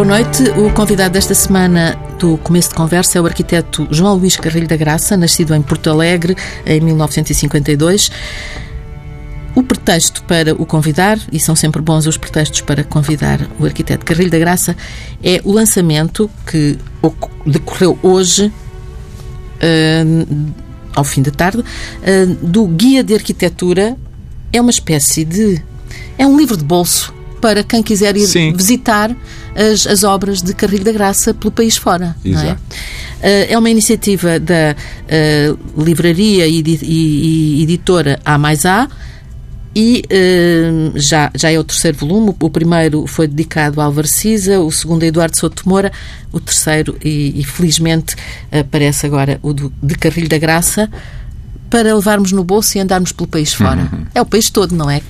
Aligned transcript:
Boa 0.00 0.08
noite. 0.08 0.44
O 0.58 0.72
convidado 0.72 1.12
desta 1.12 1.34
semana 1.34 1.94
do 2.18 2.38
começo 2.38 2.70
de 2.70 2.74
conversa 2.74 3.18
é 3.18 3.20
o 3.20 3.26
arquiteto 3.26 3.86
João 3.90 4.14
Luís 4.14 4.34
Carrilho 4.34 4.66
da 4.66 4.74
Graça, 4.74 5.14
nascido 5.14 5.54
em 5.54 5.60
Porto 5.60 5.90
Alegre 5.90 6.34
em 6.64 6.80
1952. 6.80 8.10
O 9.54 9.62
pretexto 9.62 10.22
para 10.22 10.54
o 10.54 10.64
convidar, 10.64 11.18
e 11.30 11.38
são 11.38 11.54
sempre 11.54 11.82
bons 11.82 12.06
os 12.06 12.16
pretextos 12.16 12.62
para 12.62 12.82
convidar 12.82 13.46
o 13.58 13.66
arquiteto 13.66 14.06
Carrilho 14.06 14.30
da 14.30 14.38
Graça, 14.38 14.74
é 15.22 15.42
o 15.44 15.52
lançamento 15.52 16.30
que 16.46 16.78
decorreu 17.44 17.98
hoje, 18.02 18.46
uh, 18.46 20.52
ao 20.96 21.04
fim 21.04 21.20
da 21.20 21.30
tarde, 21.30 21.58
uh, 21.58 22.26
do 22.40 22.66
Guia 22.68 23.04
de 23.04 23.12
Arquitetura. 23.12 23.98
É 24.50 24.62
uma 24.62 24.70
espécie 24.70 25.26
de. 25.26 25.62
É 26.16 26.26
um 26.26 26.38
livro 26.38 26.56
de 26.56 26.64
bolso 26.64 27.19
para 27.40 27.62
quem 27.64 27.82
quiser 27.82 28.16
ir 28.16 28.26
Sim. 28.26 28.52
visitar 28.52 29.14
as, 29.54 29.86
as, 29.86 30.04
obras 30.04 30.42
de 30.42 30.54
Carrilho 30.54 30.84
da 30.84 30.92
Graça 30.92 31.32
pelo 31.32 31.50
país 31.50 31.76
fora. 31.76 32.14
Exato. 32.24 32.60
É? 33.20 33.52
É? 33.52 33.58
uma 33.58 33.70
iniciativa 33.70 34.38
da 34.38 34.74
uh, 34.76 35.82
livraria 35.82 36.46
e, 36.46 36.60
e, 36.60 37.58
e, 37.58 37.62
editora 37.62 38.20
A 38.24 38.38
mais 38.38 38.64
A. 38.64 38.88
E 39.74 40.02
uh, 40.06 40.98
já, 40.98 41.30
já 41.34 41.50
é 41.50 41.58
o 41.58 41.62
terceiro 41.62 41.96
volume. 41.98 42.34
O 42.40 42.50
primeiro 42.50 43.06
foi 43.06 43.28
dedicado 43.28 43.80
a 43.80 43.84
Álvaro 43.84 44.08
Cisa, 44.08 44.60
o 44.60 44.70
segundo 44.70 45.04
a 45.04 45.06
Eduardo 45.06 45.36
Souto 45.36 45.68
Moura, 45.68 45.92
o 46.32 46.40
terceiro, 46.40 46.96
e, 47.04 47.40
e 47.40 47.44
felizmente 47.44 48.16
aparece 48.50 49.06
agora 49.06 49.38
o 49.42 49.52
do, 49.52 49.72
de 49.82 49.94
Carrilho 49.94 50.28
da 50.28 50.38
Graça, 50.38 50.90
para 51.70 51.94
levarmos 51.94 52.32
no 52.32 52.42
bolso 52.42 52.76
e 52.76 52.80
andarmos 52.80 53.12
pelo 53.12 53.28
país 53.28 53.54
fora. 53.54 53.88
Uhum. 53.92 54.04
É 54.12 54.20
o 54.20 54.26
país 54.26 54.50
todo, 54.50 54.74
não 54.74 54.90
é? 54.90 55.00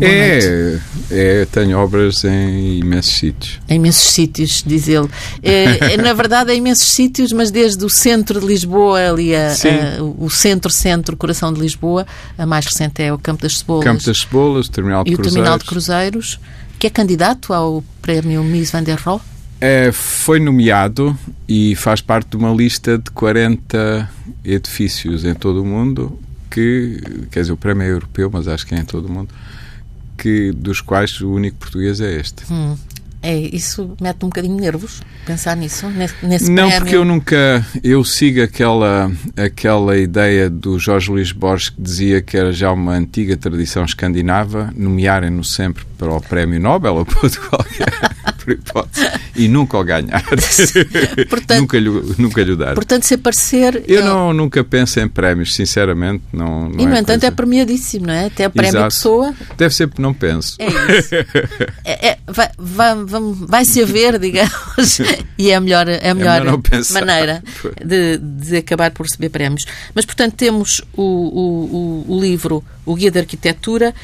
É, 0.00 0.78
é, 1.10 1.44
tenho 1.44 1.78
obras 1.78 2.24
em 2.24 2.78
imensos 2.78 3.18
sítios. 3.18 3.60
Em 3.68 3.76
imensos 3.76 4.10
sítios, 4.10 4.64
diz 4.66 4.88
ele. 4.88 5.08
É, 5.42 5.96
na 5.98 6.14
verdade, 6.14 6.50
é 6.50 6.56
imensos 6.56 6.88
sítios, 6.88 7.32
mas 7.32 7.50
desde 7.50 7.84
o 7.84 7.90
centro 7.90 8.40
de 8.40 8.46
Lisboa, 8.46 9.10
ali 9.10 9.36
a, 9.36 9.48
a, 9.48 10.02
o 10.02 10.30
centro-centro, 10.30 11.16
coração 11.18 11.52
de 11.52 11.60
Lisboa, 11.60 12.06
a 12.38 12.46
mais 12.46 12.64
recente 12.64 13.02
é 13.02 13.12
o 13.12 13.18
Campo 13.18 13.42
das 13.42 13.58
Cebolas. 13.58 13.84
Campo 13.84 14.02
das 14.02 14.18
Cebolas, 14.20 14.66
o 14.66 14.70
Terminal 14.70 15.04
de 15.04 15.10
e 15.10 15.14
Cruzeiros. 15.14 15.32
o 15.32 15.34
Terminal 15.34 15.58
de 15.58 15.64
Cruzeiros, 15.66 16.40
que 16.78 16.86
é 16.86 16.90
candidato 16.90 17.52
ao 17.52 17.84
prémio 18.00 18.42
Miss 18.42 18.70
Van 18.70 18.82
der 18.82 18.98
Rohe. 18.98 19.20
É, 19.60 19.92
foi 19.92 20.40
nomeado 20.40 21.16
e 21.46 21.74
faz 21.76 22.00
parte 22.00 22.30
de 22.30 22.36
uma 22.36 22.52
lista 22.52 22.96
de 22.96 23.10
40 23.10 24.10
edifícios 24.44 25.24
em 25.24 25.34
todo 25.34 25.62
o 25.62 25.66
mundo 25.66 26.18
que, 26.50 27.00
quer 27.30 27.42
dizer, 27.42 27.52
o 27.52 27.56
prémio 27.56 27.84
é 27.84 27.90
europeu, 27.90 28.28
mas 28.32 28.48
acho 28.48 28.66
que 28.66 28.74
é 28.74 28.78
em 28.78 28.84
todo 28.84 29.06
o 29.06 29.12
mundo, 29.12 29.32
que, 30.18 30.50
dos 30.52 30.80
quais 30.80 31.20
o 31.20 31.30
único 31.30 31.58
português 31.58 32.00
é 32.00 32.18
este. 32.18 32.42
Hum. 32.50 32.76
É, 33.22 33.36
isso 33.36 33.94
mete 34.00 34.24
um 34.24 34.28
bocadinho 34.28 34.56
nervos, 34.56 35.02
pensar 35.26 35.54
nisso, 35.54 35.86
nesse 36.22 36.50
Não, 36.50 36.68
prémio. 36.68 36.78
porque 36.78 36.96
eu 36.96 37.04
nunca, 37.04 37.66
eu 37.84 38.02
sigo 38.02 38.42
aquela, 38.42 39.12
aquela 39.36 39.98
ideia 39.98 40.48
do 40.48 40.78
Jorge 40.78 41.10
Luís 41.10 41.30
Borges 41.30 41.68
que 41.68 41.82
dizia 41.82 42.22
que 42.22 42.34
era 42.34 42.50
já 42.50 42.72
uma 42.72 42.94
antiga 42.94 43.36
tradição 43.36 43.84
escandinava 43.84 44.72
nomearem-no 44.74 45.44
sempre 45.44 45.84
para 45.98 46.10
o 46.14 46.20
prémio 46.20 46.58
Nobel 46.58 46.94
ou 46.94 47.04
para 47.04 47.20
outro 47.22 47.46
qualquer 47.50 47.92
hipótese, 48.54 49.06
e 49.36 49.48
nunca 49.48 49.78
o 49.78 49.84
ganhar. 49.84 50.24
portanto, 51.28 51.60
nunca, 51.60 51.78
lhe, 51.78 51.90
nunca 52.18 52.42
lhe 52.42 52.56
dar. 52.56 52.74
Portanto, 52.74 53.04
se 53.04 53.14
aparecer... 53.14 53.82
Eu 53.86 54.00
é... 54.00 54.04
não, 54.04 54.32
nunca 54.32 54.62
penso 54.64 55.00
em 55.00 55.08
prémios, 55.08 55.54
sinceramente. 55.54 56.22
Não, 56.32 56.68
não 56.68 56.80
e, 56.80 56.86
no 56.86 56.94
é 56.94 57.00
entanto, 57.00 57.20
coisa... 57.20 57.26
é 57.26 57.30
premiadíssimo, 57.30 58.06
não 58.06 58.14
é? 58.14 58.26
Até 58.26 58.46
o 58.46 58.50
prémio 58.50 58.70
Exato. 58.70 58.84
pessoa... 58.86 59.34
Deve 59.56 59.74
ser 59.74 59.86
porque 59.86 60.02
não 60.02 60.14
penso. 60.14 60.56
É 60.58 60.66
isso. 60.66 61.14
é, 61.84 62.08
é, 62.08 62.18
vai, 62.26 62.48
vai, 62.58 62.94
vai-se 63.40 63.82
haver, 63.82 64.18
digamos, 64.18 65.00
e 65.38 65.50
é 65.50 65.54
a 65.54 65.60
melhor, 65.60 65.88
é 65.88 66.10
a 66.10 66.14
melhor, 66.14 66.40
melhor 66.40 66.60
maneira 66.92 67.42
de, 67.84 68.18
de 68.18 68.56
acabar 68.58 68.90
por 68.90 69.04
receber 69.06 69.28
prémios. 69.28 69.64
Mas, 69.94 70.04
portanto, 70.04 70.34
temos 70.34 70.80
o, 70.96 71.02
o, 71.02 72.04
o, 72.08 72.20
livro 72.20 72.64
O 72.84 72.94
Guia 72.94 73.10
de 73.10 73.18
Arquitetura 73.18 73.94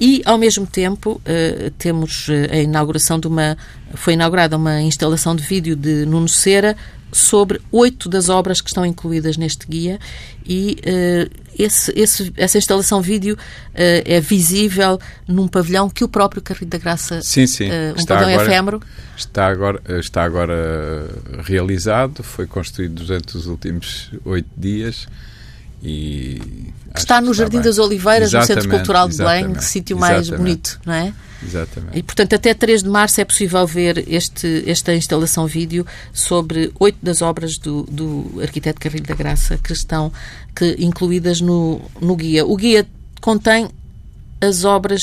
e, 0.00 0.22
ao 0.24 0.38
mesmo 0.38 0.66
tempo, 0.66 1.20
uh, 1.20 1.70
temos 1.78 2.28
uh, 2.28 2.32
a 2.50 2.56
inauguração 2.56 3.18
de 3.18 3.26
uma. 3.26 3.56
Foi 3.94 4.14
inaugurada 4.14 4.56
uma 4.56 4.80
instalação 4.80 5.34
de 5.36 5.42
vídeo 5.42 5.76
de 5.76 6.06
Nuno 6.06 6.28
Cera 6.28 6.76
sobre 7.10 7.60
oito 7.70 8.08
das 8.08 8.30
obras 8.30 8.60
que 8.60 8.68
estão 8.68 8.86
incluídas 8.86 9.36
neste 9.36 9.66
guia 9.66 9.98
e 10.46 10.78
uh, 10.80 11.42
esse, 11.58 11.92
esse, 11.94 12.32
essa 12.38 12.56
instalação 12.56 13.02
vídeo 13.02 13.36
é 13.74 14.18
visível 14.18 14.98
num 15.28 15.46
pavilhão 15.46 15.90
que 15.90 16.02
o 16.02 16.08
próprio 16.08 16.40
Carrilho 16.40 16.68
da 16.68 16.78
Graça 16.78 17.20
sim, 17.20 17.46
sim. 17.46 17.68
um 17.70 17.96
está 17.96 18.14
pavilhão 18.14 18.40
agora, 18.40 18.50
efêmero. 18.50 18.82
está 19.14 19.46
agora 19.48 19.82
está 20.00 20.24
agora 20.24 21.06
realizado. 21.44 22.22
Foi 22.22 22.46
construído 22.46 23.04
durante 23.04 23.36
os 23.36 23.46
últimos 23.46 24.10
oito 24.24 24.48
dias 24.56 25.06
e 25.82 26.40
está 26.96 27.20
no 27.20 27.34
Jardim 27.34 27.60
das 27.60 27.78
Oliveiras, 27.78 28.28
exatamente, 28.28 28.56
no 28.56 28.62
Centro 28.62 28.78
Cultural 28.78 29.08
de 29.08 29.16
Belém, 29.16 29.60
sítio 29.60 29.98
mais 29.98 30.30
bonito, 30.30 30.80
não 30.86 30.94
é? 30.94 31.12
Exatamente. 31.44 31.98
E, 31.98 32.02
portanto, 32.04 32.34
até 32.34 32.54
3 32.54 32.84
de 32.84 32.88
março 32.88 33.20
é 33.20 33.24
possível 33.24 33.66
ver 33.66 34.04
este, 34.06 34.62
esta 34.64 34.94
instalação 34.94 35.44
vídeo 35.46 35.84
sobre 36.12 36.72
oito 36.78 36.98
das 37.02 37.20
obras 37.20 37.58
do, 37.58 37.82
do 37.90 38.40
arquiteto 38.40 38.80
Carrilho 38.80 39.04
da 39.04 39.14
Graça 39.14 39.58
que 39.58 39.72
estão 39.72 40.12
que, 40.54 40.76
incluídas 40.78 41.40
no, 41.40 41.80
no 42.00 42.14
guia. 42.14 42.46
O 42.46 42.56
guia 42.56 42.86
contém 43.20 43.68
as 44.40 44.64
obras 44.64 45.02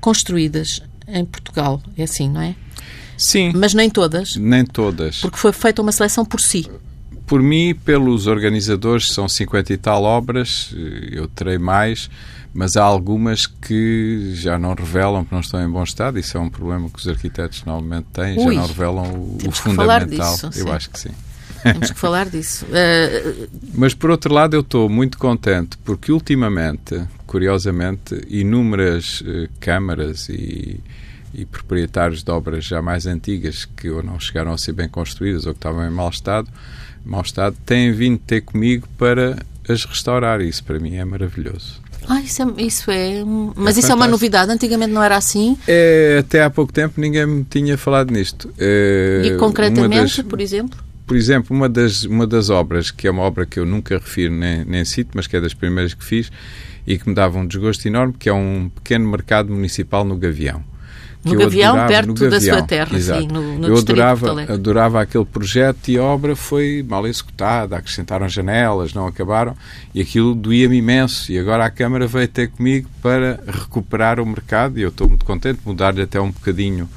construídas 0.00 0.82
em 1.06 1.24
Portugal, 1.24 1.82
é 1.98 2.04
assim, 2.04 2.30
não 2.30 2.40
é? 2.40 2.54
Sim. 3.18 3.52
Mas 3.54 3.74
nem 3.74 3.90
todas? 3.90 4.36
Nem 4.36 4.64
todas. 4.64 5.18
Porque 5.18 5.36
foi 5.36 5.52
feita 5.52 5.82
uma 5.82 5.92
seleção 5.92 6.24
por 6.24 6.40
si 6.40 6.68
por 7.26 7.42
mim 7.42 7.74
pelos 7.74 8.26
organizadores, 8.26 9.08
são 9.08 9.28
50 9.28 9.72
e 9.72 9.76
tal 9.76 10.04
obras, 10.04 10.74
eu 11.10 11.26
terei 11.28 11.58
mais, 11.58 12.10
mas 12.52 12.76
há 12.76 12.84
algumas 12.84 13.46
que 13.46 14.32
já 14.34 14.58
não 14.58 14.74
revelam, 14.74 15.24
que 15.24 15.32
não 15.32 15.40
estão 15.40 15.60
em 15.62 15.68
bom 15.68 15.82
estado. 15.82 16.18
Isso 16.18 16.36
é 16.36 16.40
um 16.40 16.48
problema 16.48 16.88
que 16.88 16.98
os 16.98 17.08
arquitetos 17.08 17.64
normalmente 17.64 18.06
têm, 18.12 18.38
Ui, 18.38 18.54
já 18.54 18.60
não 18.60 18.66
revelam 18.68 19.12
o, 19.12 19.38
o 19.48 19.50
fundamental. 19.50 20.34
Disso, 20.34 20.50
eu 20.54 20.72
acho 20.72 20.90
que 20.90 21.00
sim. 21.00 21.10
Temos 21.64 21.90
que 21.90 21.98
falar 21.98 22.28
disso. 22.28 22.66
Uh... 22.66 23.48
Mas, 23.74 23.94
por 23.94 24.10
outro 24.10 24.32
lado, 24.32 24.54
eu 24.54 24.60
estou 24.60 24.88
muito 24.88 25.18
contente 25.18 25.78
porque, 25.78 26.12
ultimamente, 26.12 27.02
curiosamente, 27.26 28.20
inúmeras 28.28 29.22
uh, 29.22 29.48
câmaras 29.58 30.28
e, 30.28 30.78
e, 31.32 31.44
proprietários 31.46 32.22
de 32.22 32.30
obras 32.30 32.64
já 32.64 32.82
mais 32.82 33.06
antigas 33.06 33.64
que 33.64 33.88
ou 33.88 34.02
não 34.02 34.20
chegaram 34.20 34.52
a 34.52 34.58
ser 34.58 34.72
bem 34.72 34.88
construídas 34.88 35.46
ou 35.46 35.54
que 35.54 35.58
estavam 35.58 35.86
em 35.86 35.90
mau 35.90 36.10
estado 36.10 36.48
mau 37.04 37.22
estado, 37.22 37.56
têm 37.64 37.92
vindo 37.92 38.18
ter 38.18 38.40
comigo 38.40 38.88
para 38.98 39.36
as 39.68 39.84
restaurar. 39.84 40.40
Isso 40.40 40.64
para 40.64 40.78
mim 40.78 40.96
é 40.96 41.04
maravilhoso. 41.04 41.82
Ah, 42.08 42.20
isso 42.20 42.42
é, 42.42 42.62
isso 42.62 42.90
é 42.90 43.24
mas 43.56 43.76
é 43.76 43.80
isso 43.80 43.92
é 43.92 43.94
uma 43.94 44.06
novidade. 44.06 44.50
Antigamente 44.50 44.92
não 44.92 45.02
era 45.02 45.16
assim. 45.16 45.56
É, 45.66 46.18
até 46.20 46.42
há 46.42 46.50
pouco 46.50 46.72
tempo 46.72 47.00
ninguém 47.00 47.26
me 47.26 47.44
tinha 47.44 47.78
falado 47.78 48.10
nisto. 48.10 48.52
É, 48.58 49.22
e 49.24 49.36
concretamente, 49.36 50.22
das, 50.22 50.28
por 50.28 50.40
exemplo? 50.40 50.78
Por 51.06 51.16
exemplo, 51.16 51.54
uma 51.54 51.68
das, 51.68 52.04
uma 52.04 52.26
das 52.26 52.48
obras, 52.50 52.90
que 52.90 53.06
é 53.06 53.10
uma 53.10 53.22
obra 53.22 53.44
que 53.44 53.58
eu 53.58 53.66
nunca 53.66 53.98
refiro 53.98 54.34
nem, 54.34 54.64
nem 54.64 54.84
cito, 54.84 55.10
mas 55.14 55.26
que 55.26 55.36
é 55.36 55.40
das 55.40 55.52
primeiras 55.52 55.92
que 55.92 56.04
fiz 56.04 56.30
e 56.86 56.98
que 56.98 57.08
me 57.08 57.14
dava 57.14 57.38
um 57.38 57.46
desgosto 57.46 57.86
enorme, 57.86 58.14
que 58.18 58.28
é 58.28 58.32
um 58.32 58.70
pequeno 58.74 59.08
mercado 59.08 59.52
municipal 59.52 60.04
no 60.04 60.16
Gavião 60.16 60.62
no 61.24 61.38
Gavião, 61.38 61.72
adorava, 61.72 61.88
perto 61.88 62.08
no 62.08 62.14
Gavião, 62.14 62.30
da 62.30 62.40
sua 62.40 62.62
terra, 62.62 62.96
exato. 62.96 63.20
sim, 63.20 63.28
no, 63.28 63.58
no 63.58 63.68
Eu 63.68 63.78
adorava, 63.78 64.42
adorava 64.52 65.02
aquele 65.02 65.24
projeto 65.24 65.88
e 65.88 65.98
a 65.98 66.02
obra 66.02 66.36
foi 66.36 66.84
mal 66.86 67.06
executada, 67.06 67.76
acrescentaram 67.76 68.28
janelas, 68.28 68.92
não 68.92 69.06
acabaram, 69.06 69.56
e 69.94 70.00
aquilo 70.00 70.34
doía-me 70.34 70.76
imenso. 70.76 71.32
E 71.32 71.38
agora 71.38 71.64
a 71.64 71.70
Câmara 71.70 72.06
veio 72.06 72.28
ter 72.28 72.48
comigo 72.50 72.88
para 73.02 73.40
recuperar 73.46 74.20
o 74.20 74.26
mercado, 74.26 74.78
e 74.78 74.82
eu 74.82 74.90
estou 74.90 75.08
muito 75.08 75.24
contente, 75.24 75.60
mudar-lhe 75.64 76.02
até 76.02 76.20
um 76.20 76.30
bocadinho 76.30 76.88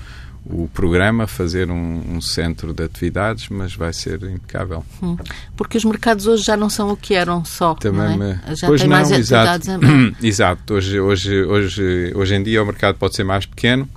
o 0.49 0.69
programa, 0.73 1.27
fazer 1.27 1.69
um, 1.69 2.15
um, 2.15 2.21
centro 2.21 2.73
de 2.73 2.83
atividades, 2.83 3.49
mas 3.49 3.75
vai 3.75 3.91
ser 3.91 4.23
impecável. 4.23 4.83
Hum. 5.03 5.17
Porque 5.55 5.77
os 5.77 5.83
mercados 5.83 6.25
hoje 6.25 6.43
já 6.43 6.55
não 6.55 6.69
são 6.69 6.89
o 6.91 6.97
que 6.97 7.13
eram 7.13 7.43
só. 7.43 7.73
Também 7.75 8.17
não 8.17 8.25
é? 8.25 8.39
me... 8.47 8.55
Já 8.55 8.67
pois 8.67 8.81
tem 8.81 8.89
não, 8.89 8.97
mais 8.97 9.11
exato. 9.11 9.69
atividades. 9.69 10.15
exato. 10.23 10.73
Hoje, 10.73 10.99
hoje, 10.99 11.43
hoje, 11.43 12.13
hoje 12.15 12.35
em 12.35 12.43
dia 12.43 12.63
o 12.63 12.65
mercado 12.65 12.95
pode 12.97 13.15
ser 13.15 13.25
mais 13.25 13.45
pequeno, 13.45 13.87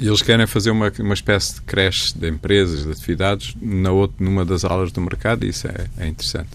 e 0.00 0.06
eles 0.06 0.22
querem 0.22 0.46
fazer 0.46 0.70
uma, 0.70 0.90
uma 0.98 1.14
espécie 1.14 1.56
de 1.56 1.60
creche 1.60 2.18
de 2.18 2.26
empresas, 2.28 2.84
de 2.84 2.90
atividades, 2.90 3.54
na 3.60 3.90
outra, 3.90 4.16
numa 4.18 4.44
das 4.44 4.64
aulas 4.64 4.90
do 4.90 5.00
mercado, 5.00 5.44
e 5.44 5.50
isso 5.50 5.68
é, 5.68 5.86
é 5.98 6.08
interessante. 6.08 6.48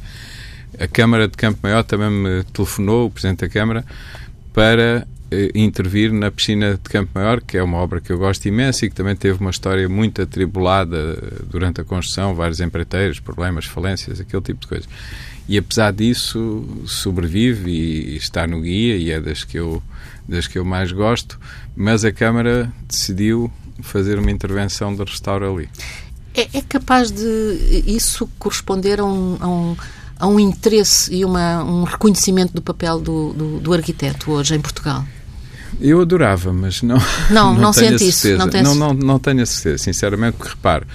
A 0.80 0.88
Câmara 0.88 1.28
de 1.28 1.38
Campo 1.38 1.60
Maior 1.62 1.84
também 1.84 2.10
me 2.10 2.44
telefonou, 2.46 3.06
o 3.06 3.12
Presidente 3.12 3.42
da 3.42 3.50
Câmara, 3.50 3.86
para 4.52 5.08
eh, 5.30 5.52
intervir 5.54 6.12
na 6.12 6.32
piscina 6.32 6.74
de 6.74 6.90
Campo 6.90 7.12
Maior, 7.14 7.40
que 7.40 7.58
é 7.58 7.64
uma 7.64 7.78
obra 7.78 8.02
que 8.02 8.12
eu 8.12 8.18
gosto 8.18 8.46
imenso 8.48 8.84
e 8.84 8.90
que 8.90 8.96
também 8.96 9.16
teve 9.16 9.40
uma 9.40 9.52
história 9.52 9.88
muito 9.88 10.22
atribulada 10.22 10.98
eh, 10.98 11.44
durante 11.50 11.82
a 11.82 11.84
construção, 11.84 12.34
vários 12.34 12.60
empreiteiros, 12.60 13.20
problemas, 13.20 13.66
falências, 13.66 14.20
aquele 14.20 14.42
tipo 14.42 14.62
de 14.62 14.68
coisa. 14.68 14.88
E 15.48 15.58
apesar 15.58 15.94
disso, 15.94 16.64
sobrevive 16.86 17.70
e 17.70 18.18
está 18.18 18.48
no 18.48 18.62
guia 18.62 18.98
e 18.98 19.12
é 19.12 19.22
das 19.22 19.44
que 19.44 19.58
eu, 19.58 19.82
das 20.28 20.48
que 20.48 20.58
eu 20.58 20.66
mais 20.66 20.92
gosto, 20.92 21.40
mas 21.76 22.04
a 22.04 22.12
Câmara 22.12 22.72
decidiu 22.88 23.52
fazer 23.82 24.18
uma 24.18 24.32
intervenção 24.32 24.96
de 24.96 25.04
restauro 25.04 25.54
ali. 25.54 25.70
É, 26.34 26.58
é 26.58 26.62
capaz 26.62 27.12
de 27.12 27.84
isso 27.86 28.30
corresponder 28.40 29.00
a 29.00 29.06
um, 29.06 29.38
a 29.40 29.48
um, 29.48 29.78
a 30.20 30.28
um 30.28 30.40
interesse 30.40 31.14
e 31.14 31.24
uma, 31.24 31.64
um 31.64 31.84
reconhecimento 31.84 32.54
do 32.54 32.62
papel 32.62 33.00
do, 33.00 33.34
do, 33.34 33.60
do 33.60 33.74
arquiteto 33.74 34.32
hoje 34.32 34.56
em 34.56 34.60
Portugal? 34.60 35.06
Eu 35.80 36.02
adorava, 36.02 36.54
mas 36.54 36.82
não. 36.82 36.98
Não, 37.30 37.54
não, 37.54 37.62
não 37.62 37.74
sente 37.74 38.08
isso. 38.08 38.28
Não, 38.38 38.48
não, 38.48 38.76
não, 38.76 38.94
não 38.94 39.20
tenho 39.20 39.42
a 39.42 39.46
certeza, 39.46 39.84
sinceramente, 39.84 40.38
porque 40.38 40.54
repare, 40.54 40.86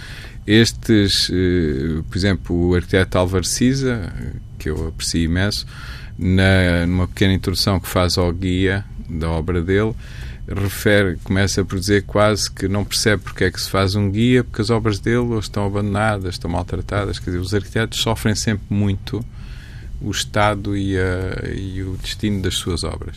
estes, 0.46 1.30
eh, 1.32 2.02
por 2.08 2.16
exemplo, 2.16 2.68
o 2.68 2.74
arquiteto 2.74 3.18
Álvaro 3.18 3.44
Cisa, 3.44 4.12
que 4.58 4.68
eu 4.68 4.88
aprecio 4.88 5.22
imenso, 5.22 5.66
na, 6.18 6.86
numa 6.86 7.08
pequena 7.08 7.32
introdução 7.32 7.80
que 7.80 7.88
faz 7.88 8.18
ao 8.18 8.32
guia 8.32 8.84
da 9.08 9.30
obra 9.30 9.62
dele, 9.62 9.94
refere, 10.48 11.16
começa 11.22 11.64
por 11.64 11.78
dizer 11.78 12.02
quase 12.02 12.50
que 12.50 12.66
não 12.68 12.84
percebe 12.84 13.22
porque 13.22 13.44
é 13.44 13.50
que 13.50 13.60
se 13.60 13.70
faz 13.70 13.94
um 13.94 14.10
guia, 14.10 14.42
porque 14.42 14.60
as 14.60 14.70
obras 14.70 14.98
dele 14.98 15.38
estão 15.38 15.66
abandonadas, 15.66 16.34
estão 16.34 16.50
maltratadas. 16.50 17.18
Quer 17.18 17.26
dizer, 17.26 17.38
os 17.38 17.54
arquitetos 17.54 18.00
sofrem 18.00 18.34
sempre 18.34 18.64
muito 18.68 19.24
o 20.00 20.10
estado 20.10 20.76
e, 20.76 20.96
a, 20.98 21.50
e 21.54 21.82
o 21.82 21.96
destino 21.96 22.42
das 22.42 22.54
suas 22.54 22.84
obras. 22.84 23.16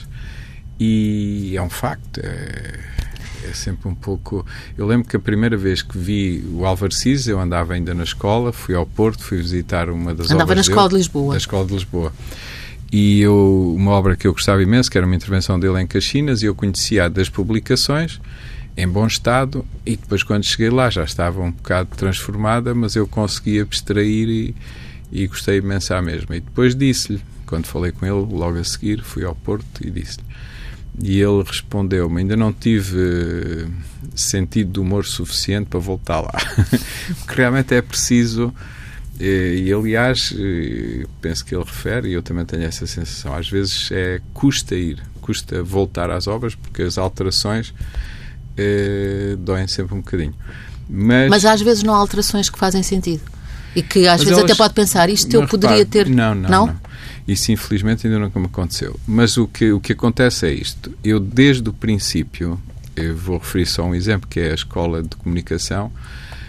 E 0.80 1.54
é 1.56 1.62
um 1.62 1.70
facto. 1.70 2.20
É, 2.20 2.80
é 3.50 3.54
sempre 3.54 3.88
um 3.88 3.96
pouco. 3.96 4.46
Eu 4.78 4.86
lembro 4.86 5.08
que 5.08 5.16
a 5.16 5.20
primeira 5.20 5.58
vez 5.58 5.82
que 5.82 5.98
vi 5.98 6.44
o 6.54 6.66
Álvaro 6.66 6.94
Cis, 6.94 7.28
eu 7.28 7.40
andava 7.40 7.74
ainda 7.74 7.94
na 7.94 8.04
escola, 8.04 8.52
fui 8.52 8.76
ao 8.76 8.86
Porto, 8.86 9.24
fui 9.24 9.38
visitar 9.38 9.90
uma 9.90 10.14
das 10.14 10.32
andava 10.32 10.44
obras. 10.44 10.44
Andava 10.44 10.56
na 10.56 10.62
Escola 10.62 10.90
de 10.90 10.96
Lisboa. 10.96 11.34
Da 11.34 11.38
Escola 11.38 11.66
de 11.66 11.74
Lisboa. 11.74 12.14
E 12.92 13.22
eu, 13.22 13.74
uma 13.76 13.92
obra 13.92 14.16
que 14.16 14.28
eu 14.28 14.34
gostava 14.34 14.62
imenso, 14.62 14.90
que 14.90 14.98
era 14.98 15.08
uma 15.08 15.16
intervenção 15.16 15.60
dele 15.60 15.82
em 15.82 15.88
Caxinas, 15.88 16.44
e 16.44 16.46
eu 16.46 16.54
conhecia 16.54 17.10
das 17.10 17.28
publicações, 17.28 18.22
em 18.78 18.88
bom 18.88 19.08
estado, 19.08 19.66
e 19.86 19.96
depois 19.96 20.24
quando 20.24 20.44
cheguei 20.44 20.70
lá 20.70 20.90
já 20.90 21.04
estava 21.04 21.42
um 21.42 21.52
bocado 21.52 21.90
transformada, 21.96 22.74
mas 22.74 22.96
eu 22.96 23.08
consegui 23.08 23.60
abstrair 23.60 24.30
e, 24.30 24.56
e 25.12 25.28
gostei 25.28 25.58
imenso 25.58 25.94
à 25.94 26.02
mesma. 26.02 26.36
E 26.36 26.40
depois 26.40 26.76
disse-lhe, 26.76 27.20
quando 27.48 27.66
falei 27.66 27.92
com 27.92 28.06
ele, 28.06 28.32
logo 28.32 28.58
a 28.60 28.64
seguir, 28.64 29.04
fui 29.04 29.24
ao 29.24 29.36
Porto 29.36 29.86
e 29.86 29.90
disse-lhe. 29.90 30.24
E 31.02 31.20
ele 31.20 31.44
respondeu-me: 31.44 32.22
Ainda 32.22 32.36
não 32.36 32.54
tive 32.54 32.98
eh, 32.98 33.68
sentido 34.16 34.74
de 34.74 34.80
humor 34.80 35.06
suficiente 35.06 35.68
para 35.68 35.80
voltar 35.80 36.22
lá. 36.22 36.34
Porque 37.20 37.36
realmente 37.36 37.74
é 37.74 37.82
preciso 37.82 38.54
e, 39.20 39.72
aliás, 39.72 40.36
penso 41.22 41.46
que 41.46 41.56
ele 41.56 41.64
refere, 41.64 42.10
e 42.10 42.14
eu 42.14 42.24
também 42.24 42.46
tenho 42.46 42.64
essa 42.64 42.88
sensação, 42.88 43.34
às 43.34 43.48
vezes 43.48 43.90
é 43.92 44.20
custa 44.34 44.76
ir, 44.76 45.02
custa 45.22 45.62
voltar 45.64 46.10
às 46.10 46.28
obras, 46.28 46.56
porque 46.56 46.82
as 46.82 46.98
alterações 46.98 47.74
eh, 48.58 49.36
doem 49.40 49.68
sempre 49.68 49.94
um 49.94 50.00
bocadinho. 50.00 50.34
Mas, 50.90 51.30
Mas 51.30 51.46
às 51.46 51.62
vezes 51.62 51.84
não 51.84 51.94
há 51.94 51.98
alterações 51.98 52.50
que 52.50 52.58
fazem 52.58 52.84
sentido. 52.84 53.22
E 53.76 53.82
que 53.82 54.08
às 54.08 54.20
vezes 54.20 54.38
elas, 54.38 54.44
até 54.44 54.56
pode 54.56 54.74
pensar, 54.74 55.10
isto 55.10 55.34
eu 55.34 55.48
poderia 55.48 55.78
repare, 55.78 56.06
ter. 56.06 56.10
Não, 56.10 56.36
não, 56.36 56.50
não, 56.50 56.66
não. 56.68 56.76
Isso 57.28 57.52
infelizmente 57.52 58.06
ainda 58.06 58.20
nunca 58.20 58.40
me 58.40 58.48
aconteceu. 58.48 59.00
Mas 59.08 59.38
o 59.38 59.48
que, 59.48 59.72
o 59.72 59.80
que 59.80 59.94
acontece 59.94 60.48
é 60.48 60.54
isto. 60.54 60.92
Eu, 61.04 61.20
desde 61.20 61.68
o 61.70 61.74
princípio, 61.74 62.60
eu 62.96 63.16
vou 63.16 63.38
referir 63.38 63.66
só 63.66 63.84
um 63.84 63.96
exemplo, 63.96 64.28
que 64.30 64.40
é 64.40 64.52
a 64.52 64.56
Escola 64.56 65.02
de 65.02 65.16
Comunicação, 65.16 65.92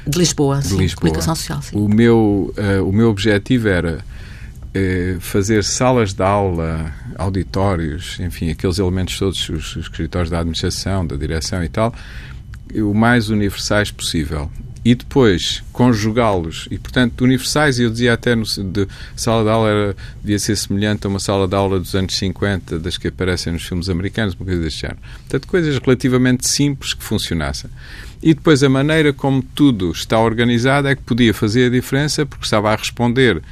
de 0.06 0.18
Lisboa, 0.18 0.58
de 0.60 0.68
sim, 0.68 0.76
Lisboa. 0.76 1.00
comunicação 1.00 1.34
social. 1.34 1.62
Sim. 1.62 1.76
O, 1.78 1.88
meu, 1.88 2.54
uh, 2.58 2.88
o 2.88 2.92
meu 2.92 3.08
objetivo 3.08 3.68
era 3.68 4.04
uh, 4.04 5.20
fazer 5.20 5.64
salas 5.64 6.12
de 6.12 6.22
aula, 6.22 6.92
auditórios, 7.16 8.18
enfim, 8.20 8.50
aqueles 8.50 8.78
elementos 8.78 9.18
todos, 9.18 9.48
os, 9.48 9.76
os 9.76 9.84
escritórios 9.84 10.30
da 10.30 10.40
administração, 10.40 11.06
da 11.06 11.16
direção 11.16 11.64
e 11.64 11.68
tal, 11.68 11.94
o 12.74 12.92
mais 12.92 13.30
universais 13.30 13.90
possível 13.90 14.50
e 14.84 14.94
depois 14.94 15.62
conjugá-los. 15.72 16.68
E 16.70 16.78
portanto 16.78 17.22
universais 17.22 17.80
eu 17.80 17.90
dizia 17.90 18.12
até 18.12 18.34
no, 18.34 18.44
de 18.44 18.86
sala 19.16 19.42
de 19.42 19.48
aula 19.50 19.68
era, 19.68 19.96
devia 20.20 20.38
ser 20.38 20.56
semelhante 20.56 21.06
a 21.06 21.08
uma 21.08 21.18
sala 21.18 21.48
de 21.48 21.54
aula 21.54 21.80
dos 21.80 21.94
anos 21.94 22.14
50 22.14 22.78
das 22.78 22.98
que 22.98 23.08
aparecem 23.08 23.52
nos 23.52 23.64
filmes 23.64 23.88
americanos 23.88 24.34
uma 24.34 24.44
coisa 24.44 24.60
deste 24.60 24.82
género. 24.82 25.00
Portanto 25.20 25.48
coisas 25.48 25.78
relativamente 25.78 26.46
simples 26.46 26.92
que 26.92 27.02
funcionassem. 27.02 27.70
E 28.22 28.34
depois 28.34 28.62
a 28.62 28.68
maneira 28.68 29.12
como 29.12 29.42
tudo 29.42 29.90
está 29.90 30.18
organizado 30.18 30.88
é 30.88 30.94
que 30.94 31.02
podia 31.02 31.32
fazer 31.32 31.66
a 31.66 31.70
diferença 31.70 32.26
porque 32.26 32.44
estava 32.44 32.70
a 32.70 32.76
responder 32.76 33.42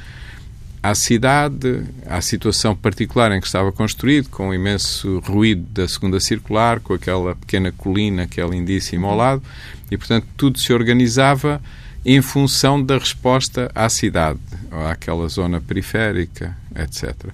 à 0.83 0.93
cidade, 0.93 1.81
à 2.05 2.19
situação 2.19 2.75
particular 2.75 3.31
em 3.31 3.39
que 3.39 3.47
estava 3.47 3.71
construído, 3.71 4.27
com 4.27 4.49
o 4.49 4.53
imenso 4.53 5.19
ruído 5.19 5.65
da 5.71 5.87
segunda 5.87 6.19
circular, 6.19 6.81
com 6.81 6.93
aquela 6.93 7.33
pequena 7.35 7.71
colina 7.71 8.27
que 8.27 8.41
é 8.41 8.45
lindíssima 8.45 9.07
ao 9.07 9.15
lado, 9.15 9.41
e 9.89 9.97
portanto 9.97 10.27
tudo 10.35 10.59
se 10.59 10.73
organizava 10.73 11.61
em 12.05 12.21
função 12.21 12.83
da 12.83 12.97
resposta 12.97 13.71
à 13.73 13.87
cidade, 13.87 14.39
àquela 14.91 15.25
zona 15.29 15.61
periférica, 15.61 16.57
etc. 16.75 17.29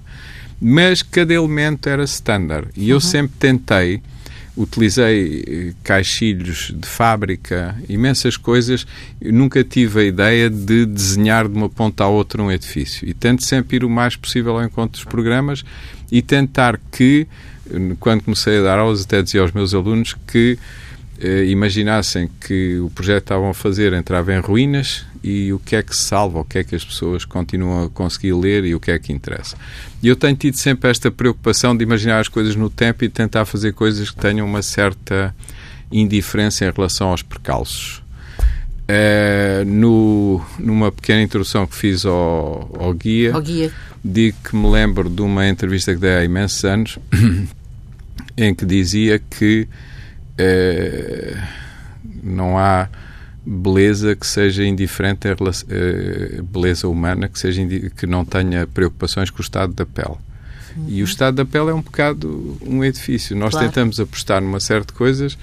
Mas 0.60 1.02
cada 1.02 1.34
elemento 1.34 1.88
era 1.88 2.04
standard, 2.04 2.68
e 2.76 2.88
eu 2.88 2.96
uhum. 2.96 3.00
sempre 3.00 3.36
tentei 3.36 4.00
utilizei 4.62 5.44
eh, 5.46 5.72
caixilhos 5.82 6.72
de 6.74 6.86
fábrica, 6.86 7.74
imensas 7.88 8.36
coisas. 8.36 8.86
Nunca 9.20 9.64
tive 9.64 10.00
a 10.00 10.04
ideia 10.04 10.50
de 10.50 10.84
desenhar 10.86 11.48
de 11.48 11.54
uma 11.54 11.68
ponta 11.68 12.04
à 12.04 12.08
outra 12.08 12.42
um 12.42 12.50
edifício. 12.50 13.08
E 13.08 13.14
tento 13.14 13.44
sempre 13.44 13.76
ir 13.76 13.84
o 13.84 13.90
mais 13.90 14.16
possível 14.16 14.56
ao 14.58 14.64
encontro 14.64 15.00
dos 15.00 15.04
programas 15.04 15.64
e 16.12 16.20
tentar 16.20 16.78
que, 16.92 17.26
quando 17.98 18.22
comecei 18.22 18.58
a 18.58 18.62
dar 18.62 18.78
aulas, 18.78 19.02
até 19.02 19.22
dizia 19.22 19.40
aos 19.40 19.52
meus 19.52 19.72
alunos 19.74 20.14
que 20.26 20.58
eh, 21.20 21.44
imaginassem 21.46 22.30
que 22.40 22.78
o 22.78 22.88
projeto 22.88 23.18
que 23.18 23.24
estavam 23.24 23.50
a 23.50 23.54
fazer 23.54 23.92
entrava 23.92 24.32
em 24.32 24.40
ruínas 24.40 25.04
e 25.22 25.52
o 25.52 25.58
que 25.58 25.76
é 25.76 25.82
que 25.82 25.94
se 25.94 26.02
salva, 26.02 26.40
o 26.40 26.44
que 26.44 26.58
é 26.58 26.64
que 26.64 26.74
as 26.74 26.82
pessoas 26.82 27.26
continuam 27.26 27.84
a 27.84 27.90
conseguir 27.90 28.32
ler 28.32 28.64
e 28.64 28.74
o 28.74 28.80
que 28.80 28.90
é 28.90 28.98
que 28.98 29.12
interessa. 29.12 29.54
E 30.02 30.08
eu 30.08 30.16
tenho 30.16 30.34
tido 30.34 30.56
sempre 30.56 30.90
esta 30.90 31.10
preocupação 31.10 31.76
de 31.76 31.84
imaginar 31.84 32.20
as 32.20 32.28
coisas 32.28 32.56
no 32.56 32.70
tempo 32.70 33.04
e 33.04 33.08
tentar 33.10 33.44
fazer 33.44 33.74
coisas 33.74 34.10
que 34.10 34.16
tenham 34.16 34.46
uma 34.46 34.62
certa 34.62 35.34
indiferença 35.92 36.64
em 36.64 36.70
relação 36.70 37.08
aos 37.08 37.22
percalços. 37.22 38.02
Uh, 38.88 39.64
no, 39.66 40.44
numa 40.58 40.90
pequena 40.90 41.22
introdução 41.22 41.66
que 41.66 41.76
fiz 41.76 42.04
ao, 42.06 42.74
ao, 42.80 42.94
guia, 42.94 43.34
ao 43.34 43.42
guia, 43.42 43.70
digo 44.02 44.36
que 44.42 44.56
me 44.56 44.68
lembro 44.68 45.08
de 45.08 45.20
uma 45.22 45.46
entrevista 45.46 45.94
que 45.94 46.00
dei 46.00 46.10
há 46.10 46.24
imensos 46.24 46.64
anos 46.64 46.98
em 48.36 48.52
que 48.54 48.64
dizia 48.64 49.20
que 49.20 49.68
não 52.22 52.58
há 52.58 52.88
beleza 53.44 54.14
que 54.14 54.26
seja 54.26 54.64
indiferente 54.64 55.28
à 55.28 55.32
uh, 55.32 56.42
beleza 56.42 56.86
humana 56.88 57.28
que 57.28 57.38
seja 57.38 57.62
que 57.96 58.06
não 58.06 58.24
tenha 58.24 58.66
preocupações 58.66 59.30
com 59.30 59.38
o 59.38 59.42
estado 59.42 59.72
da 59.72 59.86
pele. 59.86 60.16
Uhum. 60.76 60.86
E 60.88 61.02
o 61.02 61.04
estado 61.04 61.36
da 61.36 61.44
pele 61.44 61.70
é 61.70 61.74
um 61.74 61.80
bocado 61.80 62.58
um 62.62 62.84
edifício. 62.84 63.36
Nós 63.36 63.52
claro. 63.52 63.66
tentamos 63.66 63.98
apostar 63.98 64.40
numa 64.40 64.60
série 64.60 64.84
de 64.84 64.92
coisas 64.92 65.36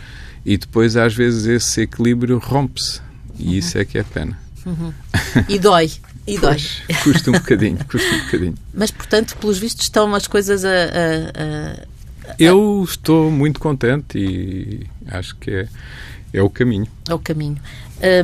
e 0.46 0.58
depois 0.58 0.96
às 0.96 1.14
vezes 1.14 1.46
esse 1.46 1.82
equilíbrio 1.82 2.38
rompe-se. 2.38 3.02
E 3.38 3.48
uhum. 3.48 3.54
isso 3.54 3.78
é 3.78 3.86
que 3.86 3.98
é 3.98 4.04
pena. 4.04 4.38
Uhum. 4.66 4.94
E 5.48 5.60
dói. 5.60 5.92
E 6.26 6.38
dói. 6.38 6.58
Pois, 6.58 7.04
custa 7.04 7.30
um 7.30 7.34
bocadinho, 7.34 7.78
custa 7.86 8.16
um 8.16 8.26
bocadinho. 8.26 8.56
Mas, 8.74 8.92
portanto, 8.92 9.38
pelos 9.38 9.58
vistos, 9.58 9.86
estão 9.86 10.14
as 10.14 10.28
coisas 10.28 10.66
a, 10.66 10.70
a, 10.70 10.74
a... 10.74 11.88
Eu 12.38 12.84
estou 12.84 13.32
muito 13.32 13.60
contente 13.60 14.18
e 14.18 14.88
acho 15.08 15.36
que 15.38 15.52
é, 15.52 15.68
é 16.34 16.42
o 16.42 16.50
caminho. 16.50 16.88
É 17.08 17.14
o 17.14 17.20
caminho. 17.20 17.58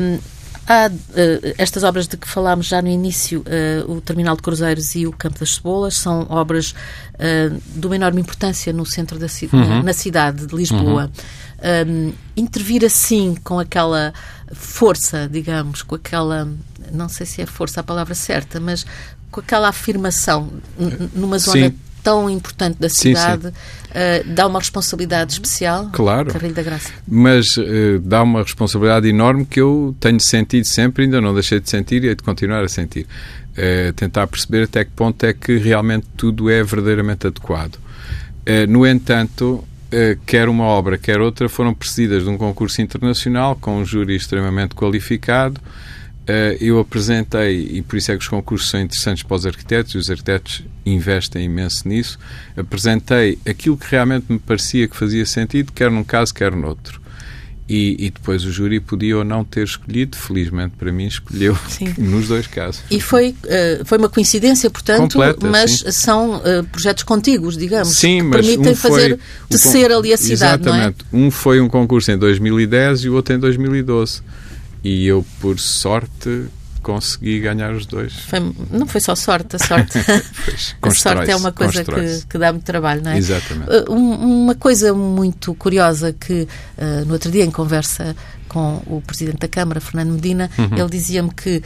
Um, 0.02 0.20
há 0.68 0.88
uh, 0.88 1.54
estas 1.58 1.84
obras 1.84 2.08
de 2.08 2.18
que 2.18 2.28
falámos 2.28 2.68
já 2.68 2.82
no 2.82 2.88
início, 2.88 3.42
uh, 3.42 3.92
o 3.92 4.02
Terminal 4.02 4.36
de 4.36 4.42
Cruzeiros 4.42 4.96
e 4.96 5.06
o 5.06 5.12
Campo 5.12 5.40
das 5.40 5.56
Cebolas, 5.56 5.96
são 5.96 6.26
obras 6.30 6.74
uh, 7.16 7.62
de 7.76 7.86
uma 7.86 7.96
enorme 7.96 8.22
importância 8.22 8.72
no 8.74 8.86
centro 8.86 9.20
da 9.20 9.28
ci 9.28 9.50
uhum. 9.52 9.84
na 9.84 9.94
cidade 9.94 10.46
de 10.46 10.56
Lisboa. 10.56 11.04
Uhum. 11.06 11.14
Um, 11.88 12.14
intervir 12.36 12.84
assim, 12.84 13.36
com 13.42 13.58
aquela 13.58 14.14
força, 14.52 15.30
digamos, 15.32 15.82
com 15.82 15.96
aquela. 15.96 16.48
Não 16.92 17.08
sei 17.08 17.26
se 17.26 17.42
é 17.42 17.46
força 17.46 17.80
a 17.80 17.84
palavra 17.84 18.14
certa, 18.14 18.60
mas 18.60 18.86
com 19.32 19.40
aquela 19.40 19.70
afirmação 19.70 20.52
numa 21.16 21.40
zona. 21.40 21.70
Sim 21.70 21.83
tão 22.04 22.30
importante 22.30 22.78
da 22.80 22.90
cidade 22.90 23.44
sim, 23.44 23.50
sim. 23.50 24.28
Uh, 24.28 24.34
dá 24.34 24.46
uma 24.46 24.60
responsabilidade 24.60 25.34
especial 25.34 25.90
claro. 25.94 26.32
Carrilho 26.32 26.54
da 26.54 26.62
Graça? 26.62 26.92
Mas 27.08 27.56
uh, 27.58 28.00
dá 28.04 28.22
uma 28.22 28.44
responsabilidade 28.44 29.08
enorme 29.08 29.46
que 29.46 29.62
eu 29.62 29.96
tenho 30.00 30.20
sentido 30.20 30.66
sempre 30.66 31.06
ainda 31.06 31.22
não 31.22 31.34
deixei 31.34 31.60
de 31.60 31.70
sentir 31.70 32.04
e 32.04 32.08
hei 32.08 32.16
de 32.16 32.24
continuar 32.24 32.64
a 32.64 32.68
sentir. 32.68 33.08
Uh, 33.52 33.94
tentar 33.94 34.28
perceber 34.28 34.64
até 34.64 34.84
que 34.84 34.92
ponto 34.92 35.24
é 35.24 35.32
que 35.32 35.58
realmente 35.58 36.08
tudo 36.18 36.50
é 36.50 36.62
verdadeiramente 36.64 37.28
adequado. 37.28 37.78
No 38.68 38.86
entanto 38.86 39.64
quer 40.26 40.50
uma 40.50 40.66
obra, 40.66 40.98
quer 40.98 41.22
outra, 41.22 41.48
foram 41.48 41.74
precedidas 41.74 42.24
de 42.24 42.30
um 42.30 42.38
concurso 42.38 42.82
internacional 42.82 43.56
com 43.56 43.78
um 43.78 43.86
júri 43.86 44.18
extremamente 44.18 44.76
qualificado, 44.76 45.62
eu 46.60 46.80
apresentei, 46.80 47.68
e 47.74 47.82
por 47.82 47.98
isso 47.98 48.12
é 48.12 48.16
que 48.16 48.22
os 48.22 48.28
concursos 48.28 48.70
são 48.70 48.80
interessantes 48.80 49.24
para 49.24 49.36
os 49.36 49.46
arquitetos, 49.46 49.94
e 49.94 49.98
os 49.98 50.10
arquitetos 50.10 50.64
investem 50.86 51.46
imenso 51.46 51.88
nisso, 51.88 52.18
apresentei 52.56 53.38
aquilo 53.46 53.78
que 53.78 53.88
realmente 53.90 54.26
me 54.30 54.40
parecia 54.40 54.88
que 54.88 54.96
fazia 54.96 55.26
sentido, 55.26 55.72
quer 55.72 55.92
num 55.92 56.04
caso, 56.04 56.34
quer 56.34 56.56
noutro. 56.56 57.04
E, 57.68 57.96
e, 57.98 58.10
depois 58.10 58.44
o 58.44 58.52
júri 58.52 58.82
podia 58.82 59.18
ou 59.18 59.24
não 59.24 59.44
ter 59.46 59.64
escolhido, 59.64 60.18
felizmente 60.18 60.76
para 60.78 60.92
mim 60.92 61.08
escolheu 61.08 61.58
sim. 61.70 61.94
nos 61.98 62.28
dois 62.28 62.46
casos. 62.46 62.84
E 62.92 63.00
foi, 63.00 63.30
uh, 63.30 63.86
foi 63.86 63.98
uma 63.98 64.10
coincidência, 64.10 64.70
portanto, 64.70 65.14
Completa, 65.14 65.48
mas 65.48 65.80
sim. 65.80 65.92
são 65.92 66.36
uh, 66.38 66.64
projetos 66.70 67.04
contíguos, 67.04 67.58
digamos, 67.58 67.96
sim, 67.96 68.22
que 68.22 68.30
permitem 68.32 68.74
um 68.74 68.76
fazer 68.76 69.18
tecer 69.50 69.92
ali 69.92 70.12
a 70.12 70.18
cidade, 70.18 70.62
Exatamente. 70.62 71.06
É? 71.12 71.16
Um 71.16 71.32
foi 71.32 71.62
um 71.62 71.70
concurso 71.70 72.12
em 72.12 72.18
2010 72.18 73.06
e 73.06 73.10
o 73.10 73.14
outro 73.14 73.34
em 73.34 73.40
2012. 73.40 74.22
E 74.84 75.06
eu, 75.08 75.26
por 75.40 75.60
sorte, 75.60 76.48
consegui 76.84 77.40
ganhar 77.40 77.74
os 77.74 77.86
dois. 77.86 78.14
Foi, 78.14 78.40
não 78.70 78.86
foi 78.86 79.00
só 79.00 79.16
sorte, 79.16 79.56
a 79.56 79.60
sorte. 79.60 79.98
a 80.82 80.92
sorte 80.92 81.32
é 81.32 81.36
uma 81.36 81.52
coisa 81.52 81.84
que, 81.84 82.26
que, 82.30 82.38
dá 82.38 82.52
muito 82.52 82.66
trabalho, 82.66 83.02
não 83.02 83.12
é? 83.12 83.18
Exatamente. 83.18 83.72
Uh, 83.72 83.94
uma 83.94 84.54
coisa 84.54 84.94
muito 84.94 85.56
curiosa 85.56 86.14
que 86.14 86.48
uh, 86.78 87.06
no 87.06 87.14
outro 87.14 87.32
dia, 87.32 87.46
em 87.46 87.52
conversa 87.52 88.16
com 88.54 88.82
o 88.86 89.02
Presidente 89.02 89.40
da 89.40 89.48
Câmara, 89.48 89.82
Fernando 89.82 90.14
Medina, 90.14 90.50
uhum. 90.60 90.78
ele 90.78 90.90
dizia-me 90.90 91.32
que 91.34 91.58
uh, 91.58 91.64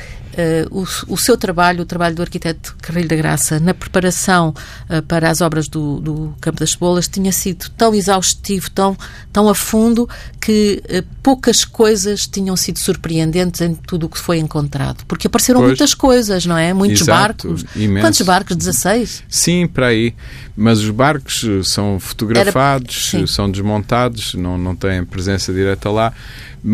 o, 0.72 1.14
o, 1.14 1.18
seu 1.18 1.38
trabalho, 1.38 1.82
o 1.82 1.86
trabalho 1.86 2.16
do 2.16 2.22
arquiteto 2.22 2.78
Carrilho 2.82 3.10
da 3.10 3.16
Graça, 3.18 3.60
na 3.60 3.74
preparação 3.74 4.56
uh, 4.90 5.02
para 5.04 5.30
as 5.30 5.42
obras 5.42 5.68
do, 5.68 6.00
do, 6.00 6.34
Campo 6.40 6.62
das 6.62 6.72
Cebolas, 6.72 7.10
tinha 7.10 7.32
sido 7.34 7.70
tão 7.72 7.94
exaustivo, 7.94 8.72
tão, 8.72 8.98
tão 9.34 9.50
a 9.50 9.54
fundo, 9.54 10.08
que 10.40 10.82
uh, 10.86 11.06
poucas 11.22 11.66
coisas 11.66 12.26
tinham 12.26 12.56
sido 12.56 12.80
surpreendentes 12.80 13.60
em 13.60 13.76
tudo 13.76 14.06
o 14.06 14.10
que 14.10 14.18
foi 14.18 14.38
encontrado. 14.38 15.04
Porque 15.06 15.28
apareceram 15.28 15.60
pois. 15.60 15.72
muitas 15.72 15.94
coisas, 15.94 16.46
não 16.46 16.58
é? 16.58 16.74
Muitos 16.74 17.02
Exato, 17.02 17.50
barcos. 17.50 17.66
Imenso. 17.76 18.06
Quantos 18.06 18.22
barcos? 18.22 18.56
16? 18.56 19.24
Sim, 19.28 19.68
para 19.68 19.88
aí. 19.88 20.16
Mas 20.56 20.80
os 20.80 20.90
barcos 20.90 21.46
são 21.66 22.00
fotografados, 22.00 23.14
Era... 23.14 23.28
são 23.28 23.52
desmontados, 23.52 24.34
não, 24.34 24.58
não 24.58 24.76
têm 24.76 25.04
presença 25.04 25.52
direta 25.52 25.92
lá 25.92 26.14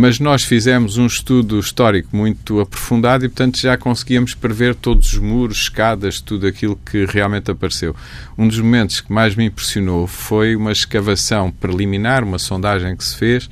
mas 0.03 0.19
nós 0.19 0.43
fizemos 0.43 0.97
um 0.97 1.05
estudo 1.05 1.57
histórico 1.57 2.09
muito 2.13 2.59
aprofundado 2.59 3.23
e, 3.23 3.29
portanto, 3.29 3.57
já 3.57 3.77
conseguíamos 3.77 4.33
prever 4.35 4.75
todos 4.75 5.13
os 5.13 5.17
muros, 5.17 5.59
escadas, 5.59 6.19
tudo 6.19 6.45
aquilo 6.45 6.75
que 6.75 7.05
realmente 7.05 7.49
apareceu. 7.49 7.95
Um 8.37 8.45
dos 8.45 8.59
momentos 8.59 8.99
que 8.99 9.13
mais 9.13 9.33
me 9.33 9.45
impressionou 9.45 10.05
foi 10.05 10.57
uma 10.57 10.73
escavação 10.73 11.49
preliminar, 11.49 12.21
uma 12.21 12.37
sondagem 12.37 12.97
que 12.97 13.03
se 13.05 13.15
fez, 13.15 13.49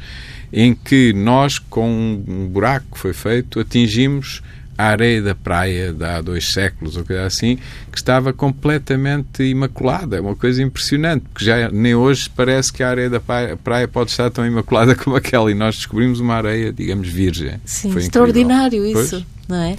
em 0.52 0.76
que 0.76 1.14
nós, 1.14 1.58
com 1.58 1.90
um 2.28 2.50
buraco 2.50 2.86
que 2.96 3.00
foi 3.00 3.14
feito, 3.14 3.58
atingimos 3.58 4.42
a 4.82 4.86
areia 4.86 5.22
da 5.22 5.36
praia 5.36 5.94
de 5.94 6.04
há 6.04 6.22
dois 6.22 6.52
séculos 6.52 6.98
ou 6.98 7.06
coisa 7.06 7.26
assim, 7.26 7.58
que 7.92 7.98
estava 7.98 8.34
completamente 8.34 9.44
imaculada. 9.44 10.18
É 10.18 10.22
uma 10.22 10.36
coisa 10.36 10.62
impressionante, 10.64 11.24
porque 11.32 11.46
já 11.46 11.70
nem 11.70 11.94
hoje 11.94 12.30
parece 12.36 12.74
que 12.74 12.82
a 12.82 12.90
areia 12.90 13.10
da 13.10 13.20
praia 13.20 13.88
pode 13.88 14.10
estar 14.10 14.30
tão 14.32 14.46
imaculada 14.46 14.96
como 14.98 15.16
aquela. 15.16 15.52
E 15.52 15.54
nós 15.54 15.76
descobrimos 15.76 16.20
uma 16.20 16.36
areia, 16.36 16.74
digamos, 16.74 17.08
virgem. 17.08 17.62
Sim, 17.64 17.92
Foi 17.92 18.02
extraordinário 18.02 18.80
incrível. 18.80 19.04
isso, 19.04 19.26
pois, 19.48 19.50
não 19.50 19.64
é? 19.64 19.76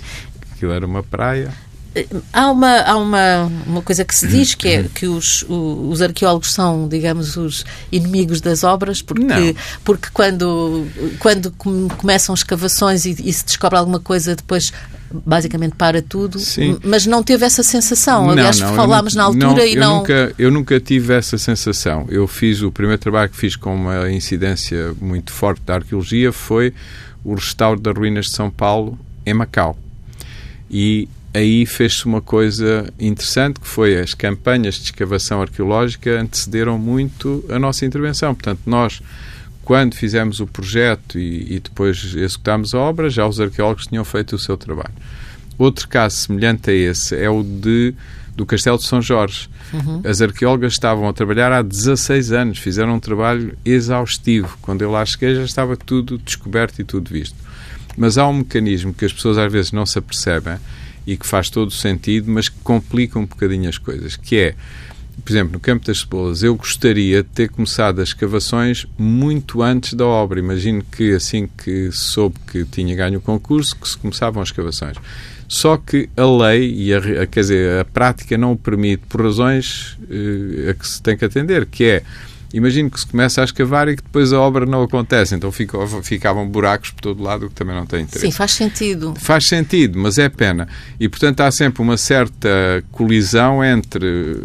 Aquilo 0.54 0.72
era 0.72 0.86
uma 0.86 1.02
praia. 1.02 1.52
Há 2.32 2.50
uma, 2.50 2.80
há 2.80 2.96
uma, 2.96 3.52
uma 3.66 3.82
coisa 3.82 4.04
que 4.04 4.14
se 4.14 4.26
diz 4.26 4.54
que 4.54 4.68
é 4.68 4.84
que 4.94 5.06
os, 5.06 5.44
os 5.48 6.00
arqueólogos 6.00 6.52
são, 6.52 6.88
digamos, 6.88 7.36
os 7.36 7.66
inimigos 7.90 8.40
das 8.40 8.64
obras, 8.64 9.02
porque, 9.02 9.54
porque 9.84 10.08
quando, 10.12 10.86
quando 11.18 11.50
começam 11.98 12.34
escavações 12.34 13.04
e, 13.04 13.10
e, 13.10 13.32
se 13.32 13.44
descobre 13.44 13.78
alguma 13.78 14.00
coisa, 14.00 14.34
depois 14.34 14.72
basicamente 15.12 15.74
para 15.76 16.00
tudo, 16.00 16.38
Sim. 16.38 16.78
mas 16.82 17.04
não 17.04 17.22
teve 17.22 17.44
essa 17.44 17.62
sensação. 17.62 18.30
Aliás, 18.30 18.58
não, 18.58 18.68
não, 18.68 18.76
falámos 18.76 19.14
na 19.14 19.24
altura 19.24 19.56
não, 19.56 19.66
e 19.66 19.76
não. 19.76 19.92
Eu 19.92 19.98
nunca, 19.98 20.34
eu 20.38 20.50
nunca 20.50 20.80
tive 20.80 21.12
essa 21.12 21.36
sensação. 21.36 22.06
Eu 22.08 22.26
fiz 22.26 22.62
o 22.62 22.72
primeiro 22.72 23.00
trabalho 23.00 23.28
que 23.28 23.36
fiz 23.36 23.54
com 23.54 23.74
uma 23.74 24.10
incidência 24.10 24.94
muito 24.98 25.30
forte 25.30 25.60
da 25.66 25.74
arqueologia 25.74 26.32
foi 26.32 26.72
o 27.22 27.34
restauro 27.34 27.78
das 27.78 27.94
ruínas 27.94 28.26
de 28.26 28.32
São 28.32 28.50
Paulo 28.50 28.98
em 29.26 29.34
Macau. 29.34 29.76
E 30.70 31.06
aí 31.34 31.64
fez-se 31.64 32.04
uma 32.04 32.20
coisa 32.20 32.92
interessante 32.98 33.60
que 33.60 33.66
foi 33.66 33.98
as 33.98 34.14
campanhas 34.14 34.74
de 34.76 34.84
escavação 34.84 35.40
arqueológica 35.40 36.20
antecederam 36.20 36.78
muito 36.78 37.44
a 37.48 37.58
nossa 37.58 37.86
intervenção. 37.86 38.34
Portanto, 38.34 38.60
nós, 38.66 39.00
quando 39.62 39.94
fizemos 39.94 40.40
o 40.40 40.46
projeto 40.46 41.18
e, 41.18 41.56
e 41.56 41.60
depois 41.60 42.14
executámos 42.14 42.74
a 42.74 42.78
obra, 42.78 43.08
já 43.08 43.26
os 43.26 43.40
arqueólogos 43.40 43.86
tinham 43.86 44.04
feito 44.04 44.36
o 44.36 44.38
seu 44.38 44.56
trabalho. 44.56 44.94
Outro 45.58 45.88
caso 45.88 46.16
semelhante 46.16 46.70
a 46.70 46.74
esse 46.74 47.16
é 47.16 47.30
o 47.30 47.42
de 47.42 47.94
do 48.34 48.46
Castelo 48.46 48.78
de 48.78 48.84
São 48.84 49.02
Jorge. 49.02 49.48
Uhum. 49.72 50.00
As 50.04 50.22
arqueólogas 50.22 50.72
estavam 50.72 51.08
a 51.08 51.12
trabalhar 51.12 51.52
há 51.52 51.62
16 51.62 52.32
anos, 52.32 52.58
fizeram 52.58 52.94
um 52.94 53.00
trabalho 53.00 53.56
exaustivo. 53.64 54.56
Quando 54.62 54.82
eu 54.82 54.90
lá 54.90 55.04
cheguei 55.04 55.34
já 55.34 55.44
estava 55.44 55.76
tudo 55.76 56.18
descoberto 56.18 56.78
e 56.80 56.84
tudo 56.84 57.10
visto. 57.10 57.36
Mas 57.96 58.16
há 58.16 58.26
um 58.26 58.38
mecanismo 58.38 58.94
que 58.94 59.04
as 59.04 59.12
pessoas 59.12 59.36
às 59.36 59.52
vezes 59.52 59.72
não 59.72 59.84
se 59.84 59.98
apercebem, 59.98 60.56
e 61.06 61.16
que 61.16 61.26
faz 61.26 61.50
todo 61.50 61.68
o 61.68 61.72
sentido, 61.72 62.30
mas 62.30 62.48
que 62.48 62.58
complica 62.62 63.18
um 63.18 63.26
bocadinho 63.26 63.68
as 63.68 63.78
coisas, 63.78 64.16
que 64.16 64.36
é, 64.36 64.54
por 65.24 65.32
exemplo, 65.32 65.52
no 65.52 65.60
campo 65.60 65.86
das 65.86 66.00
cebolas, 66.00 66.42
eu 66.42 66.54
gostaria 66.54 67.22
de 67.22 67.28
ter 67.28 67.48
começado 67.48 68.00
as 68.00 68.08
escavações 68.08 68.86
muito 68.98 69.62
antes 69.62 69.94
da 69.94 70.06
obra. 70.06 70.38
Imagino 70.38 70.82
que 70.82 71.12
assim 71.12 71.48
que 71.62 71.90
soube 71.92 72.36
que 72.50 72.64
tinha 72.64 72.94
ganho 72.94 73.18
o 73.18 73.22
concurso, 73.22 73.76
que 73.76 73.88
se 73.88 73.96
começavam 73.96 74.42
as 74.42 74.48
escavações. 74.48 74.96
Só 75.48 75.76
que 75.76 76.08
a 76.16 76.24
lei 76.24 76.72
e 76.72 76.94
a, 76.94 77.26
quer 77.26 77.40
dizer, 77.40 77.80
a 77.80 77.84
prática 77.84 78.38
não 78.38 78.52
o 78.52 78.56
permite 78.56 79.02
por 79.06 79.22
razões 79.22 79.98
uh, 80.00 80.70
a 80.70 80.74
que 80.74 80.88
se 80.88 81.02
tem 81.02 81.16
que 81.16 81.26
atender, 81.26 81.66
que 81.66 81.84
é 81.84 82.02
imagino 82.52 82.90
que 82.90 83.00
se 83.00 83.06
começa 83.06 83.40
a 83.40 83.44
escavar 83.44 83.88
e 83.88 83.96
que 83.96 84.02
depois 84.02 84.32
a 84.32 84.40
obra 84.40 84.66
não 84.66 84.82
acontece, 84.82 85.34
então 85.34 85.50
ficavam 85.50 86.46
buracos 86.48 86.90
por 86.90 87.00
todo 87.00 87.22
lado, 87.22 87.46
o 87.46 87.48
que 87.48 87.54
também 87.54 87.74
não 87.74 87.86
tem 87.86 88.02
interesse. 88.02 88.26
Sim, 88.26 88.32
faz 88.32 88.52
sentido. 88.52 89.14
Faz 89.18 89.46
sentido, 89.46 89.98
mas 89.98 90.18
é 90.18 90.28
pena. 90.28 90.68
E, 90.98 91.08
portanto, 91.08 91.40
há 91.40 91.50
sempre 91.50 91.82
uma 91.82 91.96
certa 91.96 92.84
colisão 92.92 93.64
entre 93.64 94.36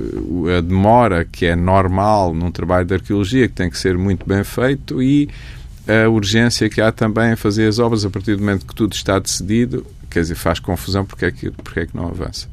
a 0.57 0.61
demora, 0.61 1.25
que 1.25 1.45
é 1.45 1.55
normal 1.55 2.33
num 2.33 2.51
trabalho 2.51 2.85
de 2.85 2.93
arqueologia, 2.93 3.47
que 3.47 3.53
tem 3.53 3.69
que 3.69 3.77
ser 3.77 3.97
muito 3.97 4.27
bem 4.27 4.43
feito, 4.43 5.01
e 5.01 5.29
a 5.87 6.09
urgência 6.09 6.69
que 6.69 6.81
há 6.81 6.91
também 6.91 7.31
em 7.31 7.35
fazer 7.35 7.67
as 7.67 7.79
obras 7.79 8.03
a 8.03 8.09
partir 8.09 8.35
do 8.35 8.39
momento 8.39 8.65
que 8.65 8.75
tudo 8.75 8.93
está 8.93 9.19
decidido, 9.19 9.85
quer 10.09 10.21
dizer, 10.21 10.35
faz 10.35 10.59
confusão 10.59 11.05
porque 11.05 11.25
é 11.25 11.31
que, 11.31 11.51
porque 11.51 11.81
é 11.81 11.85
que 11.85 11.95
não 11.95 12.07
avança. 12.07 12.47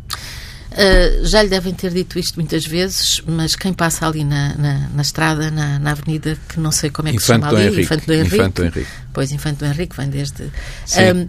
Uh, 0.74 1.24
já 1.24 1.40
lhe 1.40 1.48
devem 1.48 1.72
ter 1.72 1.92
dito 1.92 2.18
isto 2.18 2.34
muitas 2.34 2.66
vezes, 2.66 3.22
mas 3.24 3.54
quem 3.54 3.72
passa 3.72 4.08
ali 4.08 4.24
na, 4.24 4.56
na, 4.56 4.88
na 4.92 5.02
estrada, 5.02 5.48
na, 5.48 5.78
na, 5.78 5.92
avenida, 5.92 6.36
que 6.48 6.58
não 6.58 6.72
sei 6.72 6.90
como 6.90 7.08
é 7.08 7.12
que 7.12 7.18
Infante 7.18 7.42
se 7.44 7.46
chama 7.46 7.48
ali, 7.48 7.66
Henrique. 7.68 7.82
Infante 7.82 8.06
do 8.06 8.12
Henrique. 8.12 8.34
Infante 8.34 8.54
do 8.54 8.64
Henrique. 8.64 8.86
Pois, 9.12 9.32
Infante 9.32 9.58
do 9.58 9.66
Henrique 9.66 9.96
vem 9.96 10.08
desde. 10.08 10.42
Um, 10.42 11.28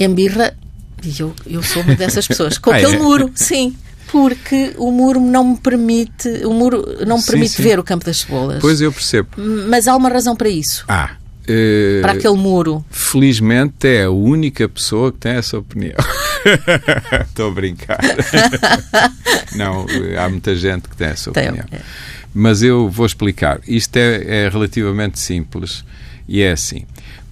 embirra, 0.00 0.52
e 1.04 1.14
eu, 1.20 1.32
eu 1.46 1.62
sou 1.62 1.82
uma 1.82 1.94
dessas 1.94 2.26
pessoas, 2.26 2.58
com 2.58 2.70
ah, 2.72 2.76
aquele 2.76 2.96
é? 2.96 2.98
muro, 2.98 3.30
sim. 3.36 3.76
Porque 4.10 4.74
o 4.78 4.90
muro 4.90 5.20
não 5.20 5.50
me 5.52 5.56
permite, 5.58 6.28
o 6.44 6.52
muro 6.52 6.84
não 7.06 7.18
me 7.18 7.22
sim, 7.22 7.30
permite 7.30 7.52
sim. 7.52 7.62
ver 7.62 7.78
o 7.78 7.84
campo 7.84 8.04
das 8.04 8.18
cebolas. 8.18 8.58
Pois 8.60 8.80
eu 8.80 8.90
percebo. 8.90 9.28
Mas 9.68 9.86
há 9.86 9.94
uma 9.94 10.08
razão 10.08 10.34
para 10.34 10.48
isso. 10.48 10.84
Ah, 10.88 11.12
Uh, 11.48 12.02
para 12.02 12.12
aquele 12.12 12.36
muro. 12.36 12.84
Felizmente 12.90 13.88
é 13.88 14.04
a 14.04 14.10
única 14.10 14.68
pessoa 14.68 15.10
que 15.10 15.16
tem 15.16 15.32
essa 15.32 15.56
opinião. 15.56 15.94
Estou 17.26 17.50
a 17.50 17.54
brincar. 17.54 17.98
Não, 19.56 19.86
há 20.18 20.28
muita 20.28 20.54
gente 20.56 20.88
que 20.88 20.96
tem 20.96 21.08
essa 21.08 21.30
opinião. 21.30 21.66
Tem, 21.68 21.78
é. 21.78 21.82
Mas 22.34 22.62
eu 22.62 22.88
vou 22.88 23.06
explicar. 23.06 23.60
Isto 23.66 23.96
é, 23.96 24.44
é, 24.44 24.48
relativamente 24.48 25.18
simples 25.18 25.84
e 26.26 26.42
é 26.42 26.52
assim. 26.52 26.84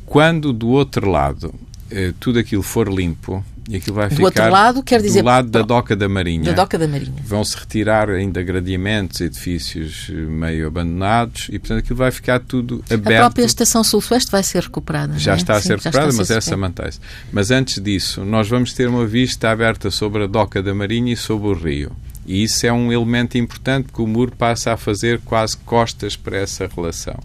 Quando 0.05 0.53
do 0.53 0.69
outro 0.69 1.11
lado 1.11 1.55
eh, 1.91 2.13
tudo 2.19 2.39
aquilo 2.39 2.63
for 2.63 2.89
limpo, 2.89 3.45
e 3.69 3.77
aquilo 3.77 3.97
vai 3.97 4.09
do 4.09 4.15
ficar 4.15 4.25
outro 4.25 4.51
lado, 4.51 4.83
quer 4.83 5.03
dizer, 5.03 5.23
do 5.23 5.27
lado 5.27 5.49
da 5.49 5.63
Doca 5.63 5.97
da 5.97 6.09
Marinha. 6.09 6.45
Da 6.45 6.63
Doca 6.63 6.79
da 6.79 6.87
Marinha. 6.87 7.23
Vão-se 7.25 7.57
retirar 7.57 8.09
ainda 8.09 8.43
gradiamentos, 8.43 9.21
edifícios 9.21 10.09
eh, 10.11 10.15
meio 10.15 10.69
abandonados 10.69 11.49
e, 11.51 11.59
portanto, 11.59 11.79
aquilo 11.81 11.97
vai 11.97 12.11
ficar 12.13 12.41
tudo 12.41 12.85
aberto. 12.89 13.17
A 13.17 13.27
própria 13.27 13.45
Estação 13.45 13.83
Sul-Sueste 13.83 14.31
vai 14.31 14.43
ser 14.43 14.63
recuperada. 14.63 15.19
Já 15.19 15.33
é? 15.33 15.37
está 15.37 15.57
a 15.57 15.61
ser 15.61 15.81
Sim, 15.81 15.89
recuperada, 15.89 16.13
mas 16.13 16.31
essa 16.31 16.57
mantém-se. 16.57 17.01
Mas 17.33 17.51
antes 17.51 17.83
disso, 17.83 18.25
nós 18.25 18.49
vamos 18.49 18.73
ter 18.73 18.89
uma 18.89 19.07
vista 19.07 19.51
aberta 19.51 19.91
sobre 19.91 20.25
a 20.25 20.27
Doca 20.27 20.63
da 20.63 20.75
Marinha 20.75 21.13
e 21.13 21.17
sobre 21.17 21.49
o 21.49 21.55
rio. 21.55 21.91
E 22.25 22.43
isso 22.43 22.67
é 22.67 22.73
um 22.73 22.93
elemento 22.93 23.39
importante 23.39 23.93
que 23.93 24.01
o 24.01 24.07
muro 24.07 24.33
passa 24.37 24.73
a 24.73 24.77
fazer 24.77 25.21
quase 25.25 25.57
costas 25.59 26.17
para 26.17 26.37
essa 26.37 26.69
relação. 26.75 27.19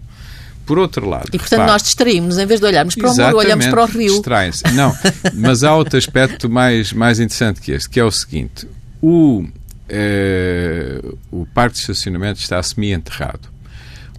Por 0.72 0.78
outro 0.78 1.06
lado. 1.06 1.28
E 1.30 1.38
portanto 1.38 1.66
nós 1.66 1.82
distraímos, 1.82 2.38
em 2.38 2.46
vez 2.46 2.58
de 2.58 2.64
olharmos 2.64 2.94
para 2.94 3.10
o 3.10 3.14
muro, 3.14 3.36
olhamos 3.36 3.66
para 3.66 3.82
o 3.82 3.84
rio. 3.84 4.14
Distraem-se. 4.14 4.62
Não, 4.72 4.96
mas 5.36 5.62
há 5.62 5.76
outro 5.76 5.98
aspecto 5.98 6.48
mais, 6.48 6.94
mais 6.94 7.20
interessante 7.20 7.60
que 7.60 7.72
este, 7.72 7.90
que 7.90 8.00
é 8.00 8.04
o 8.04 8.10
seguinte: 8.10 8.66
o, 9.02 9.46
eh, 9.86 10.98
o 11.30 11.46
parque 11.52 11.74
de 11.74 11.80
estacionamento 11.82 12.40
está 12.40 12.62
semi-enterrado. 12.62 13.50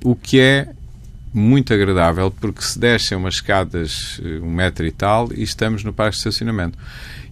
O 0.03 0.15
que 0.15 0.39
é 0.39 0.67
muito 1.33 1.73
agradável 1.73 2.29
porque 2.29 2.61
se 2.61 2.77
descem 2.77 3.17
umas 3.17 3.33
escadas 3.33 4.21
eh, 4.23 4.39
um 4.39 4.51
metro 4.51 4.85
e 4.85 4.91
tal 4.91 5.33
e 5.33 5.41
estamos 5.41 5.83
no 5.83 5.91
parque 5.91 6.11
de 6.11 6.17
estacionamento. 6.19 6.77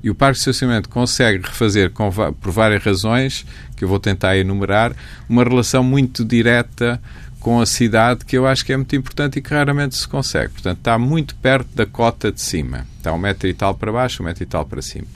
E 0.01 0.09
o 0.09 0.15
parque 0.15 0.33
de 0.33 0.39
estacionamento 0.39 0.89
consegue 0.89 1.45
refazer, 1.45 1.91
com, 1.91 2.09
por 2.09 2.51
várias 2.51 2.83
razões, 2.83 3.45
que 3.77 3.83
eu 3.83 3.87
vou 3.87 3.99
tentar 3.99 4.35
enumerar, 4.35 4.95
uma 5.29 5.43
relação 5.43 5.83
muito 5.83 6.25
direta 6.25 6.99
com 7.41 7.59
a 7.59 7.65
cidade 7.65 8.23
que 8.23 8.37
eu 8.37 8.47
acho 8.47 8.63
que 8.63 8.71
é 8.71 8.77
muito 8.77 8.95
importante 8.95 9.39
e 9.39 9.41
que 9.41 9.49
raramente 9.49 9.97
se 9.97 10.07
consegue. 10.07 10.53
Portanto, 10.53 10.77
está 10.77 10.97
muito 10.97 11.35
perto 11.35 11.67
da 11.75 11.87
cota 11.87 12.31
de 12.31 12.39
cima. 12.39 12.85
Está 12.97 13.11
um 13.11 13.17
metro 13.17 13.49
e 13.49 13.53
tal 13.53 13.73
para 13.73 13.91
baixo, 13.91 14.21
um 14.21 14.25
metro 14.27 14.43
e 14.43 14.45
tal 14.45 14.63
para 14.63 14.81
cima. 14.81 15.07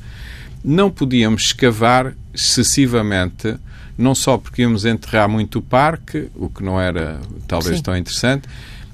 Não 0.63 0.89
podíamos 0.89 1.43
escavar 1.43 2.13
excessivamente, 2.33 3.55
não 3.95 4.15
só 4.15 4.39
porque 4.39 4.63
íamos 4.63 4.85
enterrar 4.85 5.29
muito 5.29 5.59
o 5.59 5.61
parque, 5.61 6.27
o 6.35 6.49
que 6.49 6.63
não 6.63 6.81
era 6.81 7.21
talvez 7.47 7.77
Sim. 7.77 7.83
tão 7.83 7.95
interessante, 7.95 8.49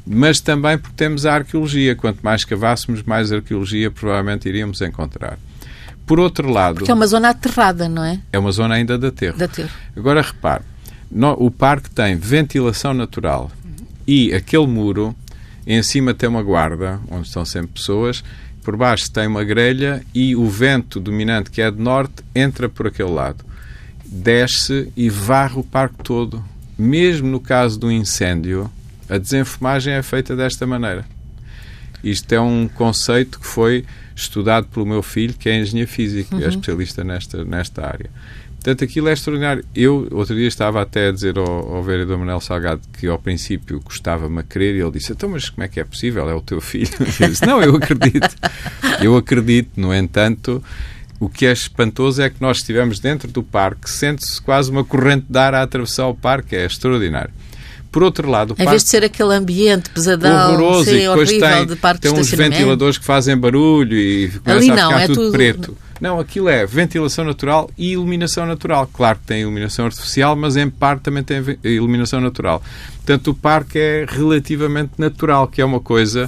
mas 0.06 0.42
também 0.42 0.78
porque 0.78 0.96
temos 0.98 1.26
a 1.26 1.34
arqueologia. 1.34 1.96
Quanto 1.96 2.20
mais 2.22 2.44
cavássemos, 2.44 3.02
mais 3.02 3.32
arqueologia 3.32 3.90
provavelmente 3.90 4.50
iríamos 4.50 4.82
encontrar. 4.82 5.40
Por 6.06 6.20
outro 6.20 6.50
lado. 6.50 6.76
Porque 6.80 6.92
é 6.92 6.94
uma 6.94 7.08
zona 7.08 7.30
aterrada, 7.30 7.88
não 7.88 8.04
é? 8.04 8.20
É 8.34 8.38
uma 8.38 8.52
zona 8.52 8.76
ainda 8.76 8.98
de 8.98 9.08
aterro. 9.08 9.38
De 9.38 9.46
aterro. 9.46 9.70
Agora 9.96 10.22
repare, 10.22 10.64
no, 11.12 11.34
o 11.34 11.52
parque 11.52 11.90
tem 11.90 12.16
ventilação 12.16 12.94
natural 12.94 13.52
e 14.08 14.34
aquele 14.34 14.68
muro, 14.68 15.16
em 15.66 15.82
cima 15.84 16.14
tem 16.14 16.28
uma 16.28 16.42
guarda, 16.42 17.00
onde 17.10 17.28
estão 17.28 17.46
sempre 17.46 17.74
pessoas, 17.74 18.24
por 18.64 18.76
baixo 18.76 19.12
tem 19.12 19.28
uma 19.28 19.44
grelha 19.44 20.04
e 20.14 20.36
o 20.36 20.48
vento 20.48 21.00
dominante, 21.00 21.50
que 21.50 21.62
é 21.62 21.70
de 21.70 21.82
norte, 21.82 22.24
entra 22.36 22.70
por 22.70 22.88
aquele 22.88 23.10
lado. 23.10 23.44
Desce 24.06 24.92
e 24.96 25.10
varre 25.10 25.60
o 25.60 25.64
parque 25.64 26.04
todo. 26.04 26.44
Mesmo 26.78 27.28
no 27.28 27.40
caso 27.40 27.80
do 27.80 27.92
incêndio, 27.92 28.70
a 29.10 29.18
desenfumagem 29.18 29.94
é 29.94 30.02
feita 30.02 30.36
desta 30.36 30.66
maneira. 30.68 31.06
Isto 32.04 32.34
é 32.34 32.42
um 32.42 32.68
conceito 32.68 33.40
que 33.40 33.48
foi 33.48 33.86
estudado 34.16 34.68
pelo 34.68 34.86
meu 34.86 35.04
filho, 35.04 35.34
que 35.34 35.50
é 35.50 35.60
engenheiro 35.60 35.90
físico, 35.90 36.36
uhum. 36.36 36.42
é 36.42 36.48
especialista 36.48 37.04
nesta, 37.04 37.44
nesta 37.46 37.86
área. 37.86 38.10
Portanto, 38.64 38.84
aquilo 38.84 39.10
é 39.10 39.14
extraordinário. 39.14 39.66
Eu, 39.74 40.08
outro 40.12 40.36
dia, 40.36 40.48
estava 40.48 40.84
até 40.84 41.08
a 41.08 41.12
dizer 41.12 41.36
ao, 41.36 41.48
ao 41.48 41.84
vereador 41.84 42.20
Manuel 42.20 42.40
Salgado 42.40 42.82
que, 42.94 43.08
ao 43.08 43.18
princípio, 43.18 43.82
gostava-me 43.84 44.40
a 44.40 44.44
crer, 44.44 44.76
e 44.76 44.82
ele 44.82 44.92
disse: 44.92 45.12
Então, 45.12 45.30
mas 45.30 45.50
como 45.50 45.64
é 45.64 45.68
que 45.68 45.80
é 45.80 45.84
possível? 45.84 46.30
É 46.30 46.36
o 46.36 46.42
teu 46.42 46.62
filho? 46.62 46.92
Eu 47.20 47.30
disse: 47.30 47.44
Não, 47.44 47.60
eu 47.60 47.76
acredito. 47.76 48.36
Eu 49.02 49.18
acredito, 49.18 49.72
no 49.76 49.94
entanto. 49.94 50.64
O 51.20 51.30
que 51.30 51.46
é 51.46 51.52
espantoso 51.52 52.20
é 52.20 52.32
que 52.32 52.42
nós 52.42 52.58
estivemos 52.58 53.00
dentro 53.00 53.32
do 53.32 53.44
parque, 53.44 53.88
sente-se 53.88 54.42
quase 54.42 54.72
uma 54.72 54.84
corrente 54.84 55.28
de 55.30 55.38
ar 55.38 55.54
a 55.54 55.62
atravessar 55.62 56.08
o 56.08 56.16
parque, 56.16 56.56
é 56.56 56.66
extraordinário. 56.66 57.32
Por 57.92 58.04
outro 58.04 58.30
lado, 58.30 58.56
em 58.58 58.66
vez 58.66 58.84
de 58.84 58.90
ser 58.90 59.04
aquele 59.04 59.34
ambiente 59.34 59.90
pesadão, 59.90 60.54
horroroso 60.54 60.86
sim, 60.86 60.96
e 60.96 61.00
depois 61.00 61.30
horrível 61.30 61.50
tem, 61.50 61.66
de 61.66 61.76
parque 61.76 62.02
tem 62.02 62.12
uns 62.12 62.32
ventiladores 62.32 62.98
que 62.98 63.04
fazem 63.04 63.38
barulho 63.38 63.98
e 63.98 64.30
começa 64.30 64.68
não, 64.68 64.74
a 64.74 64.88
ficar 64.88 65.02
é 65.02 65.08
tudo, 65.08 65.16
tudo 65.16 65.32
preto. 65.34 65.78
Não, 66.02 66.20
aquilo 66.20 66.50
é 66.50 66.66
ventilação 66.66 67.24
natural 67.24 67.70
e 67.78 67.92
iluminação 67.92 68.46
natural. 68.46 68.90
Claro 68.92 69.20
que 69.20 69.26
tem 69.26 69.42
iluminação 69.42 69.86
artificial, 69.86 70.36
mas 70.36 70.56
em 70.56 70.68
parte 70.68 71.02
também 71.02 71.24
tem 71.24 71.44
iluminação 71.64 72.20
natural. 72.20 72.64
Portanto, 72.96 73.28
o 73.30 73.36
parque 73.36 73.78
é 73.78 74.06
relativamente 74.10 74.94
natural, 74.98 75.48
que 75.48 75.62
é 75.62 75.66
uma 75.66 75.80
coisa 75.80 76.28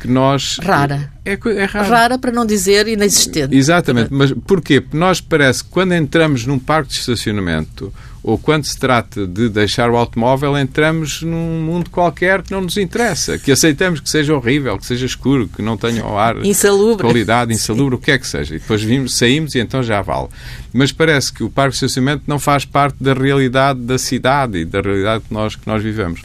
que 0.00 0.06
nós... 0.06 0.58
Rara. 0.62 1.10
É, 1.24 1.32
é 1.32 1.64
rara. 1.64 1.88
Rara 1.88 2.18
para 2.18 2.30
não 2.30 2.46
dizer 2.46 2.86
inexistente. 2.86 3.56
Exatamente. 3.56 4.12
Mas 4.12 4.32
porquê? 4.46 4.80
Porque 4.80 4.96
nós 4.96 5.20
parece 5.20 5.64
que 5.64 5.70
quando 5.70 5.92
entramos 5.92 6.46
num 6.46 6.58
parque 6.58 6.90
de 6.90 7.00
estacionamento 7.00 7.92
ou 8.22 8.36
quando 8.36 8.66
se 8.66 8.78
trata 8.78 9.26
de 9.26 9.48
deixar 9.48 9.90
o 9.90 9.96
automóvel, 9.96 10.56
entramos 10.58 11.22
num 11.22 11.62
mundo 11.62 11.88
qualquer 11.88 12.42
que 12.42 12.50
não 12.50 12.60
nos 12.60 12.76
interessa, 12.76 13.38
que 13.38 13.50
aceitamos 13.50 13.98
que 14.00 14.10
seja 14.10 14.34
horrível, 14.34 14.76
que 14.78 14.84
seja 14.84 15.06
escuro, 15.06 15.48
que 15.48 15.62
não 15.62 15.76
tenha 15.76 16.04
o 16.04 16.18
ar 16.18 16.44
insalubre. 16.44 17.02
qualidade, 17.02 17.52
insalubre, 17.54 17.96
Sim. 17.96 18.00
o 18.00 18.04
que 18.04 18.10
é 18.10 18.18
que 18.18 18.26
seja. 18.26 18.54
E 18.54 18.58
depois 18.58 18.82
vimos, 18.82 19.14
saímos 19.14 19.54
e 19.54 19.58
então 19.58 19.82
já 19.82 20.02
vale. 20.02 20.28
Mas 20.72 20.92
parece 20.92 21.32
que 21.32 21.42
o 21.42 21.48
parque 21.48 21.70
de 21.70 21.76
estacionamento 21.76 22.24
não 22.26 22.38
faz 22.38 22.66
parte 22.66 23.02
da 23.02 23.14
realidade 23.14 23.80
da 23.80 23.98
cidade 23.98 24.58
e 24.58 24.64
da 24.66 24.82
realidade 24.82 25.24
que 25.26 25.32
nós, 25.32 25.56
que 25.56 25.66
nós 25.66 25.82
vivemos. 25.82 26.20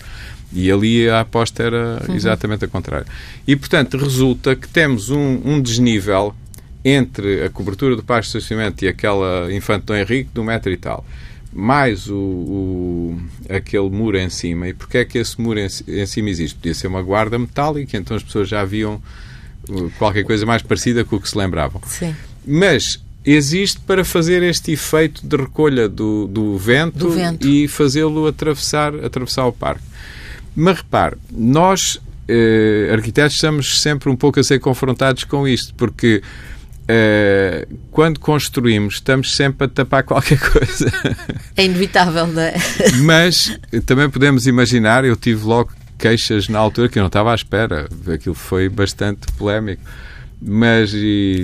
E 0.52 0.70
ali 0.70 1.10
a 1.10 1.22
aposta 1.22 1.63
era 1.63 2.04
uhum. 2.08 2.15
exatamente 2.15 2.65
a 2.65 2.67
contrária. 2.67 3.08
E, 3.48 3.56
portanto, 3.56 3.98
resulta 3.98 4.56
que 4.56 4.67
temos 4.67 5.10
um, 5.10 5.41
um 5.46 5.62
desnível 5.62 6.36
entre 6.84 7.43
a 7.43 7.50
cobertura 7.50 7.96
do 7.96 8.04
parque 8.04 8.30
de 8.30 8.38
estacionamento 8.38 8.84
e 8.84 8.88
aquela 8.88 9.52
Infante 9.52 9.86
Dom 9.86 9.96
Henrique 9.96 10.30
de 10.34 10.39
um 10.39 10.43
metro 10.43 10.72
e 10.72 10.78
tal 10.78 11.06
mais 11.56 12.10
o, 12.10 12.18
o, 12.18 13.22
aquele 13.50 13.89
muro 13.89 14.18
em 14.18 14.30
cima. 14.30 14.68
E 14.68 14.74
porquê 14.74 15.00
é 15.00 15.06
que 15.06 15.18
esse 15.18 15.39
muro 15.39 15.58
em, 15.58 15.68
em, 15.88 16.06
cima 16.06 16.30
existe? 16.30 16.56
Podia 16.56 16.74
ser 16.74 16.88
uma 16.88 17.02
guarda 17.02 17.39
metálica, 17.39 17.96
então 17.96 18.18
as 18.18 18.22
pessoas 18.22 18.50
já 18.50 18.65
viam 18.65 19.02
uh, 19.70 19.89
qualquer 19.98 20.26
coisa 20.26 20.46
mais 20.46 20.62
parecida 20.62 21.06
com 21.06 21.15
o 21.15 21.22
que 21.22 21.30
se 21.30 21.38
lembravam. 21.38 21.82
Sim. 21.88 22.13
Mas 22.46 23.02
existe 23.26 23.80
para 23.80 24.04
fazer 24.04 24.44
este 24.44 24.74
efeito 24.74 25.26
de 25.26 25.38
recolha 25.38 25.88
do, 25.88 26.28
do 26.28 26.58
vento, 26.58 26.98
do 26.98 27.12
vento. 27.12 27.48
e 27.48 27.70
fazê-lo 27.70 28.28
atravessar, 28.28 28.94
atravessar 28.94 29.48
o 29.48 29.54
parque. 29.54 29.84
Mas 30.54 30.78
repare, 30.78 31.15
nós, 31.32 32.00
eh, 32.28 32.89
arquitetos, 32.94 33.36
estamos 33.36 33.82
sempre 33.82 34.10
um 34.10 34.15
pouco 34.15 34.39
a 34.39 34.44
ser 34.44 34.60
confrontados 34.60 35.24
com 35.24 35.48
isto, 35.48 35.74
porque 35.74 36.22
Uh, 36.86 37.78
quando 37.89 38.19
construímos, 38.19 38.95
estamos 38.95 39.36
sempre 39.36 39.65
a 39.65 39.67
tapar 39.67 40.04
qualquer 40.06 40.39
coisa. 40.39 40.91
É 41.56 41.65
inevitável, 41.65 42.28
não 42.28 42.41
é? 42.41 42.54
Mas 43.02 43.58
também 43.86 44.10
podemos 44.10 44.45
imaginar, 44.45 45.04
eu 45.04 45.15
tive 45.15 45.43
logo 45.45 45.71
queixas 45.98 46.48
na 46.48 46.60
altura 46.60 46.88
que 46.88 47.00
eu 47.00 47.02
não 47.02 47.08
estava 47.08 47.32
à 47.32 47.36
espera. 47.36 47.88
Aquilo 48.13 48.36
foi 48.36 48.69
bastante 48.69 49.32
polémico. 49.34 49.82
Mas 50.39 50.91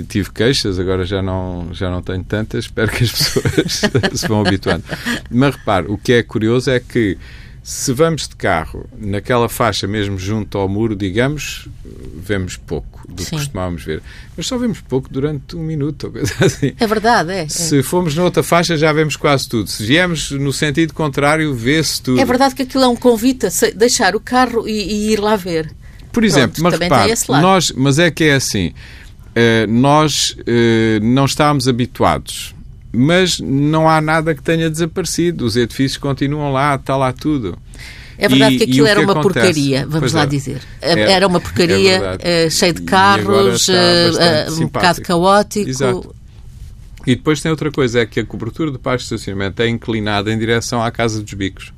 tive 0.08 0.30
queixas, 0.32 0.78
agora 0.78 1.04
já 1.04 1.22
não, 1.22 1.70
já 1.72 1.90
não 1.90 2.02
tenho 2.02 2.22
tantas, 2.22 2.66
espero 2.66 2.92
que 2.92 3.02
as 3.02 3.10
pessoas 3.10 3.80
se 4.20 4.28
vão 4.28 4.42
habituando. 4.42 4.84
Mas 5.30 5.56
repare, 5.56 5.86
o 5.88 5.98
que 5.98 6.12
é 6.12 6.22
curioso 6.22 6.70
é 6.70 6.78
que 6.78 7.18
se 7.62 7.92
vamos 7.92 8.26
de 8.26 8.34
carro 8.34 8.88
naquela 8.98 9.48
faixa 9.48 9.86
mesmo 9.86 10.18
junto 10.18 10.58
ao 10.58 10.68
muro, 10.68 10.96
digamos, 10.96 11.68
vemos 12.16 12.56
pouco 12.56 13.06
do 13.08 13.22
Sim. 13.22 13.30
que 13.30 13.36
costumávamos 13.36 13.84
ver. 13.84 14.02
Mas 14.36 14.46
só 14.48 14.58
vemos 14.58 14.80
pouco 14.80 15.08
durante 15.08 15.54
um 15.54 15.62
minuto 15.62 16.04
ou 16.04 16.12
coisa 16.12 16.34
assim. 16.44 16.74
É 16.78 16.86
verdade, 16.86 17.30
é. 17.30 17.48
Se 17.48 17.78
é. 17.78 17.82
formos 17.82 18.16
noutra 18.16 18.42
faixa 18.42 18.76
já 18.76 18.92
vemos 18.92 19.14
quase 19.14 19.48
tudo. 19.48 19.70
Se 19.70 19.84
viemos 19.84 20.32
no 20.32 20.52
sentido 20.52 20.92
contrário, 20.92 21.54
vê-se 21.54 22.02
tudo. 22.02 22.20
É 22.20 22.24
verdade 22.24 22.54
que 22.54 22.62
aquilo 22.62 22.82
é 22.82 22.88
um 22.88 22.96
convite 22.96 23.46
a 23.46 23.50
deixar 23.76 24.16
o 24.16 24.20
carro 24.20 24.68
e, 24.68 24.72
e 24.72 25.12
ir 25.12 25.20
lá 25.20 25.36
ver. 25.36 25.72
Por 26.10 26.24
exemplo, 26.24 26.60
Pronto, 26.60 26.78
mas 26.78 26.78
repare, 26.78 27.14
nós, 27.40 27.72
mas 27.72 27.98
é 27.98 28.10
que 28.10 28.24
é 28.24 28.34
assim, 28.34 28.68
uh, 28.68 29.70
nós 29.70 30.36
uh, 30.40 31.02
não 31.02 31.24
estávamos 31.24 31.68
habituados 31.68 32.54
mas 32.92 33.40
não 33.40 33.88
há 33.88 34.00
nada 34.00 34.34
que 34.34 34.42
tenha 34.42 34.68
desaparecido. 34.68 35.46
Os 35.46 35.56
edifícios 35.56 35.98
continuam 35.98 36.52
lá, 36.52 36.74
está 36.74 36.96
lá 36.96 37.12
tudo. 37.12 37.58
É 38.18 38.28
verdade 38.28 38.54
e, 38.54 38.58
que 38.58 38.64
aquilo 38.64 38.86
era 38.86 39.00
uma 39.00 39.12
acontece? 39.12 39.46
porcaria, 39.46 39.86
vamos 39.88 40.12
lá 40.12 40.22
é. 40.22 40.26
dizer. 40.26 40.60
É, 40.80 41.12
era 41.12 41.26
uma 41.26 41.40
porcaria 41.40 42.18
é 42.20 42.46
uh, 42.46 42.50
cheia 42.50 42.72
de 42.72 42.82
carros, 42.82 43.66
uh, 43.68 43.72
um 44.60 44.66
bocado 44.66 45.00
caótico. 45.02 45.68
Exato. 45.68 46.14
E 47.06 47.16
depois 47.16 47.40
tem 47.40 47.50
outra 47.50 47.70
coisa, 47.70 48.00
é 48.00 48.06
que 48.06 48.20
a 48.20 48.24
cobertura 48.24 48.70
do 48.70 48.78
parque 48.78 48.98
de 48.98 49.04
estacionamento 49.04 49.60
é 49.60 49.68
inclinada 49.68 50.32
em 50.32 50.38
direção 50.38 50.82
à 50.82 50.90
Casa 50.90 51.20
dos 51.20 51.34
Bicos. 51.34 51.72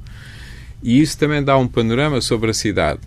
E 0.82 1.00
isso 1.00 1.16
também 1.16 1.42
dá 1.42 1.56
um 1.56 1.66
panorama 1.66 2.20
sobre 2.20 2.50
a 2.50 2.54
cidade. 2.54 3.00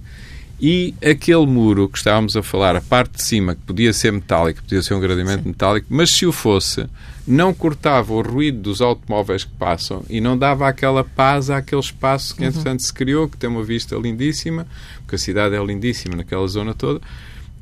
E 0.60 0.96
aquele 1.04 1.46
muro 1.46 1.88
que 1.88 2.00
estávamos 2.00 2.36
a 2.36 2.42
falar, 2.42 2.76
a 2.76 2.82
parte 2.82 3.18
de 3.18 3.24
cima, 3.24 3.54
que 3.54 3.62
podia 3.62 3.94
ser 3.94 4.12
metálico, 4.12 4.64
podia 4.64 4.82
ser 4.82 4.96
um 4.96 5.00
gradeamento 5.00 5.44
Sim. 5.44 5.50
metálico, 5.50 5.88
mas 5.90 6.10
se 6.10 6.26
o 6.26 6.32
fosse, 6.32 6.88
não 7.28 7.54
cortava 7.54 8.12
o 8.14 8.22
ruído 8.22 8.60
dos 8.62 8.82
automóveis 8.82 9.44
que 9.44 9.52
passam 9.52 10.04
e 10.10 10.20
não 10.20 10.36
dava 10.36 10.68
aquela 10.68 11.04
paz 11.04 11.52
àquele 11.52 11.82
espaço 11.82 12.36
que, 12.36 12.42
uhum. 12.42 12.48
entretanto, 12.48 12.82
se 12.82 12.92
criou, 12.92 13.28
que 13.30 13.38
tem 13.38 13.50
uma 13.50 13.64
vista 13.64 13.96
lindíssima, 13.96 14.66
porque 15.02 15.16
a 15.16 15.20
cidade 15.20 15.56
é 15.56 15.64
lindíssima 15.64 16.16
naquela 16.16 16.48
zona 16.48 16.74
toda, 16.74 17.02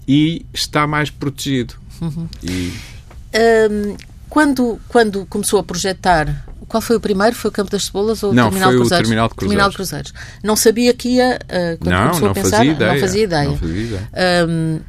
e 0.07 0.45
está 0.53 0.87
mais 0.87 1.09
protegido. 1.09 1.73
Uhum. 2.01 2.29
E... 2.41 2.71
Um, 3.35 3.97
quando, 4.29 4.79
quando 4.87 5.25
começou 5.25 5.59
a 5.59 5.63
projetar 5.63 6.45
qual 6.67 6.81
foi 6.81 6.95
o 6.95 6.99
primeiro? 6.99 7.35
Foi 7.35 7.49
o 7.49 7.51
Campo 7.51 7.71
das 7.71 7.85
Cebolas 7.85 8.23
ou 8.23 8.31
o 8.31 8.33
não, 8.33 8.49
Terminal 8.49 8.69
foi 8.69 8.77
Cruzeiros? 8.77 8.99
o 8.99 9.03
Terminal 9.03 9.27
de 9.27 9.35
Cruzeiros. 9.35 9.49
Terminal 9.49 9.69
de 9.69 9.75
Cruzeiros. 9.75 10.13
Não 10.43 10.55
sabia 10.55 10.93
que 10.93 11.09
ia, 11.09 11.39
uh, 11.43 11.77
quando 11.79 11.91
não, 11.91 12.01
começou 12.01 12.21
não 12.21 12.31
a 12.31 12.33
pensar, 12.33 12.57
fazia 12.57 12.71
ideia, 12.71 12.93
não 12.93 12.99
fazia 12.99 13.23
ideia. 13.23 13.49
Não 13.49 13.57
fazia 13.57 13.81
ideia. 13.81 14.09
Um, 14.47 14.79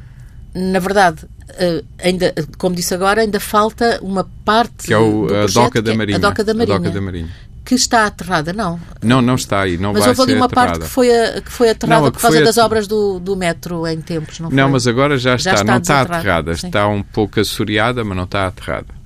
na 0.57 0.79
verdade, 0.79 1.23
uh, 1.23 1.85
ainda, 1.99 2.33
como 2.57 2.75
disse 2.75 2.93
agora, 2.93 3.21
ainda 3.21 3.39
falta 3.39 3.99
uma 4.01 4.27
parte 4.43 4.87
que 4.87 4.93
é 4.93 4.97
o, 4.97 5.27
a, 5.27 5.45
doca 5.45 5.81
da 5.81 5.93
Marinha, 5.93 6.17
a 6.17 6.19
Doca 6.19 6.43
da 6.43 6.53
Marinha. 6.53 6.75
A 6.75 6.79
Doca 6.79 6.91
da 6.91 7.01
Marinha. 7.01 7.29
Que 7.63 7.75
está 7.75 8.05
aterrada, 8.05 8.53
não? 8.53 8.79
Não, 9.03 9.21
não 9.21 9.35
está 9.35 9.59
aí. 9.59 9.77
Não 9.77 9.91
mas 9.91 9.99
vai 9.99 10.09
houve 10.11 10.21
ali 10.21 10.33
uma 10.35 10.45
aterrada. 10.45 10.71
parte 10.71 10.85
que 10.85 10.89
foi, 10.89 11.13
a, 11.13 11.41
que 11.41 11.51
foi 11.51 11.69
aterrada 11.69 12.05
não, 12.05 12.11
por 12.11 12.21
causa 12.21 12.41
das 12.41 12.57
obras 12.57 12.87
do, 12.87 13.19
do 13.19 13.35
metro 13.35 13.85
em 13.85 13.99
tempos, 13.99 14.39
não 14.39 14.49
foi? 14.49 14.57
Não, 14.57 14.69
mas 14.69 14.87
agora 14.87 15.17
já 15.17 15.35
está. 15.35 15.49
Já 15.49 15.55
está 15.57 15.71
não 15.73 15.81
está 15.81 16.01
aterrada. 16.01 16.51
Está 16.53 16.87
um 16.87 17.03
pouco 17.03 17.41
assoreada, 17.41 18.05
mas 18.05 18.15
não 18.15 18.23
está 18.23 18.47
aterrada. 18.47 18.96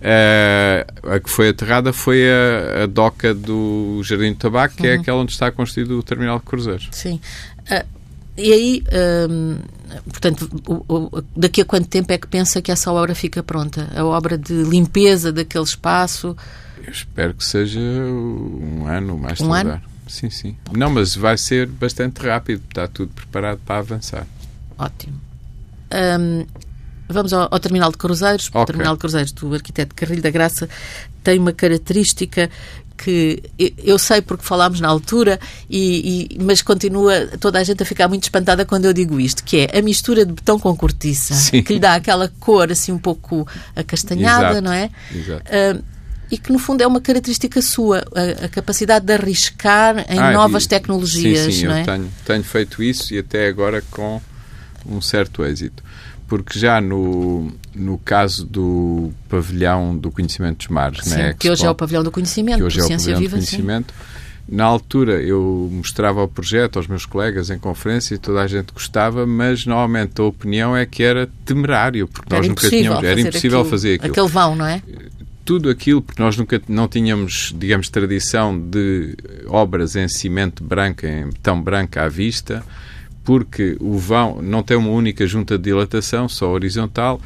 Uh, 0.00 1.12
a 1.14 1.20
que 1.20 1.28
foi 1.28 1.50
aterrada 1.50 1.92
foi 1.92 2.24
a, 2.26 2.84
a, 2.84 2.86
doca 2.86 3.34
do 3.34 4.00
Jardim 4.02 4.32
do 4.32 4.38
Tabaco, 4.38 4.76
que 4.76 4.86
é 4.86 4.90
uhum. 4.90 4.96
é 4.96 4.98
aquela 4.98 5.18
onde 5.18 5.32
está 5.32 5.52
construído 5.52 5.98
o 5.98 6.02
terminal 6.02 6.38
de 6.38 6.46
cruzeiros. 6.46 6.88
Sim. 6.90 7.20
Uh, 7.70 8.00
e 8.36 8.52
aí, 8.52 8.84
um, 9.28 9.58
portanto, 10.08 10.48
o, 10.66 11.18
o, 11.18 11.24
daqui 11.36 11.60
a 11.60 11.64
quanto 11.66 11.86
tempo 11.88 12.10
é 12.12 12.16
que 12.16 12.26
pensa 12.26 12.62
que 12.62 12.72
essa 12.72 12.90
obra 12.90 13.14
fica 13.14 13.42
pronta? 13.42 13.90
A 13.94 14.02
obra 14.02 14.38
de 14.38 14.54
limpeza 14.62 15.30
daquele 15.30 15.64
espaço? 15.64 16.34
Eu 16.82 16.90
espero 16.90 17.34
que 17.34 17.44
seja 17.44 17.78
um 17.78 18.86
ano 18.86 19.18
mais 19.18 19.40
um 19.40 19.52
Ano? 19.52 19.82
sim, 20.08 20.30
sim. 20.30 20.56
Não, 20.72 20.88
mas 20.88 21.14
vai 21.14 21.36
ser 21.36 21.66
bastante 21.66 22.22
rápido, 22.26 22.62
está 22.68 22.88
tudo 22.88 23.12
preparado 23.12 23.60
para 23.66 23.78
avançar. 23.78 24.26
Ótimo. 24.78 25.20
Um, 25.92 26.46
vamos 27.12 27.32
ao, 27.32 27.48
ao, 27.50 27.60
terminal 27.60 27.90
de 27.90 27.98
cruzeiros. 27.98 28.48
Okay. 28.48 28.60
O 28.60 28.66
terminal 28.66 28.94
de 28.94 29.00
cruzeiros 29.00 29.32
do 29.32 29.54
arquiteto 29.54 29.94
Carrilho 29.94 30.22
da 30.22 30.30
Graça 30.30 30.68
tem 31.22 31.38
uma 31.38 31.52
característica 31.52 32.50
que 32.96 33.42
eu 33.78 33.98
sei 33.98 34.20
porque 34.20 34.44
falámos 34.44 34.78
na 34.78 34.88
altura, 34.88 35.40
e, 35.70 36.28
e, 36.34 36.38
mas 36.38 36.60
continua 36.60 37.28
toda 37.38 37.58
a 37.58 37.64
gente 37.64 37.82
a 37.82 37.86
ficar 37.86 38.08
muito 38.08 38.24
espantada 38.24 38.64
quando 38.66 38.84
eu 38.84 38.92
digo 38.92 39.18
isto, 39.18 39.42
que 39.42 39.68
é 39.72 39.78
a 39.78 39.82
mistura 39.82 40.26
de 40.26 40.32
betão 40.32 40.58
com 40.58 40.76
cortiça, 40.76 41.32
Sim. 41.32 41.62
que 41.62 41.72
lhe 41.72 41.80
dá 41.80 41.94
aquela 41.94 42.30
cor 42.38 42.70
assim 42.70 42.92
um 42.92 42.98
pouco 42.98 43.48
acastanhada, 43.74 44.50
Exato. 44.50 44.60
não 44.60 44.72
é? 44.72 44.90
Exato. 45.14 45.42
Uh, 45.50 45.82
e 46.30 46.38
que 46.38 46.52
no 46.52 46.58
fundo 46.58 46.82
é 46.82 46.86
uma 46.86 47.00
característica 47.00 47.60
sua, 47.60 48.04
a, 48.14 48.44
a 48.44 48.48
capacidade 48.48 49.04
de 49.04 49.12
arriscar 49.12 50.04
em 50.08 50.18
ah, 50.18 50.32
novas 50.32 50.64
e, 50.64 50.68
tecnologias. 50.68 51.46
Sim, 51.46 51.52
sim, 51.52 51.66
não 51.66 51.72
eu 51.72 51.78
é? 51.78 51.84
tenho, 51.84 52.12
tenho 52.24 52.44
feito 52.44 52.82
isso 52.82 53.12
e 53.12 53.18
até 53.18 53.48
agora 53.48 53.82
com 53.90 54.20
um 54.86 55.00
certo 55.00 55.44
êxito 55.44 55.82
porque 56.30 56.56
já 56.56 56.80
no, 56.80 57.50
no 57.74 57.98
caso 57.98 58.46
do 58.46 59.10
pavilhão 59.28 59.96
do 59.96 60.12
conhecimento 60.12 60.58
dos 60.58 60.68
mares, 60.68 61.04
sim, 61.04 61.16
né, 61.16 61.34
que 61.36 61.50
hoje 61.50 61.66
é 61.66 61.68
o 61.68 61.74
pavilhão 61.74 62.04
do 62.04 62.10
conhecimento, 62.12 62.58
que 62.58 62.62
hoje 62.62 62.80
é 62.80 62.84
o 62.84 62.88
pavilhão 62.88 63.18
Viva, 63.18 63.36
do 63.36 63.40
conhecimento, 63.40 63.92
sim. 63.92 64.54
na 64.54 64.62
altura 64.62 65.20
eu 65.20 65.68
mostrava 65.72 66.22
o 66.22 66.28
projeto 66.28 66.76
aos 66.76 66.86
meus 66.86 67.04
colegas 67.04 67.50
em 67.50 67.58
conferência 67.58 68.14
e 68.14 68.18
toda 68.18 68.40
a 68.42 68.46
gente 68.46 68.72
gostava, 68.72 69.26
mas 69.26 69.66
normalmente 69.66 70.20
a 70.20 70.24
opinião 70.24 70.76
é 70.76 70.86
que 70.86 71.02
era 71.02 71.28
temerário, 71.44 72.06
porque 72.06 72.32
era 72.32 72.38
nós 72.38 72.48
nunca 72.48 72.70
tínhamos, 72.70 73.02
era 73.02 73.20
impossível 73.20 73.58
aquilo, 73.58 73.70
fazer 73.70 73.94
aquilo. 73.94 74.12
Aquele 74.12 74.28
vão, 74.28 74.54
não 74.54 74.66
é? 74.66 74.80
tudo 75.44 75.68
aquilo, 75.68 76.00
porque 76.00 76.22
nós 76.22 76.36
nunca 76.36 76.62
não 76.68 76.86
tínhamos, 76.86 77.52
digamos, 77.58 77.88
tradição 77.88 78.56
de 78.56 79.16
obras 79.48 79.96
em 79.96 80.06
cimento 80.06 80.62
branco, 80.62 81.04
em 81.04 81.24
betão 81.26 81.60
branco 81.60 81.98
à 81.98 82.06
vista, 82.06 82.64
porque 83.24 83.76
o 83.80 83.98
vão 83.98 84.40
não 84.42 84.62
tem 84.62 84.76
uma 84.76 84.90
única 84.90 85.26
junta 85.26 85.56
de 85.56 85.64
dilatação, 85.64 86.28
só 86.28 86.50
horizontal, 86.50 87.20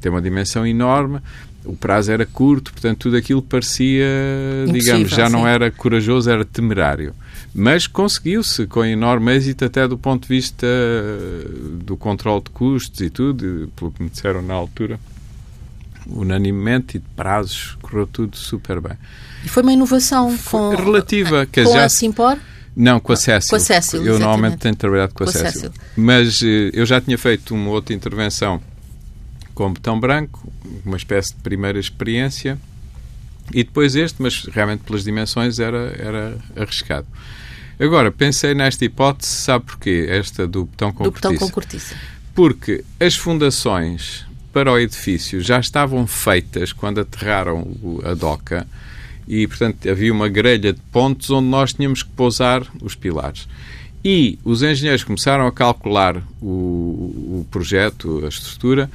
tem 0.00 0.10
uma 0.10 0.22
dimensão 0.22 0.66
enorme, 0.66 1.20
o 1.64 1.76
prazo 1.76 2.10
era 2.12 2.24
curto, 2.24 2.72
portanto 2.72 2.98
tudo 2.98 3.16
aquilo 3.16 3.42
parecia, 3.42 4.06
digamos, 4.72 5.10
já 5.10 5.26
sim. 5.26 5.32
não 5.32 5.46
era 5.46 5.70
corajoso, 5.70 6.30
era 6.30 6.44
temerário. 6.44 7.14
Mas 7.54 7.86
conseguiu-se 7.86 8.66
com 8.66 8.84
enorme 8.84 9.34
êxito 9.34 9.64
até 9.64 9.86
do 9.86 9.98
ponto 9.98 10.22
de 10.22 10.28
vista 10.28 10.66
do 11.82 11.96
controle 11.96 12.42
de 12.42 12.50
custos 12.50 13.00
e 13.00 13.10
tudo, 13.10 13.70
pelo 13.76 13.90
que 13.90 14.02
me 14.02 14.08
disseram 14.08 14.42
na 14.42 14.54
altura, 14.54 14.98
unanimemente 16.06 16.96
e 16.96 17.00
de 17.00 17.06
prazos, 17.14 17.76
correu 17.82 18.06
tudo 18.06 18.36
super 18.36 18.80
bem. 18.80 18.96
E 19.44 19.48
foi 19.48 19.62
uma 19.62 19.72
inovação 19.72 20.36
com, 20.50 20.70
relativa, 20.70 21.46
que 21.46 21.64
com 21.64 21.72
já, 21.72 21.84
a 21.84 21.88
Simpor? 21.88 22.38
Não, 22.76 23.00
com 23.00 23.12
a 23.12 23.16
Cécil. 23.16 23.50
Com 23.50 23.56
a 23.56 23.60
Cécil, 23.60 23.98
Eu 23.98 24.02
exatamente. 24.02 24.24
normalmente 24.24 24.58
tenho 24.58 24.76
trabalhado 24.76 25.14
com 25.14 25.24
a, 25.24 25.26
com 25.26 25.38
a 25.38 25.40
Cécil. 25.40 25.72
Mas 25.96 26.40
eh, 26.42 26.70
eu 26.72 26.86
já 26.86 27.00
tinha 27.00 27.18
feito 27.18 27.54
uma 27.54 27.70
outra 27.70 27.94
intervenção 27.94 28.62
com 29.54 29.72
betão 29.72 29.98
branco, 29.98 30.50
uma 30.84 30.96
espécie 30.96 31.34
de 31.34 31.40
primeira 31.40 31.80
experiência, 31.80 32.58
e 33.52 33.64
depois 33.64 33.96
este, 33.96 34.22
mas 34.22 34.44
realmente 34.44 34.84
pelas 34.84 35.02
dimensões 35.02 35.58
era, 35.58 35.94
era 35.98 36.38
arriscado. 36.56 37.06
Agora, 37.80 38.10
pensei 38.10 38.54
nesta 38.54 38.84
hipótese, 38.84 39.30
sabe 39.30 39.64
porquê? 39.64 40.06
Esta 40.08 40.46
do 40.46 40.64
betão 40.66 40.92
com 40.92 41.04
do 41.04 41.12
cortiça. 41.12 41.32
Betão 41.32 41.46
com 41.46 41.52
cortiça. 41.52 41.96
Porque 42.34 42.84
as 43.00 43.16
fundações 43.16 44.26
para 44.52 44.72
o 44.72 44.78
edifício 44.78 45.40
já 45.40 45.60
estavam 45.60 46.06
feitas 46.06 46.72
quando 46.72 47.00
aterraram 47.00 47.66
a 48.04 48.14
doca 48.14 48.66
e, 49.28 49.46
portanto, 49.46 49.88
havia 49.88 50.12
uma 50.12 50.28
grelha 50.28 50.72
de 50.72 50.80
pontos 50.90 51.30
onde 51.30 51.48
nós 51.48 51.74
tínhamos 51.74 52.02
que 52.02 52.08
pousar 52.10 52.66
os 52.80 52.94
pilares. 52.94 53.46
E 54.02 54.38
os 54.42 54.62
engenheiros 54.62 55.04
começaram 55.04 55.46
a 55.46 55.52
calcular 55.52 56.22
o, 56.40 56.46
o 57.40 57.46
projeto, 57.50 58.24
a 58.24 58.28
estrutura, 58.28 58.90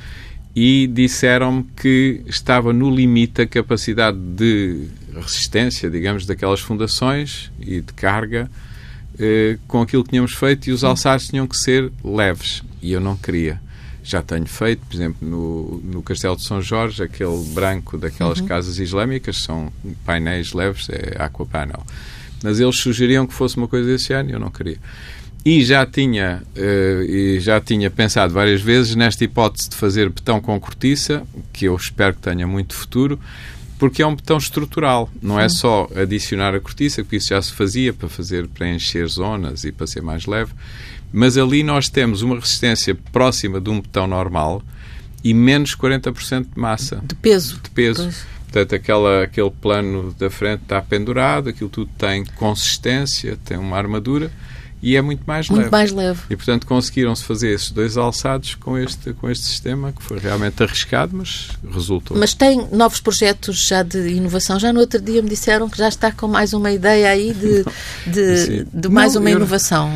e 0.56 0.88
disseram-me 0.88 1.66
que 1.76 2.22
estava 2.26 2.74
no 2.74 2.90
limite 2.94 3.44
a 3.44 3.48
capacidade 3.48 4.18
de 4.18 4.88
resistência, 5.16 5.90
digamos, 5.90 6.26
daquelas 6.26 6.60
fundações 6.60 7.52
e 7.60 7.82
de 7.82 7.94
carga 7.94 8.50
eh, 9.20 9.58
com 9.68 9.82
aquilo 9.82 10.04
que 10.04 10.12
tínhamos 10.12 10.34
feito 10.34 10.68
e 10.68 10.72
os 10.72 10.84
alçares 10.84 11.28
tinham 11.28 11.48
que 11.48 11.58
ser 11.58 11.92
leves. 12.04 12.64
E 12.82 12.92
eu 12.92 13.00
não 13.00 13.16
queria 13.16 13.62
já 14.04 14.22
tenho 14.22 14.46
feito, 14.46 14.86
por 14.86 14.96
exemplo, 14.96 15.28
no, 15.28 15.82
no 15.84 16.04
Castelo 16.04 16.36
de 16.36 16.44
São 16.44 16.62
Jorge, 16.62 17.02
aquele 17.02 17.44
branco 17.54 17.98
daquelas 17.98 18.40
uhum. 18.40 18.48
casas 18.48 18.78
islâmicas, 18.78 19.38
são 19.38 19.72
painéis 20.06 20.52
leves, 20.54 20.90
é 20.90 21.16
aquapanel. 21.18 21.86
Mas 22.44 22.60
eles 22.60 22.76
sugeriam 22.76 23.26
que 23.26 23.34
fosse 23.34 23.56
uma 23.56 23.68
coisa 23.68 23.88
desse 23.88 24.12
ano 24.12 24.30
e 24.30 24.34
eu 24.34 24.40
não 24.40 24.52
queria. 24.52 24.78
E 25.46 25.64
já 25.64 25.86
tinha, 25.86 26.42
uh, 26.56 27.04
e 27.04 27.40
já 27.40 27.60
tinha 27.60 27.90
pensado 27.90 28.34
várias 28.34 28.62
vezes 28.62 28.96
nesta 28.96 29.24
hipótese 29.24 29.70
de 29.70 29.76
fazer 29.76 30.10
betão 30.10 30.40
com 30.42 30.58
cortiça, 30.60 31.24
que 31.52 31.66
eu 31.66 31.76
espero 31.76 32.14
que 32.14 32.22
tenha 32.22 32.46
muito 32.46 32.74
futuro, 32.74 33.20
porque 33.78 34.02
é 34.02 34.08
um 34.08 34.16
betão 34.16 34.38
estrutural, 34.38 35.10
não 35.22 35.38
é 35.38 35.50
só 35.50 35.90
adicionar 35.96 36.56
a 36.56 36.60
cortiça, 36.60 37.04
porque 37.04 37.18
isso 37.18 37.30
já 37.30 37.42
se 37.42 37.52
fazia 37.52 37.92
para 37.92 38.08
fazer 38.08 38.48
para 38.48 38.70
encher 38.70 39.08
zonas 39.08 39.66
e 39.66 39.72
para 39.72 39.86
ser 39.88 40.02
mais 40.02 40.26
leve, 40.26 40.54
mas 41.14 41.38
ali 41.38 41.62
nós 41.62 41.88
temos 41.88 42.24
uma 42.24 42.36
resistência 42.36 42.96
próxima 43.12 43.62
de 43.62 43.70
um 43.70 43.80
betão 43.80 44.08
normal 44.08 44.62
e 45.24 45.34
menos 45.34 45.76
40% 45.76 46.48
de 46.54 46.60
massa. 46.60 47.02
De 47.04 47.16
peso. 47.16 47.60
De 47.64 47.70
peso. 47.70 48.04
Pois. 48.04 48.34
Portanto, 48.44 48.76
aquela, 48.76 49.24
aquele 49.24 49.50
plano 49.50 50.14
da 50.20 50.30
frente 50.30 50.64
está 50.64 50.82
pendurado, 50.82 51.50
aquilo 51.50 51.70
tudo 51.70 51.90
tem 51.98 52.26
consistência, 52.26 53.38
tem 53.46 53.58
uma 53.58 53.78
armadura 53.78 54.32
e 54.84 54.98
é 54.98 55.02
muito 55.02 55.24
mais 55.26 55.50
muito 55.50 55.62
leve. 55.62 55.72
mais 55.72 55.92
leve. 55.94 56.20
E, 56.30 56.36
portanto, 56.36 56.68
conseguiram-se 56.68 57.24
fazer 57.24 57.52
esses 57.52 57.72
dois 57.72 57.96
alçados 57.96 58.54
com 58.56 58.78
este, 58.78 59.14
com 59.14 59.30
este 59.30 59.46
sistema, 59.46 59.94
que 59.94 60.04
foi 60.04 60.20
realmente 60.20 60.62
arriscado, 60.62 61.16
mas 61.16 61.48
resultou. 61.72 62.18
Mas 62.18 62.34
tem 62.34 62.68
novos 62.70 63.00
projetos 63.00 63.66
já 63.66 63.82
de 63.82 64.10
inovação? 64.10 64.60
Já 64.60 64.74
no 64.74 64.82
outro 64.82 65.02
dia 65.02 65.22
me 65.22 65.30
disseram 65.30 65.70
que 65.70 65.78
já 65.78 65.88
está 65.88 66.12
com 66.12 66.28
mais 66.28 66.52
uma 66.52 66.70
ideia 66.70 67.10
aí 67.10 67.34
de, 67.34 67.64
de, 68.06 68.66
de 68.66 68.90
mais 68.90 69.14
Não, 69.14 69.22
uma 69.22 69.32
eu, 69.32 69.38
inovação. 69.38 69.90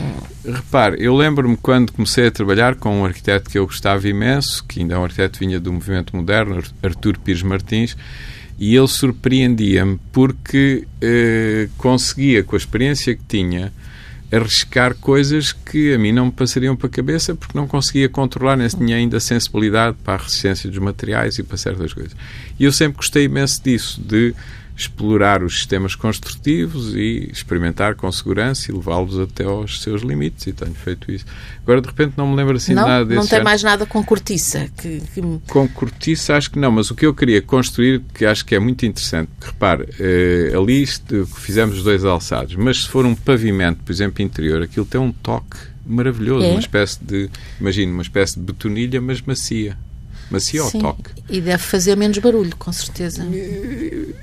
Repare, 0.47 0.95
eu 1.03 1.13
lembro-me 1.13 1.57
quando 1.57 1.91
comecei 1.91 2.27
a 2.27 2.31
trabalhar 2.31 2.75
com 2.75 3.01
um 3.01 3.05
arquiteto 3.05 3.49
que 3.49 3.57
eu 3.57 3.65
gostava 3.65 4.07
imenso, 4.07 4.63
que 4.63 4.79
ainda 4.79 4.95
é 4.95 4.97
um 4.97 5.03
arquiteto 5.03 5.39
vinha 5.39 5.59
do 5.59 5.73
movimento 5.73 6.15
moderno, 6.15 6.63
Artur 6.81 7.19
Pires 7.19 7.43
Martins, 7.43 7.97
e 8.57 8.73
ele 8.73 8.87
surpreendia-me 8.87 9.99
porque 10.11 10.87
eh, 11.01 11.67
conseguia, 11.77 12.43
com 12.43 12.55
a 12.55 12.57
experiência 12.57 13.13
que 13.13 13.23
tinha, 13.27 13.73
arriscar 14.31 14.95
coisas 14.95 15.51
que 15.51 15.93
a 15.93 15.97
mim 15.97 16.11
não 16.13 16.27
me 16.27 16.31
passariam 16.31 16.75
para 16.75 16.87
a 16.87 16.89
cabeça 16.91 17.35
porque 17.35 17.57
não 17.57 17.67
conseguia 17.67 18.07
controlar, 18.07 18.55
nem 18.55 18.67
tinha 18.67 18.95
ainda 18.95 19.19
sensibilidade 19.19 19.97
para 20.03 20.15
a 20.15 20.23
resistência 20.23 20.69
dos 20.69 20.79
materiais 20.79 21.37
e 21.37 21.43
para 21.43 21.57
certas 21.57 21.93
coisas. 21.93 22.15
E 22.57 22.63
eu 22.63 22.71
sempre 22.71 22.97
gostei 22.97 23.25
imenso 23.25 23.61
disso, 23.61 24.01
de 24.01 24.33
explorar 24.77 25.41
os 25.41 25.55
sistemas 25.55 25.95
construtivos 25.95 26.93
e 26.93 27.29
experimentar 27.31 27.95
com 27.95 28.09
segurança 28.11 28.71
e 28.71 28.75
levá-los 28.75 29.19
até 29.19 29.43
aos 29.43 29.81
seus 29.81 30.03
limites 30.03 30.45
e 30.45 30.53
tenho 30.53 30.75
feito 30.75 31.11
isso. 31.11 31.25
Agora, 31.63 31.81
de 31.81 31.87
repente, 31.87 32.13
não 32.15 32.27
me 32.27 32.35
lembro 32.35 32.55
assim 32.55 32.75
não, 32.75 32.87
nada 32.87 33.03
desse 33.03 33.19
Não 33.19 33.27
tem 33.27 33.39
ano. 33.39 33.45
mais 33.45 33.63
nada 33.63 33.87
com 33.87 34.03
cortiça? 34.03 34.69
Que, 34.77 35.01
que... 35.01 35.21
Com 35.47 35.67
cortiça 35.67 36.35
acho 36.35 36.51
que 36.51 36.59
não, 36.59 36.71
mas 36.71 36.91
o 36.91 36.95
que 36.95 37.07
eu 37.07 37.13
queria 37.13 37.41
construir, 37.41 38.03
que 38.13 38.23
acho 38.23 38.45
que 38.45 38.53
é 38.53 38.59
muito 38.59 38.85
interessante, 38.85 39.31
que 39.41 39.47
repare, 39.47 39.89
eh, 39.99 40.53
ali 40.55 40.83
isto, 40.83 41.25
fizemos 41.25 41.81
dois 41.81 42.05
alçados, 42.05 42.55
mas 42.55 42.83
se 42.83 42.87
for 42.87 43.03
um 43.03 43.15
pavimento, 43.15 43.83
por 43.83 43.91
exemplo, 43.91 44.21
interior, 44.21 44.61
aquilo 44.61 44.85
tem 44.85 45.01
um 45.01 45.11
toque 45.11 45.57
maravilhoso, 45.83 46.45
é? 46.45 46.51
uma 46.51 46.59
espécie 46.59 47.03
de, 47.03 47.31
imagine, 47.59 47.91
uma 47.91 48.03
espécie 48.03 48.39
de 48.39 48.45
betonilha, 48.45 49.01
mas 49.01 49.21
macia 49.21 49.75
macio 50.29 50.63
ao 50.63 50.71
toque. 50.71 51.11
E 51.29 51.41
deve 51.41 51.61
fazer 51.63 51.95
menos 51.95 52.17
barulho, 52.17 52.55
com 52.57 52.71
certeza. 52.71 53.25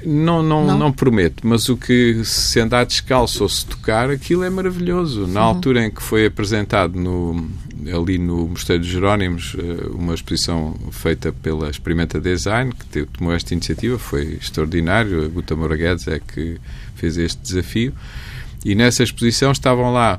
Não, 0.05 0.43
não, 0.43 0.67
não, 0.67 0.79
não 0.79 0.93
prometo, 0.93 1.47
mas 1.47 1.69
o 1.69 1.77
que 1.77 2.23
se 2.25 2.61
andar 2.61 2.87
descalço 2.87 3.43
ou 3.43 3.49
se 3.49 3.65
tocar, 3.67 4.11
aquilo 4.11 4.43
é 4.43 4.51
maravilhoso. 4.51 5.27
Na 5.27 5.41
uhum. 5.43 5.47
altura 5.47 5.87
em 5.87 5.91
que 5.91 6.03
foi 6.03 6.27
apresentado 6.27 6.99
no, 6.99 7.49
ali 7.93 8.19
no 8.19 8.49
Mosteiro 8.49 8.83
dos 8.83 8.91
Jerónimos 8.91 9.57
eh, 9.59 9.87
uma 9.93 10.15
exposição 10.15 10.75
feita 10.91 11.33
pela 11.33 11.71
Experimenta 11.71 12.21
Design, 12.21 12.73
que 12.73 13.05
tomou 13.07 13.35
esta 13.35 13.53
iniciativa, 13.53 13.99
foi 13.99 14.39
extraordinário. 14.41 15.25
A 15.25 15.29
Guta 15.29 15.55
Moura 15.57 15.77
Guedes 15.77 16.09
é 16.09 16.19
que 16.19 16.59
fez 16.95 17.17
este 17.17 17.41
desafio. 17.43 17.93
E 18.65 18.75
nessa 18.75 19.03
exposição 19.03 19.53
estavam 19.53 19.93
lá 19.93 20.19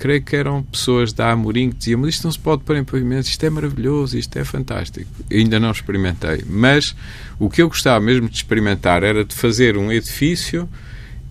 creio 0.00 0.22
que 0.22 0.34
eram 0.34 0.62
pessoas 0.62 1.12
da 1.12 1.30
Amorim 1.30 1.68
que 1.68 1.76
diziam 1.76 2.00
mas 2.00 2.14
isto 2.14 2.24
não 2.24 2.32
se 2.32 2.38
pode 2.38 2.62
pôr 2.62 2.74
em 2.74 2.82
pavimento, 2.82 3.28
isto 3.28 3.44
é 3.44 3.50
maravilhoso, 3.50 4.16
isto 4.16 4.34
é 4.38 4.44
fantástico. 4.44 5.10
Eu 5.28 5.40
ainda 5.40 5.60
não 5.60 5.70
experimentei, 5.70 6.42
mas 6.48 6.96
o 7.38 7.50
que 7.50 7.60
eu 7.60 7.68
gostava 7.68 8.02
mesmo 8.02 8.26
de 8.26 8.34
experimentar 8.34 9.02
era 9.02 9.22
de 9.22 9.34
fazer 9.34 9.76
um 9.76 9.92
edifício 9.92 10.66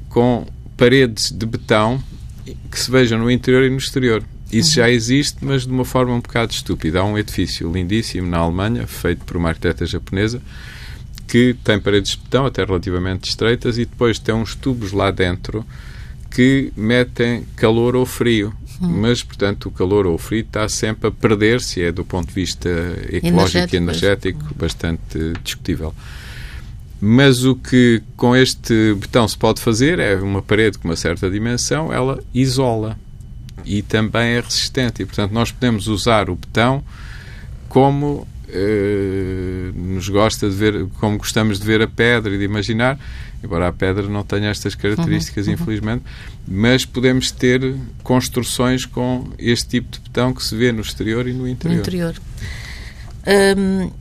com 0.07 0.45
paredes 0.77 1.31
de 1.31 1.47
betão 1.47 2.01
que 2.69 2.79
se 2.79 2.91
vejam 2.91 3.17
no 3.17 3.31
interior 3.31 3.63
e 3.63 3.71
no 3.71 3.77
exterior. 3.77 4.23
Isso 4.51 4.69
uhum. 4.69 4.75
já 4.75 4.89
existe, 4.91 5.37
mas 5.41 5.65
de 5.65 5.71
uma 5.71 5.83
forma 5.83 6.13
um 6.13 6.21
bocado 6.21 6.51
estúpida. 6.51 6.99
Há 6.99 7.03
um 7.03 7.17
edifício 7.17 7.71
lindíssimo 7.71 8.27
na 8.27 8.37
Alemanha, 8.37 8.85
feito 8.85 9.25
por 9.25 9.35
uma 9.35 9.49
arquiteta 9.49 9.83
japonesa, 9.83 10.39
que 11.27 11.55
tem 11.63 11.79
paredes 11.79 12.11
de 12.11 12.17
betão, 12.19 12.45
até 12.45 12.63
relativamente 12.63 13.29
estreitas, 13.29 13.79
e 13.79 13.85
depois 13.85 14.19
tem 14.19 14.35
uns 14.35 14.53
tubos 14.53 14.91
lá 14.91 15.09
dentro 15.09 15.65
que 16.29 16.71
metem 16.75 17.45
calor 17.55 17.95
ou 17.95 18.05
frio. 18.05 18.53
Hum. 18.81 19.01
Mas, 19.01 19.21
portanto, 19.23 19.67
o 19.67 19.71
calor 19.71 20.05
ou 20.05 20.15
o 20.15 20.17
frio 20.17 20.41
está 20.41 20.67
sempre 20.69 21.09
a 21.09 21.11
perder-se, 21.11 21.81
é 21.81 21.91
do 21.91 22.05
ponto 22.05 22.29
de 22.29 22.33
vista 22.33 22.69
ecológico 23.11 23.75
energético, 23.75 23.75
e 23.75 23.77
energético 23.77 24.55
bastante 24.55 25.33
discutível. 25.43 25.93
Mas 27.01 27.45
o 27.45 27.55
que 27.55 28.01
com 28.17 28.35
este 28.35 28.93
botão 28.93 29.27
se 29.27 29.37
pode 29.37 29.61
fazer 29.61 29.99
é 29.99 30.15
uma 30.15 30.41
parede 30.41 30.77
com 30.77 30.87
uma 30.87 30.97
certa 30.97 31.29
dimensão, 31.29 31.93
ela 31.93 32.21
isola 32.33 32.97
e 33.65 33.81
também 33.81 34.35
é 34.35 34.41
resistente. 34.41 35.01
E, 35.01 35.05
portanto, 35.05 35.31
nós 35.31 35.51
podemos 35.51 35.87
usar 35.87 36.29
o 36.29 36.35
botão 36.35 36.83
como 37.69 38.27
eh, 38.49 39.71
nos 39.75 40.09
gosta 40.09 40.49
de 40.49 40.55
ver, 40.55 40.87
como 40.99 41.17
gostamos 41.17 41.59
de 41.59 41.65
ver 41.65 41.81
a 41.81 41.87
pedra 41.87 42.33
e 42.33 42.37
de 42.37 42.43
imaginar, 42.43 42.99
embora 43.43 43.67
a 43.67 43.73
pedra 43.73 44.07
não 44.07 44.23
tenha 44.23 44.49
estas 44.49 44.75
características, 44.75 45.47
uhum, 45.47 45.53
uhum. 45.53 45.59
infelizmente, 45.61 46.03
mas 46.47 46.85
podemos 46.85 47.31
ter 47.31 47.75
construções 48.03 48.85
com 48.85 49.29
este 49.37 49.67
tipo 49.67 49.91
de 49.91 49.99
betão 49.99 50.33
que 50.33 50.43
se 50.43 50.55
vê 50.55 50.71
no 50.71 50.81
exterior 50.81 51.27
e 51.27 51.33
no 51.33 51.47
interior. 51.47 51.75
No 51.75 51.81
interior. 51.81 52.15
Hum, 53.57 53.91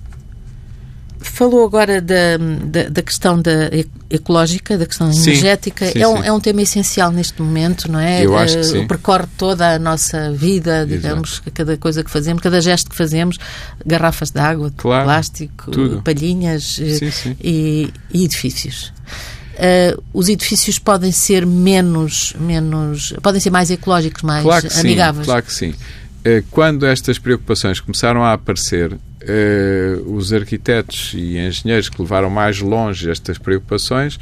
falou 1.39 1.65
agora 1.65 2.01
da, 2.01 2.37
da, 2.65 2.89
da, 2.89 3.01
questão 3.01 3.41
da 3.41 3.71
ecológica, 4.11 4.77
da 4.77 4.85
questão 4.85 5.13
sim, 5.13 5.31
energética. 5.31 5.87
Sim, 5.87 6.01
é, 6.01 6.09
um, 6.09 6.25
é, 6.25 6.33
um, 6.33 6.41
tema 6.41 6.63
essencial 6.63 7.13
neste 7.13 7.41
momento, 7.41 7.91
não 7.91 8.01
é? 8.01 8.27
Eu 8.27 8.37
acho 8.37 8.55
que 8.55 8.61
eh, 8.61 8.65
sim. 8.65 8.87
Percorre 8.89 9.27
toda 9.39 9.77
a 9.77 9.79
nossa 9.79 10.33
vida, 10.33 10.85
digamos, 10.85 11.35
Exato. 11.35 11.53
cada 11.53 11.77
coisa 11.77 12.03
que 12.03 12.11
fazemos, 12.11 12.43
cada 12.43 12.61
gesto 12.61 12.91
que 12.91 12.97
fazemos, 12.97 13.39
garrafas 13.87 14.31
de 14.33 14.41
água, 14.41 14.73
claro, 14.77 15.05
plástico, 15.05 15.71
tudo. 15.71 16.03
palhinhas 16.03 16.81
eh, 16.81 17.35
e, 17.41 17.93
e, 18.13 18.25
edifícios. 18.25 18.93
Uh, 19.55 20.03
os 20.13 20.29
edifícios 20.29 20.79
podem 20.81 21.13
ser 21.13 21.47
menos, 21.47 22.35
menos, 22.41 23.13
podem 23.23 23.41
ser 23.41 23.51
mais 23.51 23.71
ecológicos, 23.71 24.23
mais 24.23 24.43
claro 24.43 24.69
amigáveis. 24.81 25.25
Sim, 25.25 25.31
claro 25.31 25.43
que 25.45 25.55
sim. 25.55 25.75
Quando 26.51 26.85
estas 26.85 27.19
preocupações 27.19 27.81
começaram 27.81 28.23
a 28.23 28.35
aparecer, 28.35 28.99
uh, 29.29 30.15
os 30.15 30.33
arquitetos 30.33 31.13
e 31.15 31.39
engenheiros 31.39 31.89
que 31.89 32.01
levaram 32.01 32.31
mais 32.31 32.61
longe 32.61 33.11
estas 33.11 33.39
preocupações 33.39 34.19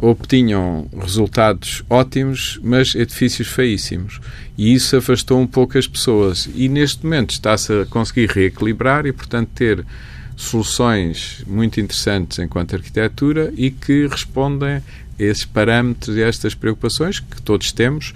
obtinham 0.00 0.88
resultados 0.98 1.82
ótimos, 1.88 2.58
mas 2.62 2.94
edifícios 2.94 3.48
feíssimos. 3.48 4.18
E 4.56 4.72
isso 4.72 4.96
afastou 4.96 5.38
um 5.38 5.46
pouco 5.46 5.76
as 5.76 5.86
pessoas. 5.86 6.48
E 6.54 6.68
neste 6.68 7.04
momento 7.04 7.30
está-se 7.32 7.82
a 7.82 7.86
conseguir 7.86 8.30
reequilibrar 8.30 9.04
e, 9.04 9.12
portanto, 9.12 9.50
ter 9.54 9.84
soluções 10.36 11.44
muito 11.46 11.80
interessantes 11.80 12.38
enquanto 12.38 12.74
arquitetura 12.74 13.52
e 13.56 13.70
que 13.70 14.06
respondem 14.06 14.76
a 14.76 14.82
esses 15.18 15.44
parâmetros 15.44 16.16
e 16.16 16.22
a 16.22 16.28
estas 16.28 16.54
preocupações 16.54 17.20
que 17.20 17.42
todos 17.42 17.70
temos 17.72 18.14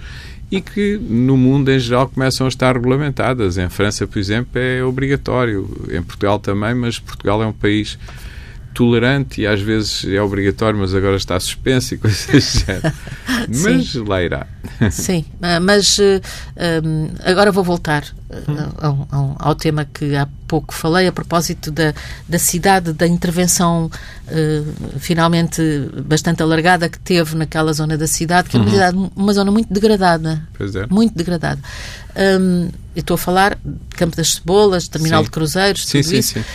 e 0.51 0.61
que 0.61 0.97
no 0.97 1.35
mundo 1.35 1.71
em 1.71 1.79
geral 1.79 2.07
começam 2.07 2.45
a 2.45 2.49
estar 2.49 2.75
regulamentadas. 2.75 3.57
Em 3.57 3.69
França, 3.69 4.05
por 4.05 4.19
exemplo, 4.19 4.51
é 4.55 4.83
obrigatório. 4.83 5.69
Em 5.91 6.01
Portugal 6.01 6.39
também, 6.39 6.73
mas 6.73 6.99
Portugal 6.99 7.41
é 7.41 7.45
um 7.45 7.53
país 7.53 7.97
tolerante 8.75 9.41
e 9.41 9.47
às 9.47 9.61
vezes 9.61 10.05
é 10.05 10.21
obrigatório, 10.21 10.77
mas 10.77 10.93
agora 10.93 11.15
está 11.15 11.39
suspenso 11.39 11.95
e 11.95 11.97
coisas 11.97 12.29
assim. 12.29 12.65
mas 13.63 13.95
lá 13.95 14.21
irá. 14.21 14.45
Sim, 14.91 15.25
mas 15.61 15.97
um, 15.97 17.09
ah, 17.19 17.31
agora 17.31 17.51
vou 17.53 17.63
voltar 17.63 18.03
ah, 18.29 18.87
ao, 18.87 19.07
ao, 19.09 19.35
ao, 19.39 19.55
tema 19.55 19.85
que 19.85 20.13
há 20.15 20.27
pouco 20.45 20.73
falei 20.73 21.07
a 21.07 21.11
propósito 21.11 21.71
da, 21.71 21.93
da 22.27 22.37
cidade, 22.37 22.91
da 22.91 23.07
intervenção 23.07 23.85
uh, 24.27 24.99
finalmente 24.99 25.61
bastante 26.05 26.43
alargada 26.43 26.89
que 26.89 26.99
teve 26.99 27.35
naquela 27.35 27.71
zona 27.71 27.97
da 27.97 28.07
cidade, 28.07 28.49
que 28.49 28.57
é 28.57 28.59
uma, 28.59 28.65
uhum. 28.65 28.73
cidade, 28.73 29.11
uma 29.15 29.33
zona 29.33 29.51
muito 29.51 29.73
degradada. 29.73 30.45
Pois 30.57 30.75
é. 30.75 30.85
Muito 30.87 31.15
degradada. 31.15 31.61
Um, 32.17 32.69
eu 32.93 32.99
estou 32.99 33.15
a 33.15 33.17
falar 33.17 33.57
de 33.63 33.95
Campo 33.95 34.17
das 34.17 34.33
Cebolas, 34.33 34.89
Terminal 34.89 35.21
sim. 35.21 35.25
de 35.25 35.31
Cruzeiros, 35.31 35.85
sim, 35.85 36.01
tudo 36.01 36.09
sim, 36.09 36.17
isso. 36.17 36.33
Sim. 36.33 36.45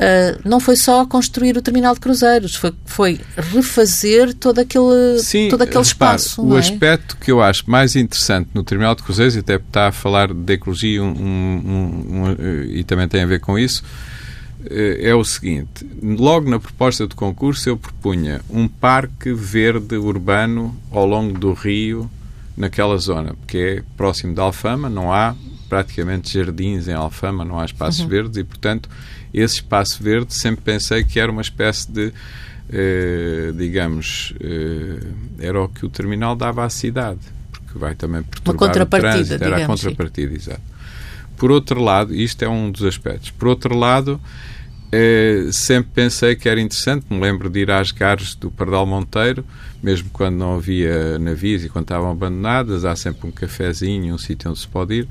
Uh, 0.00 0.40
não 0.48 0.58
foi 0.58 0.76
só 0.76 1.04
construir 1.04 1.58
o 1.58 1.60
terminal 1.60 1.92
de 1.92 2.00
cruzeiros, 2.00 2.56
foi, 2.56 2.72
foi 2.86 3.20
refazer 3.36 4.32
todo 4.32 4.58
aquele, 4.58 5.18
Sim, 5.18 5.48
todo 5.50 5.60
aquele 5.60 5.84
repare, 5.84 6.16
espaço. 6.16 6.42
O 6.42 6.56
é? 6.56 6.58
aspecto 6.58 7.18
que 7.18 7.30
eu 7.30 7.42
acho 7.42 7.70
mais 7.70 7.94
interessante 7.94 8.48
no 8.54 8.64
terminal 8.64 8.94
de 8.94 9.02
cruzeiros, 9.02 9.36
e 9.36 9.40
até 9.40 9.56
está 9.56 9.88
a 9.88 9.92
falar 9.92 10.32
de 10.32 10.54
ecologia 10.54 11.02
um, 11.02 11.06
um, 11.06 12.24
um, 12.24 12.62
e 12.70 12.82
também 12.82 13.06
tem 13.08 13.22
a 13.22 13.26
ver 13.26 13.40
com 13.40 13.58
isso, 13.58 13.84
eh, 14.70 15.00
é 15.02 15.14
o 15.14 15.22
seguinte: 15.22 15.86
logo 16.02 16.48
na 16.48 16.58
proposta 16.58 17.06
de 17.06 17.14
concurso 17.14 17.68
eu 17.68 17.76
propunha 17.76 18.40
um 18.48 18.66
parque 18.66 19.34
verde 19.34 19.96
urbano 19.96 20.74
ao 20.90 21.04
longo 21.04 21.38
do 21.38 21.52
rio, 21.52 22.10
naquela 22.56 22.96
zona, 22.96 23.34
porque 23.34 23.58
é 23.58 23.82
próximo 23.98 24.32
de 24.32 24.40
Alfama, 24.40 24.88
não 24.88 25.12
há 25.12 25.34
praticamente 25.68 26.32
jardins 26.32 26.88
em 26.88 26.94
Alfama, 26.94 27.44
não 27.44 27.60
há 27.60 27.66
espaços 27.66 28.00
uhum. 28.00 28.08
verdes 28.08 28.38
e, 28.38 28.44
portanto 28.44 28.88
esse 29.32 29.56
espaço 29.56 30.02
verde 30.02 30.34
sempre 30.34 30.62
pensei 30.62 31.04
que 31.04 31.20
era 31.20 31.30
uma 31.30 31.42
espécie 31.42 31.90
de, 31.90 32.12
eh, 32.72 33.52
digamos, 33.56 34.34
eh, 34.40 35.00
era 35.38 35.62
o 35.62 35.68
que 35.68 35.86
o 35.86 35.88
terminal 35.88 36.34
dava 36.34 36.64
à 36.64 36.70
cidade, 36.70 37.20
porque 37.50 37.78
vai 37.78 37.94
também 37.94 38.22
perturbar 38.22 38.82
o 38.82 38.86
trânsito, 38.86 39.34
era 39.34 39.56
digamos, 39.56 39.80
a 39.80 39.88
contrapartida, 39.88 40.30
sim. 40.30 40.36
exato. 40.36 40.62
Por 41.36 41.50
outro 41.50 41.80
lado, 41.80 42.14
isto 42.14 42.44
é 42.44 42.48
um 42.48 42.70
dos 42.70 42.82
aspectos. 42.82 43.30
Por 43.30 43.48
outro 43.48 43.74
lado, 43.74 44.20
eh, 44.92 45.48
sempre 45.52 45.90
pensei 45.94 46.34
que 46.34 46.48
era 46.48 46.60
interessante, 46.60 47.06
me 47.08 47.20
lembro 47.20 47.48
de 47.48 47.60
ir 47.60 47.70
às 47.70 47.92
gares 47.92 48.34
do 48.34 48.50
Pardal 48.50 48.84
Monteiro, 48.84 49.44
mesmo 49.82 50.10
quando 50.12 50.36
não 50.36 50.56
havia 50.56 51.18
navios 51.18 51.64
e 51.64 51.68
quando 51.68 51.84
estavam 51.84 52.10
abandonadas, 52.10 52.84
há 52.84 52.96
sempre 52.96 53.28
um 53.28 53.30
cafezinho, 53.30 54.14
um 54.14 54.18
sítio 54.18 54.50
onde 54.50 54.58
se 54.58 54.68
pode 54.68 54.94
ir. 54.94 55.08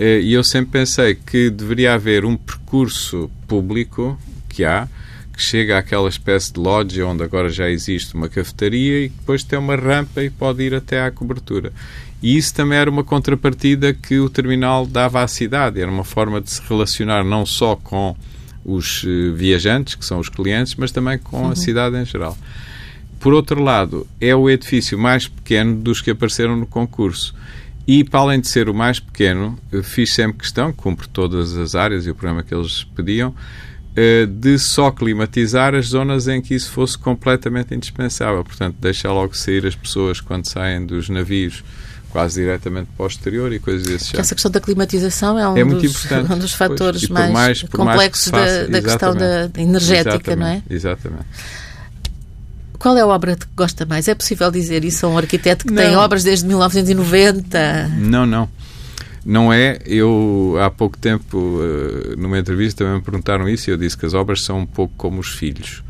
Eh, 0.00 0.22
e 0.22 0.32
eu 0.32 0.42
sempre 0.42 0.80
pensei 0.80 1.14
que 1.14 1.50
deveria 1.50 1.92
haver 1.92 2.24
um 2.24 2.34
percurso 2.34 3.30
público 3.46 4.18
que 4.48 4.64
há, 4.64 4.88
que 5.30 5.42
chega 5.42 5.76
àquela 5.76 6.08
espécie 6.08 6.54
de 6.54 6.58
lodge 6.58 7.02
onde 7.02 7.22
agora 7.22 7.50
já 7.50 7.68
existe 7.68 8.14
uma 8.14 8.26
cafetaria 8.26 9.04
e 9.04 9.08
depois 9.10 9.44
tem 9.44 9.58
uma 9.58 9.76
rampa 9.76 10.22
e 10.22 10.30
pode 10.30 10.62
ir 10.62 10.74
até 10.74 11.02
à 11.02 11.10
cobertura. 11.10 11.70
E 12.22 12.34
isso 12.34 12.54
também 12.54 12.78
era 12.78 12.88
uma 12.88 13.04
contrapartida 13.04 13.92
que 13.92 14.18
o 14.18 14.30
terminal 14.30 14.86
dava 14.86 15.22
à 15.22 15.28
cidade, 15.28 15.78
era 15.78 15.90
uma 15.90 16.04
forma 16.04 16.40
de 16.40 16.50
se 16.50 16.62
relacionar 16.66 17.22
não 17.22 17.44
só 17.44 17.76
com 17.76 18.16
os 18.64 19.04
eh, 19.06 19.32
viajantes, 19.34 19.96
que 19.96 20.04
são 20.04 20.18
os 20.18 20.30
clientes, 20.30 20.76
mas 20.76 20.90
também 20.90 21.18
com 21.18 21.42
uhum. 21.42 21.50
a 21.50 21.56
cidade 21.56 21.98
em 21.98 22.06
geral. 22.06 22.38
Por 23.18 23.34
outro 23.34 23.62
lado, 23.62 24.06
é 24.18 24.34
o 24.34 24.48
edifício 24.48 24.98
mais 24.98 25.28
pequeno 25.28 25.76
dos 25.76 26.00
que 26.00 26.10
apareceram 26.10 26.56
no 26.56 26.66
concurso. 26.66 27.34
E, 27.86 28.04
para 28.04 28.20
além 28.20 28.40
de 28.40 28.48
ser 28.48 28.68
o 28.68 28.74
mais 28.74 29.00
pequeno, 29.00 29.58
fiz 29.82 30.14
sempre 30.14 30.38
questão, 30.38 30.72
cumpre 30.72 31.08
todas 31.08 31.56
as 31.56 31.74
áreas 31.74 32.06
e 32.06 32.10
o 32.10 32.14
programa 32.14 32.42
que 32.42 32.54
eles 32.54 32.84
pediam, 32.94 33.34
eh, 33.96 34.26
de 34.26 34.58
só 34.58 34.90
climatizar 34.90 35.74
as 35.74 35.88
zonas 35.88 36.28
em 36.28 36.40
que 36.40 36.54
isso 36.54 36.70
fosse 36.70 36.96
completamente 36.96 37.74
indispensável. 37.74 38.44
Portanto, 38.44 38.76
deixar 38.80 39.12
logo 39.12 39.36
sair 39.36 39.66
as 39.66 39.74
pessoas 39.74 40.20
quando 40.20 40.48
saem 40.48 40.86
dos 40.86 41.08
navios 41.08 41.64
quase 42.10 42.40
diretamente 42.40 42.90
para 42.96 43.04
o 43.04 43.06
exterior 43.06 43.52
e 43.52 43.58
coisas 43.58 43.86
desse 43.86 44.06
género. 44.06 44.20
Essa 44.20 44.34
questão 44.34 44.50
da 44.50 44.60
climatização 44.60 45.38
é 45.38 45.48
um, 45.48 45.56
é 45.56 45.64
dos, 45.64 46.06
um 46.30 46.38
dos 46.38 46.54
fatores 46.54 47.08
mais, 47.08 47.32
mais 47.32 47.62
complexos 47.62 48.32
mais 48.32 48.52
da, 48.52 48.66
da 48.66 48.82
questão 48.82 49.14
da 49.14 49.50
energética, 49.56 50.36
não 50.36 50.46
é? 50.46 50.62
Exatamente. 50.68 51.26
Qual 52.80 52.96
é 52.96 53.02
a 53.02 53.06
obra 53.06 53.36
que 53.36 53.46
gosta 53.54 53.84
mais? 53.84 54.08
É 54.08 54.14
possível 54.14 54.50
dizer 54.50 54.86
isso 54.86 55.04
a 55.04 55.10
um 55.10 55.18
arquiteto 55.18 55.66
que 55.66 55.72
não. 55.72 55.82
tem 55.82 55.94
obras 55.96 56.24
desde 56.24 56.46
1990? 56.46 57.88
Não, 57.98 58.24
não. 58.24 58.48
Não 59.22 59.52
é. 59.52 59.78
Eu, 59.84 60.56
há 60.58 60.70
pouco 60.70 60.96
tempo, 60.96 61.60
eh, 61.62 62.16
numa 62.16 62.38
entrevista, 62.38 62.82
também 62.82 62.98
me 62.98 63.04
perguntaram 63.04 63.46
isso 63.46 63.68
e 63.68 63.70
eu 63.70 63.76
disse 63.76 63.98
que 63.98 64.06
as 64.06 64.14
obras 64.14 64.42
são 64.42 64.60
um 64.60 64.66
pouco 64.66 64.94
como 64.96 65.20
os 65.20 65.28
filhos. 65.28 65.82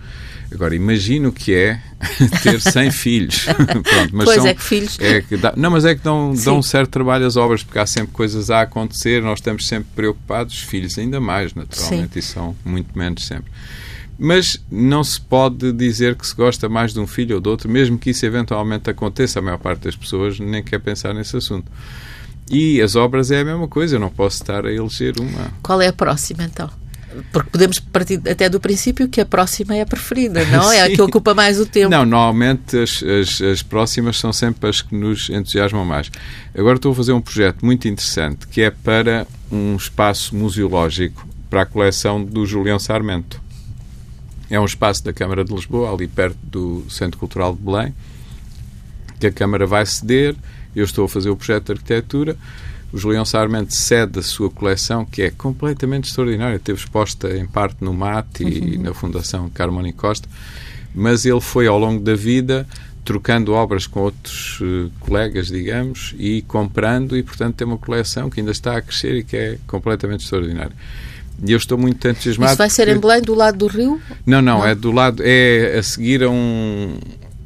Agora, 0.52 0.74
imagino 0.74 1.28
o 1.28 1.32
que 1.32 1.54
é 1.54 1.80
ter 2.42 2.60
100 2.60 2.90
filhos. 2.90 3.44
Pronto, 3.54 4.10
mas 4.10 4.24
pois 4.24 4.36
são, 4.38 4.46
é 4.48 4.54
que 4.54 4.62
filhos. 4.62 4.98
É 4.98 5.20
que 5.20 5.36
dá, 5.36 5.54
não, 5.56 5.70
mas 5.70 5.84
é 5.84 5.94
que 5.94 6.02
dão, 6.02 6.34
dão 6.34 6.58
um 6.58 6.62
certo 6.62 6.90
trabalho 6.90 7.24
às 7.24 7.36
obras, 7.36 7.62
porque 7.62 7.78
há 7.78 7.86
sempre 7.86 8.12
coisas 8.12 8.50
a 8.50 8.62
acontecer, 8.62 9.22
nós 9.22 9.38
estamos 9.38 9.64
sempre 9.68 9.90
preocupados, 9.94 10.54
os 10.54 10.62
filhos 10.62 10.98
ainda 10.98 11.20
mais, 11.20 11.54
naturalmente, 11.54 12.14
Sim. 12.14 12.18
e 12.18 12.22
são 12.22 12.56
muito 12.64 12.98
menos 12.98 13.24
sempre. 13.24 13.48
Mas 14.22 14.62
não 14.70 15.02
se 15.02 15.18
pode 15.18 15.72
dizer 15.72 16.14
que 16.14 16.26
se 16.26 16.34
gosta 16.34 16.68
mais 16.68 16.92
de 16.92 17.00
um 17.00 17.06
filho 17.06 17.36
ou 17.36 17.40
de 17.40 17.48
outro, 17.48 17.70
mesmo 17.70 17.96
que 17.96 18.10
isso 18.10 18.26
eventualmente 18.26 18.90
aconteça. 18.90 19.38
A 19.38 19.42
maior 19.42 19.56
parte 19.56 19.84
das 19.84 19.96
pessoas 19.96 20.38
nem 20.38 20.62
quer 20.62 20.78
pensar 20.78 21.14
nesse 21.14 21.38
assunto. 21.38 21.72
E 22.50 22.82
as 22.82 22.96
obras 22.96 23.30
é 23.30 23.40
a 23.40 23.44
mesma 23.44 23.66
coisa, 23.66 23.96
eu 23.96 24.00
não 24.00 24.10
posso 24.10 24.36
estar 24.36 24.66
a 24.66 24.70
eleger 24.70 25.14
uma. 25.18 25.50
Qual 25.62 25.80
é 25.80 25.88
a 25.88 25.92
próxima 25.92 26.44
então? 26.44 26.68
Porque 27.32 27.48
podemos 27.50 27.80
partir 27.80 28.20
até 28.28 28.48
do 28.48 28.60
princípio 28.60 29.08
que 29.08 29.22
a 29.22 29.26
próxima 29.26 29.74
é 29.74 29.80
a 29.80 29.86
preferida, 29.86 30.44
não? 30.44 30.70
É 30.70 30.82
a 30.82 30.90
que 30.90 31.00
ocupa 31.00 31.32
mais 31.32 31.58
o 31.58 31.64
tempo. 31.64 31.88
Não, 31.88 32.04
normalmente 32.04 32.76
as, 32.76 33.02
as, 33.02 33.40
as, 33.40 33.62
próximas 33.62 34.18
são 34.18 34.34
sempre 34.34 34.68
as 34.68 34.82
que 34.82 34.94
nos 34.94 35.30
entusiasmam 35.30 35.84
mais. 35.84 36.10
Agora 36.54 36.76
estou 36.76 36.92
a 36.92 36.94
fazer 36.94 37.12
um 37.12 37.22
projeto 37.22 37.64
muito 37.64 37.88
interessante 37.88 38.46
que 38.46 38.60
é 38.60 38.70
para 38.70 39.26
um 39.50 39.76
espaço 39.76 40.36
museológico 40.36 41.26
para 41.48 41.62
a 41.62 41.66
coleção 41.66 42.22
do 42.22 42.44
Julião 42.44 42.78
Sarmento. 42.78 43.40
É 44.50 44.58
um 44.58 44.64
espaço 44.64 45.04
da 45.04 45.12
Câmara 45.12 45.44
de 45.44 45.54
Lisboa, 45.54 45.92
ali 45.92 46.08
perto 46.08 46.38
do 46.42 46.84
Centro 46.90 47.18
Cultural 47.18 47.54
de 47.54 47.62
Belém, 47.62 47.94
que 49.20 49.26
a 49.28 49.32
Câmara 49.32 49.66
vai 49.66 49.86
ceder, 49.86 50.34
eu 50.74 50.84
estou 50.84 51.04
a 51.04 51.08
fazer 51.08 51.30
o 51.30 51.36
projeto 51.36 51.66
de 51.66 51.72
arquitetura, 51.72 52.36
o 52.92 52.98
Julião 52.98 53.24
Sarmento 53.24 53.72
cede 53.72 54.18
a 54.18 54.22
sua 54.22 54.50
coleção, 54.50 55.04
que 55.04 55.22
é 55.22 55.30
completamente 55.30 56.08
extraordinária, 56.08 56.58
teve 56.58 56.80
exposta 56.80 57.36
em 57.36 57.46
parte 57.46 57.84
no 57.84 57.94
MAT 57.94 58.40
e 58.40 58.76
uhum. 58.76 58.82
na 58.82 58.94
Fundação 58.94 59.48
Carmona 59.50 59.92
Costa, 59.92 60.28
mas 60.92 61.24
ele 61.24 61.40
foi 61.40 61.68
ao 61.68 61.78
longo 61.78 62.02
da 62.02 62.16
vida 62.16 62.66
trocando 63.04 63.52
obras 63.52 63.86
com 63.86 64.00
outros 64.00 64.60
uh, 64.60 64.90
colegas, 65.00 65.48
digamos, 65.48 66.14
e 66.18 66.42
comprando, 66.42 67.16
e 67.16 67.22
portanto 67.22 67.56
tem 67.56 67.66
uma 67.66 67.78
coleção 67.78 68.28
que 68.28 68.40
ainda 68.40 68.52
está 68.52 68.76
a 68.76 68.82
crescer 68.82 69.14
e 69.16 69.24
que 69.24 69.36
é 69.36 69.58
completamente 69.66 70.24
extraordinária. 70.24 70.74
E 71.44 71.52
eu 71.52 71.58
estou 71.58 71.78
muito 71.78 72.06
entusiasmado. 72.06 72.52
Isso 72.52 72.58
vai 72.58 72.70
ser 72.70 72.84
porque... 72.84 72.98
em 72.98 73.00
Belém, 73.00 73.22
do 73.22 73.34
lado 73.34 73.58
do 73.58 73.66
rio? 73.66 74.00
Não, 74.26 74.42
não, 74.42 74.58
não, 74.58 74.66
é 74.66 74.74
do 74.74 74.92
lado, 74.92 75.22
é 75.24 75.78
a 75.78 75.82
seguir 75.82 76.22
a 76.22 76.30
um, 76.30 76.98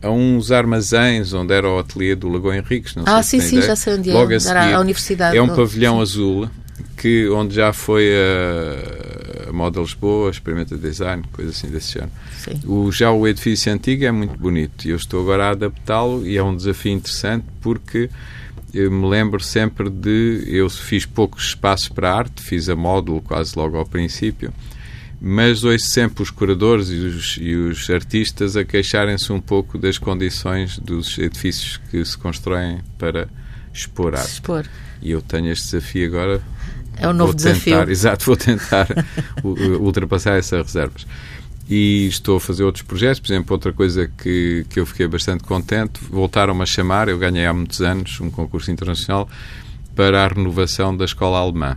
a 0.03 0.11
uns 0.11 0.51
armazéns 0.51 1.33
onde 1.33 1.55
era 1.55 1.69
o 1.69 1.79
ateliê 1.79 2.15
do 2.15 2.29
Lagoa 2.29 2.57
Henriques. 2.57 2.95
Não 2.95 3.05
ah, 3.07 3.23
sim, 3.23 3.41
sim, 3.41 3.63
já 3.63 3.77
sei 3.77 3.95
onde 3.95 4.11
é. 4.11 4.13
Logo 4.13 4.35
a, 4.35 4.41
seguir, 4.41 4.75
a 4.75 4.81
universidade. 4.81 5.37
É 5.37 5.43
um 5.43 5.49
pavilhão 5.49 5.97
sim. 5.97 6.03
azul 6.03 6.51
que, 6.97 7.29
onde 7.29 7.55
já 7.55 7.73
foi 7.73 8.11
a, 8.15 9.51
a 9.51 9.53
Moda 9.53 9.81
Lisboa, 9.81 10.31
Experimenta 10.31 10.77
Design, 10.77 11.23
coisa 11.33 11.51
assim 11.51 11.69
desse 11.69 11.93
género. 11.93 12.13
Sim. 12.39 12.61
O, 12.67 12.91
já 12.91 13.11
o 13.11 13.27
edifício 13.27 13.73
antigo 13.73 14.05
é 14.05 14.11
muito 14.11 14.37
bonito 14.39 14.87
e 14.87 14.91
eu 14.91 14.97
estou 14.97 15.23
agora 15.23 15.47
a 15.47 15.51
adaptá-lo 15.51 16.27
e 16.27 16.37
é 16.37 16.43
um 16.43 16.57
desafio 16.57 16.93
interessante 16.93 17.47
porque 17.61 18.11
eu 18.75 18.91
me 18.91 19.09
lembro 19.09 19.41
sempre 19.41 19.89
de. 19.89 20.45
Eu 20.47 20.69
fiz 20.69 21.07
poucos 21.07 21.45
espaços 21.45 21.89
para 21.89 22.13
arte, 22.13 22.43
fiz 22.43 22.69
a 22.69 22.77
módulo 22.77 23.23
quase 23.23 23.57
logo 23.57 23.77
ao 23.77 23.87
princípio 23.87 24.53
mas 25.27 25.65
ouço 25.65 25.87
sempre 25.87 26.23
os 26.23 26.31
curadores 26.31 26.91
e 26.91 26.97
os, 26.97 27.39
e 27.41 27.55
os 27.55 27.89
artistas 27.89 28.59
a 28.59 28.65
queixarem-se 28.65 29.33
um 29.33 29.41
pouco 29.41 29.79
das 29.79 29.97
condições 29.97 30.79
dos 30.79 31.17
edifícios 31.17 31.81
que 31.91 32.05
se 32.05 32.19
constroem 32.19 32.81
para 32.99 33.27
expor 33.73 34.15
arte. 34.15 34.33
Expor. 34.33 34.67
E 35.01 35.13
eu 35.13 35.23
tenho 35.23 35.51
este 35.51 35.65
desafio 35.65 36.07
agora. 36.09 36.43
É 36.99 37.09
um 37.09 37.15
novo 37.15 37.33
vou 37.33 37.41
tentar, 37.41 37.53
desafio. 37.53 37.89
Exato, 37.91 38.27
vou 38.27 38.37
tentar 38.37 38.87
ultrapassar 39.81 40.37
essas 40.37 40.67
reservas. 40.67 41.07
E 41.69 42.07
estou 42.07 42.37
a 42.37 42.41
fazer 42.41 42.63
outros 42.63 42.83
projetos, 42.83 43.21
por 43.21 43.33
exemplo, 43.33 43.55
outra 43.55 43.73
coisa 43.73 44.11
que, 44.19 44.67
que 44.69 44.79
eu 44.79 44.85
fiquei 44.85 45.07
bastante 45.09 45.45
contente, 45.45 46.01
voltaram-me 46.11 46.63
a 46.63 46.67
chamar, 46.67 47.09
eu 47.09 47.19
ganhei 47.19 47.47
há 47.47 47.55
muitos 47.55 47.81
anos 47.81 48.21
um 48.21 48.31
concurso 48.31 48.71
internacional 48.71 49.29
para 49.97 50.25
a 50.25 50.29
renovação 50.29 50.95
da 50.95 51.05
escola 51.05 51.39
alemã 51.39 51.77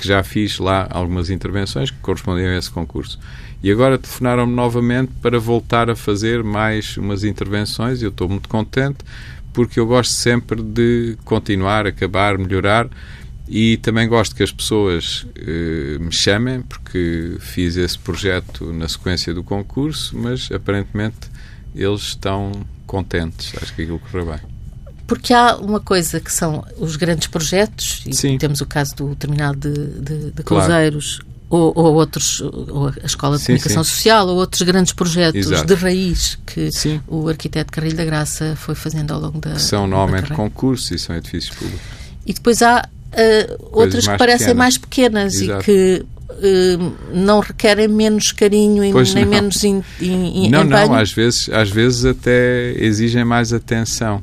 que 0.00 0.08
já 0.08 0.22
fiz 0.22 0.58
lá 0.58 0.88
algumas 0.90 1.28
intervenções 1.28 1.90
que 1.90 1.98
correspondiam 1.98 2.48
a 2.48 2.56
esse 2.56 2.70
concurso. 2.70 3.18
E 3.62 3.70
agora 3.70 3.98
telefonaram-me 3.98 4.54
novamente 4.54 5.12
para 5.20 5.38
voltar 5.38 5.90
a 5.90 5.94
fazer 5.94 6.42
mais 6.42 6.96
umas 6.96 7.22
intervenções 7.22 8.00
e 8.00 8.06
eu 8.06 8.08
estou 8.08 8.26
muito 8.26 8.48
contente 8.48 9.04
porque 9.52 9.78
eu 9.78 9.86
gosto 9.86 10.12
sempre 10.12 10.62
de 10.62 11.18
continuar, 11.24 11.86
acabar, 11.86 12.38
melhorar 12.38 12.88
e 13.52 13.78
também 13.78 14.06
gosto 14.06 14.36
que 14.36 14.44
as 14.44 14.52
pessoas 14.52 15.26
eh, 15.34 15.98
me 15.98 16.12
chamem 16.12 16.62
porque 16.62 17.36
fiz 17.40 17.76
esse 17.76 17.98
projeto 17.98 18.72
na 18.72 18.86
sequência 18.86 19.34
do 19.34 19.42
concurso, 19.42 20.16
mas 20.16 20.48
aparentemente 20.52 21.28
eles 21.74 22.02
estão 22.02 22.52
contentes. 22.86 23.52
Acho 23.60 23.74
que 23.74 23.82
aquilo 23.82 23.98
correu 23.98 24.26
bem. 24.26 24.38
Porque 25.04 25.34
há 25.34 25.56
uma 25.56 25.80
coisa 25.80 26.20
que 26.20 26.32
são 26.32 26.64
os 26.78 26.94
grandes 26.94 27.26
projetos, 27.26 28.04
e 28.06 28.14
Sim. 28.14 28.38
temos 28.38 28.60
o 28.60 28.66
caso 28.66 28.94
do 28.94 29.16
terminal 29.16 29.52
de, 29.52 29.74
de, 29.74 30.30
de 30.30 30.42
Cruzeiros, 30.44 31.18
claro. 31.48 31.74
ou, 31.74 31.86
ou, 31.86 31.94
outros, 31.94 32.40
ou 32.40 32.86
a 32.86 33.04
Escola 33.04 33.36
de 33.36 33.42
sim, 33.42 33.46
Comunicação 33.46 33.82
sim. 33.82 33.90
Social, 33.90 34.28
ou 34.28 34.36
outros 34.36 34.62
grandes 34.62 34.92
projetos 34.92 35.40
Exato. 35.40 35.66
de 35.66 35.74
raiz 35.74 36.38
que 36.46 36.70
sim. 36.70 37.00
o 37.08 37.28
arquiteto 37.28 37.72
Carrilho 37.72 37.96
da 37.96 38.04
Graça 38.04 38.54
foi 38.54 38.76
fazendo 38.76 39.12
ao 39.12 39.18
longo 39.18 39.40
da. 39.40 39.54
Que 39.54 39.62
são 39.62 39.88
normalmente 39.88 40.32
concursos 40.34 40.88
e 40.92 40.98
são 41.00 41.16
edifícios 41.16 41.56
públicos. 41.56 41.84
E 42.24 42.32
depois 42.32 42.62
há 42.62 42.88
uh, 43.12 43.68
outras 43.72 44.06
que 44.06 44.16
parecem 44.16 44.38
pequenas. 44.38 44.56
mais 44.56 44.78
pequenas 44.78 45.34
Exato. 45.34 45.60
e 45.60 45.64
que 45.64 46.06
uh, 46.30 46.96
não 47.14 47.40
requerem 47.40 47.88
menos 47.88 48.32
carinho 48.32 48.84
e 48.84 48.92
nem 48.92 49.24
não. 49.24 49.30
menos 49.30 49.62
in, 49.64 49.82
in, 50.00 50.46
in, 50.46 50.50
Não, 50.50 50.64
empenho. 50.64 50.88
não, 50.88 50.94
às 50.94 51.12
vezes, 51.12 51.48
às 51.50 51.70
vezes 51.70 52.04
até 52.04 52.72
exigem 52.76 53.24
mais 53.24 53.52
atenção 53.52 54.22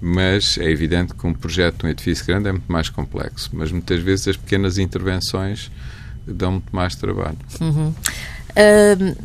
mas 0.00 0.56
é 0.58 0.70
evidente 0.70 1.12
que 1.14 1.26
um 1.26 1.34
projeto, 1.34 1.84
um 1.84 1.88
edifício 1.88 2.24
grande 2.24 2.48
é 2.48 2.52
muito 2.52 2.70
mais 2.70 2.88
complexo, 2.88 3.50
mas 3.52 3.72
muitas 3.72 4.00
vezes 4.00 4.28
as 4.28 4.36
pequenas 4.36 4.78
intervenções 4.78 5.70
dão 6.26 6.52
muito 6.52 6.74
mais 6.74 6.94
trabalho. 6.94 7.38
Uhum. 7.60 7.88
Uh, 7.88 9.16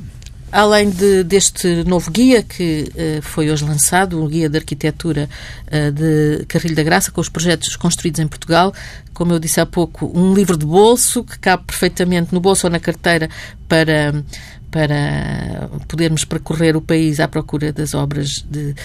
além 0.54 0.92
de, 0.92 1.24
deste 1.24 1.84
novo 1.84 2.12
guia 2.12 2.44
que 2.44 2.88
uh, 2.94 3.22
foi 3.24 3.50
hoje 3.50 3.66
lançado, 3.66 4.24
o 4.24 4.28
Guia 4.28 4.48
de 4.48 4.58
Arquitetura 4.58 5.28
uh, 5.68 5.92
de 5.92 6.46
Carrilho 6.46 6.76
da 6.76 6.84
Graça, 6.84 7.12
com 7.12 7.20
os 7.20 7.28
projetos 7.28 7.76
construídos 7.76 8.20
em 8.20 8.28
Portugal, 8.28 8.72
como 9.14 9.34
eu 9.34 9.40
disse 9.40 9.60
há 9.62 9.66
pouco, 9.66 10.12
um 10.14 10.34
livro 10.34 10.58
de 10.58 10.66
bolso 10.66 11.24
que 11.24 11.38
cabe 11.40 11.64
perfeitamente 11.66 12.34
no 12.34 12.40
bolso 12.40 12.68
ou 12.68 12.72
na 12.72 12.80
carteira 12.80 13.30
para, 13.68 14.24
para 14.72 15.70
podermos 15.88 16.26
percorrer 16.26 16.76
o 16.76 16.82
país 16.82 17.20
à 17.20 17.28
procura 17.28 17.72
das 17.72 17.94
obras 17.94 18.44
de 18.50 18.76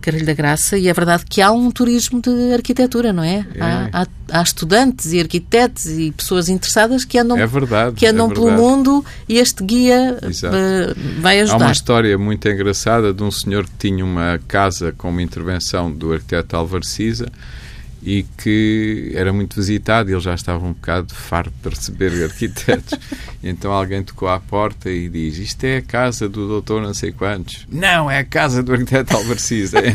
Carrilho 0.00 0.24
da 0.24 0.32
Graça 0.32 0.78
e 0.78 0.88
é 0.88 0.92
verdade 0.92 1.24
que 1.28 1.40
há 1.42 1.50
um 1.50 1.70
turismo 1.70 2.20
de 2.20 2.52
arquitetura, 2.54 3.12
não 3.12 3.22
é? 3.22 3.46
é. 3.54 3.60
Há, 3.60 3.88
há, 3.92 4.06
há, 4.30 4.42
estudantes 4.42 5.12
e 5.12 5.20
arquitetos 5.20 5.86
e 5.86 6.10
pessoas 6.12 6.48
interessadas 6.48 7.04
que 7.04 7.18
andam, 7.18 7.36
é 7.36 7.46
verdade, 7.46 7.96
que 7.96 8.06
andam 8.06 8.30
é 8.30 8.34
pelo 8.34 8.50
mundo 8.50 9.04
e 9.28 9.38
este 9.38 9.62
guia 9.62 10.18
uh, 10.22 11.20
vai 11.20 11.40
ajudar. 11.40 11.64
Há 11.64 11.66
uma 11.66 11.72
história 11.72 12.16
muito 12.16 12.48
engraçada 12.48 13.12
de 13.12 13.22
um 13.22 13.30
senhor 13.30 13.64
que 13.64 13.76
tinha 13.78 14.04
uma 14.04 14.40
casa 14.48 14.92
com 14.96 15.10
uma 15.10 15.22
intervenção 15.22 15.90
do 15.92 16.12
arquiteto 16.12 16.56
Álvaro 16.56 16.84
Cisa 16.84 17.26
e 18.04 18.24
que 18.36 19.12
era 19.14 19.32
muito 19.32 19.54
visitado 19.56 20.10
e 20.10 20.12
ele 20.12 20.20
já 20.20 20.34
estava 20.34 20.64
um 20.64 20.72
bocado 20.72 21.14
farto 21.14 21.52
de 21.62 21.68
receber 21.68 22.12
arquitetos. 22.24 22.98
então 23.42 23.70
alguém 23.72 24.02
tocou 24.02 24.28
à 24.28 24.40
porta 24.40 24.90
e 24.90 25.08
diz: 25.08 25.38
Isto 25.38 25.64
é 25.64 25.76
a 25.78 25.82
casa 25.82 26.28
do 26.28 26.48
doutor 26.48 26.82
não 26.82 26.92
sei 26.92 27.12
quantos. 27.12 27.64
Não, 27.70 28.10
é 28.10 28.18
a 28.18 28.24
casa 28.24 28.60
do 28.62 28.72
arquiteto 28.72 29.16
Alvarciza. 29.16 29.78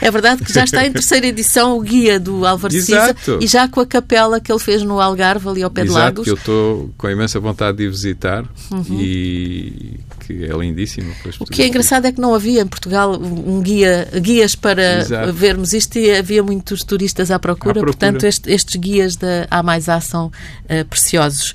é 0.00 0.10
verdade 0.10 0.44
que 0.44 0.52
já 0.52 0.64
está 0.64 0.84
em 0.84 0.92
terceira 0.92 1.28
edição 1.28 1.78
o 1.78 1.80
guia 1.80 2.18
do 2.18 2.44
Alvarciza 2.44 3.14
e 3.40 3.46
já 3.46 3.68
com 3.68 3.80
a 3.80 3.86
capela 3.86 4.40
que 4.40 4.50
ele 4.50 4.58
fez 4.58 4.82
no 4.82 5.00
Algarve, 5.00 5.48
ali 5.48 5.62
ao 5.62 5.70
pé 5.70 5.82
Exato, 5.82 5.94
de 5.94 6.00
Lagos. 6.00 6.24
que 6.24 6.30
eu 6.30 6.34
estou 6.34 6.90
com 6.98 7.08
imensa 7.08 7.38
vontade 7.38 7.78
de 7.78 7.84
ir 7.84 7.90
visitar 7.90 8.44
uhum. 8.70 9.00
e 9.00 10.00
que 10.28 10.44
é 10.44 10.56
lindíssimo. 10.56 11.12
O 11.40 11.46
que 11.46 11.62
é 11.62 11.68
engraçado 11.68 12.06
é 12.06 12.12
que 12.12 12.20
não 12.20 12.34
havia 12.34 12.60
em 12.60 12.66
Portugal 12.66 13.18
um 13.18 13.62
guia, 13.62 14.08
guias 14.20 14.54
para 14.54 14.87
Exato. 15.00 15.32
vermos 15.32 15.72
isto 15.72 15.98
e 15.98 16.14
havia 16.14 16.42
muitos 16.42 16.82
turistas 16.82 17.30
à 17.30 17.38
procura, 17.38 17.80
à 17.80 17.82
procura. 17.82 17.92
portanto 17.92 18.24
este, 18.24 18.50
estes 18.50 18.76
guias 18.76 19.16
da 19.16 19.46
A 19.50 19.62
Mais 19.62 19.88
A 19.88 20.00
são 20.00 20.26
uh, 20.26 20.84
preciosos. 20.88 21.52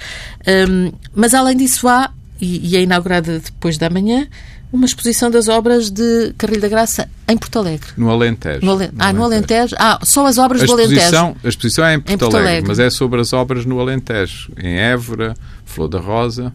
Um, 0.48 0.91
mas 1.15 1.34
além 1.34 1.58
disso 1.58 1.88
há, 1.88 2.12
e, 2.39 2.74
e 2.74 2.78
é 2.78 2.82
inaugurada 2.82 3.39
depois 3.39 3.78
da 3.78 3.89
manhã, 3.89 4.28
uma 4.74 4.88
exposição 4.88 5.30
das 5.30 5.48
obras 5.48 5.91
de 5.91 6.34
Carrilho 6.36 6.62
da 6.62 6.67
Graça 6.67 7.08
em 7.28 7.38
Porto 7.38 7.60
Alegre. 7.60 7.89
No 7.96 8.10
Alentejo. 8.10 8.65
No 8.65 8.72
Ale... 8.72 8.88
no 8.88 8.93
ah, 8.98 9.13
no 9.13 9.24
Alentejo. 9.24 9.76
Ah, 9.78 10.00
só 10.02 10.26
as 10.26 10.39
obras 10.39 10.63
a 10.63 10.65
do 10.65 10.74
Alentejo. 10.74 11.36
A 11.43 11.48
exposição 11.48 11.86
é 11.86 11.93
em 11.93 12.00
Porto, 12.00 12.12
em 12.12 12.17
Porto 12.17 12.36
Alegre, 12.36 12.52
Alegre, 12.52 12.67
mas 12.69 12.80
é 12.80 12.89
sobre 12.89 13.22
as 13.22 13.32
obras 13.34 13.65
no 13.65 13.80
Alentejo. 13.80 14.52
Em 14.58 14.80
Évora, 14.80 15.36
Flor 15.63 15.88
da 15.88 16.00
Rosa, 16.00 16.52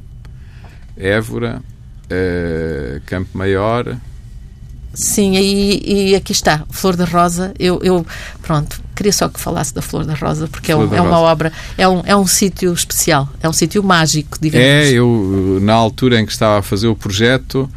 Évora, 0.96 1.62
uh, 2.06 3.00
Campo 3.06 3.38
Maior. 3.38 3.96
Sim, 4.98 5.36
e, 5.36 6.10
e, 6.10 6.16
aqui 6.16 6.32
está, 6.32 6.64
Flor 6.70 6.96
da 6.96 7.04
Rosa. 7.04 7.54
Eu, 7.56 7.78
eu, 7.84 8.04
pronto, 8.42 8.80
queria 8.96 9.12
só 9.12 9.28
que 9.28 9.38
falasse 9.38 9.72
da 9.72 9.80
Flor 9.80 10.04
da 10.04 10.14
Rosa, 10.14 10.48
porque 10.48 10.72
é, 10.72 10.76
um, 10.76 10.92
é, 10.92 11.00
uma 11.00 11.20
obra, 11.20 11.52
é 11.76 11.86
um, 11.86 12.02
é 12.04 12.16
um 12.16 12.26
sítio 12.26 12.72
especial, 12.72 13.28
é 13.40 13.48
um 13.48 13.52
sítio 13.52 13.80
mágico, 13.80 14.36
digamos. 14.40 14.66
É, 14.66 14.90
eu, 14.90 15.60
na 15.62 15.74
altura 15.74 16.20
em 16.20 16.26
que 16.26 16.32
estava 16.32 16.58
a 16.58 16.62
fazer 16.62 16.88
o 16.88 16.96
projeto, 16.96 17.70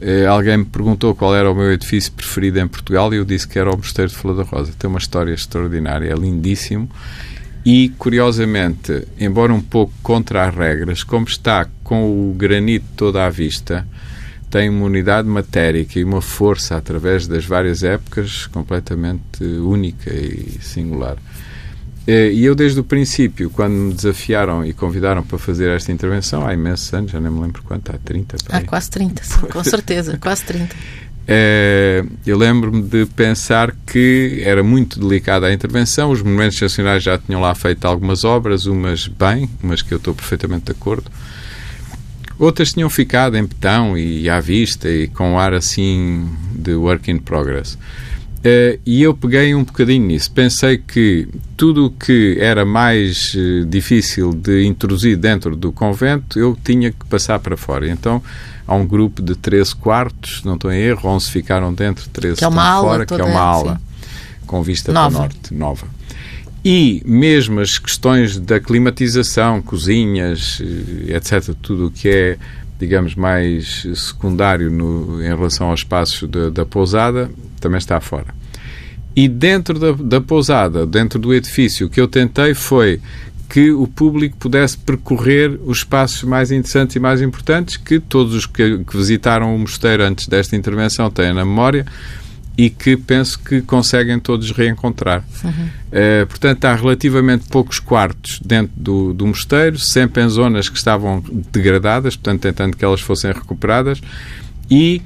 eh, 0.00 0.24
alguém 0.24 0.56
me 0.56 0.64
perguntou 0.64 1.14
qual 1.14 1.36
era 1.36 1.50
o 1.50 1.54
meu 1.54 1.70
edifício 1.70 2.10
preferido 2.10 2.58
em 2.58 2.66
Portugal 2.66 3.12
e 3.12 3.18
eu 3.18 3.24
disse 3.24 3.46
que 3.46 3.58
era 3.58 3.70
o 3.70 3.76
Mosteiro 3.76 4.10
de 4.10 4.16
Flor 4.16 4.34
da 4.34 4.42
Rosa. 4.42 4.72
Tem 4.78 4.88
uma 4.88 4.98
história 4.98 5.34
extraordinária, 5.34 6.10
é 6.10 6.14
lindíssimo 6.14 6.88
e, 7.64 7.90
curiosamente, 7.90 9.06
embora 9.20 9.52
um 9.52 9.60
pouco 9.60 9.92
contra 10.02 10.48
as 10.48 10.54
regras, 10.54 11.04
como 11.04 11.26
está 11.26 11.66
com 11.84 12.30
o 12.30 12.34
granito 12.34 12.86
toda 12.96 13.24
à 13.24 13.30
vista, 13.30 13.86
tem 14.52 14.68
uma 14.68 14.84
unidade 14.84 15.26
matérica 15.26 15.98
e 15.98 16.04
uma 16.04 16.20
força 16.20 16.76
através 16.76 17.26
das 17.26 17.46
várias 17.46 17.82
épocas 17.82 18.46
completamente 18.48 19.42
única 19.42 20.12
e 20.12 20.58
singular. 20.60 21.16
Eh, 22.06 22.32
e 22.32 22.44
eu, 22.44 22.54
desde 22.54 22.78
o 22.78 22.84
princípio, 22.84 23.48
quando 23.48 23.72
me 23.72 23.94
desafiaram 23.94 24.62
e 24.62 24.74
convidaram 24.74 25.22
para 25.22 25.38
fazer 25.38 25.70
esta 25.70 25.90
intervenção, 25.90 26.46
há 26.46 26.52
imensos 26.52 26.92
anos, 26.92 27.10
já 27.10 27.18
nem 27.18 27.32
me 27.32 27.40
lembro 27.40 27.62
quanto, 27.62 27.92
há 27.92 27.98
30? 27.98 28.36
Há 28.50 28.60
quase 28.60 28.90
30, 28.90 29.24
sim, 29.24 29.40
com 29.46 29.64
certeza, 29.64 30.18
quase 30.18 30.44
30. 30.44 30.76
É, 31.26 32.04
eu 32.26 32.36
lembro-me 32.36 32.82
de 32.82 33.06
pensar 33.06 33.74
que 33.86 34.42
era 34.44 34.62
muito 34.62 35.00
delicada 35.00 35.46
a 35.46 35.52
intervenção. 35.52 36.10
Os 36.10 36.20
monumentos 36.20 36.60
nacionais 36.60 37.02
já 37.02 37.16
tinham 37.16 37.40
lá 37.40 37.54
feito 37.54 37.86
algumas 37.86 38.22
obras, 38.22 38.66
umas 38.66 39.06
bem, 39.06 39.48
umas 39.62 39.80
que 39.80 39.94
eu 39.94 39.98
estou 39.98 40.14
perfeitamente 40.14 40.66
de 40.66 40.72
acordo. 40.72 41.10
Outras 42.42 42.72
tinham 42.72 42.90
ficado 42.90 43.36
em 43.36 43.44
betão 43.44 43.96
e 43.96 44.28
à 44.28 44.40
vista 44.40 44.88
e 44.88 45.06
com 45.06 45.38
ar 45.38 45.54
assim 45.54 46.28
de 46.52 46.74
work 46.74 47.08
in 47.08 47.20
progress. 47.20 47.74
Uh, 47.74 48.80
e 48.84 49.00
eu 49.00 49.14
peguei 49.14 49.54
um 49.54 49.62
bocadinho 49.62 50.04
nisso. 50.04 50.28
Pensei 50.32 50.76
que 50.76 51.28
tudo 51.56 51.86
o 51.86 51.90
que 51.90 52.36
era 52.40 52.64
mais 52.64 53.32
uh, 53.34 53.64
difícil 53.64 54.32
de 54.32 54.64
introduzir 54.64 55.16
dentro 55.16 55.54
do 55.54 55.70
convento, 55.70 56.36
eu 56.36 56.58
tinha 56.64 56.90
que 56.90 57.06
passar 57.06 57.38
para 57.38 57.56
fora. 57.56 57.88
Então, 57.88 58.20
há 58.66 58.74
um 58.74 58.88
grupo 58.88 59.22
de 59.22 59.36
13 59.36 59.76
quartos, 59.76 60.42
não 60.42 60.56
estou 60.56 60.72
em 60.72 60.80
erro, 60.80 61.10
11 61.10 61.30
ficaram 61.30 61.72
dentro, 61.72 62.08
13 62.08 62.38
que 62.38 62.44
é 62.44 62.48
uma 62.48 62.60
estão 62.64 62.82
fora, 62.82 63.06
que 63.06 63.14
é 63.14 63.24
uma 63.24 63.40
aula 63.40 63.80
com 64.48 64.60
vista 64.64 64.92
nova. 64.92 65.10
para 65.10 65.16
o 65.16 65.22
norte, 65.22 65.54
nova. 65.54 65.86
E 66.64 67.02
mesmo 67.04 67.60
as 67.60 67.78
questões 67.78 68.38
da 68.38 68.60
climatização, 68.60 69.60
cozinhas, 69.60 70.62
eh, 71.08 71.16
etc., 71.16 71.54
tudo 71.60 71.86
o 71.86 71.90
que 71.90 72.08
é 72.08 72.38
digamos, 72.82 73.14
mais 73.14 73.86
secundário 73.94 74.68
no, 74.68 75.22
em 75.22 75.28
relação 75.28 75.70
aos 75.70 75.80
espaços 75.80 76.28
de, 76.28 76.50
da 76.50 76.66
pousada, 76.66 77.30
também 77.60 77.78
está 77.78 78.00
fora. 78.00 78.34
E 79.14 79.28
dentro 79.28 79.78
da, 79.78 79.92
da 79.92 80.20
pousada, 80.20 80.84
dentro 80.84 81.16
do 81.18 81.32
edifício, 81.32 81.86
o 81.86 81.90
que 81.90 82.00
eu 82.00 82.08
tentei 82.08 82.54
foi 82.54 83.00
que 83.48 83.70
o 83.70 83.86
público 83.86 84.36
pudesse 84.36 84.78
percorrer 84.78 85.60
os 85.64 85.78
espaços 85.78 86.24
mais 86.24 86.50
interessantes 86.50 86.96
e 86.96 86.98
mais 86.98 87.22
importantes 87.22 87.76
que 87.76 88.00
todos 88.00 88.34
os 88.34 88.46
que, 88.46 88.78
que 88.78 88.96
visitaram 88.96 89.54
o 89.54 89.58
mosteiro 89.58 90.02
antes 90.02 90.26
desta 90.26 90.56
intervenção 90.56 91.10
têm 91.10 91.32
na 91.34 91.44
memória 91.44 91.86
e 92.56 92.68
que 92.68 92.96
penso 92.96 93.38
que 93.38 93.62
conseguem 93.62 94.18
todos 94.20 94.50
reencontrar. 94.50 95.24
Uhum. 95.42 95.50
Uh, 95.50 96.26
portanto, 96.26 96.64
há 96.64 96.74
relativamente 96.74 97.48
poucos 97.48 97.78
quartos 97.78 98.40
dentro 98.44 98.72
do, 98.76 99.14
do 99.14 99.26
mosteiro, 99.26 99.78
sempre 99.78 100.22
em 100.22 100.28
zonas 100.28 100.68
que 100.68 100.76
estavam 100.76 101.22
degradadas, 101.50 102.16
portanto, 102.16 102.42
tentando 102.42 102.76
que 102.76 102.84
elas 102.84 103.00
fossem 103.00 103.32
recuperadas 103.32 104.00
e 104.70 105.02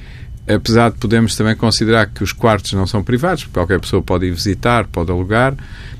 apesar 0.48 0.90
de 0.90 0.98
podermos 0.98 1.34
também 1.34 1.56
considerar 1.56 2.06
que 2.06 2.22
os 2.22 2.32
quartos 2.32 2.72
não 2.72 2.86
são 2.86 3.02
privados, 3.02 3.44
porque 3.44 3.54
qualquer 3.54 3.80
pessoa 3.80 4.00
pode 4.00 4.26
ir 4.26 4.30
visitar, 4.30 4.86
pode 4.86 5.10
alugar, 5.10 5.54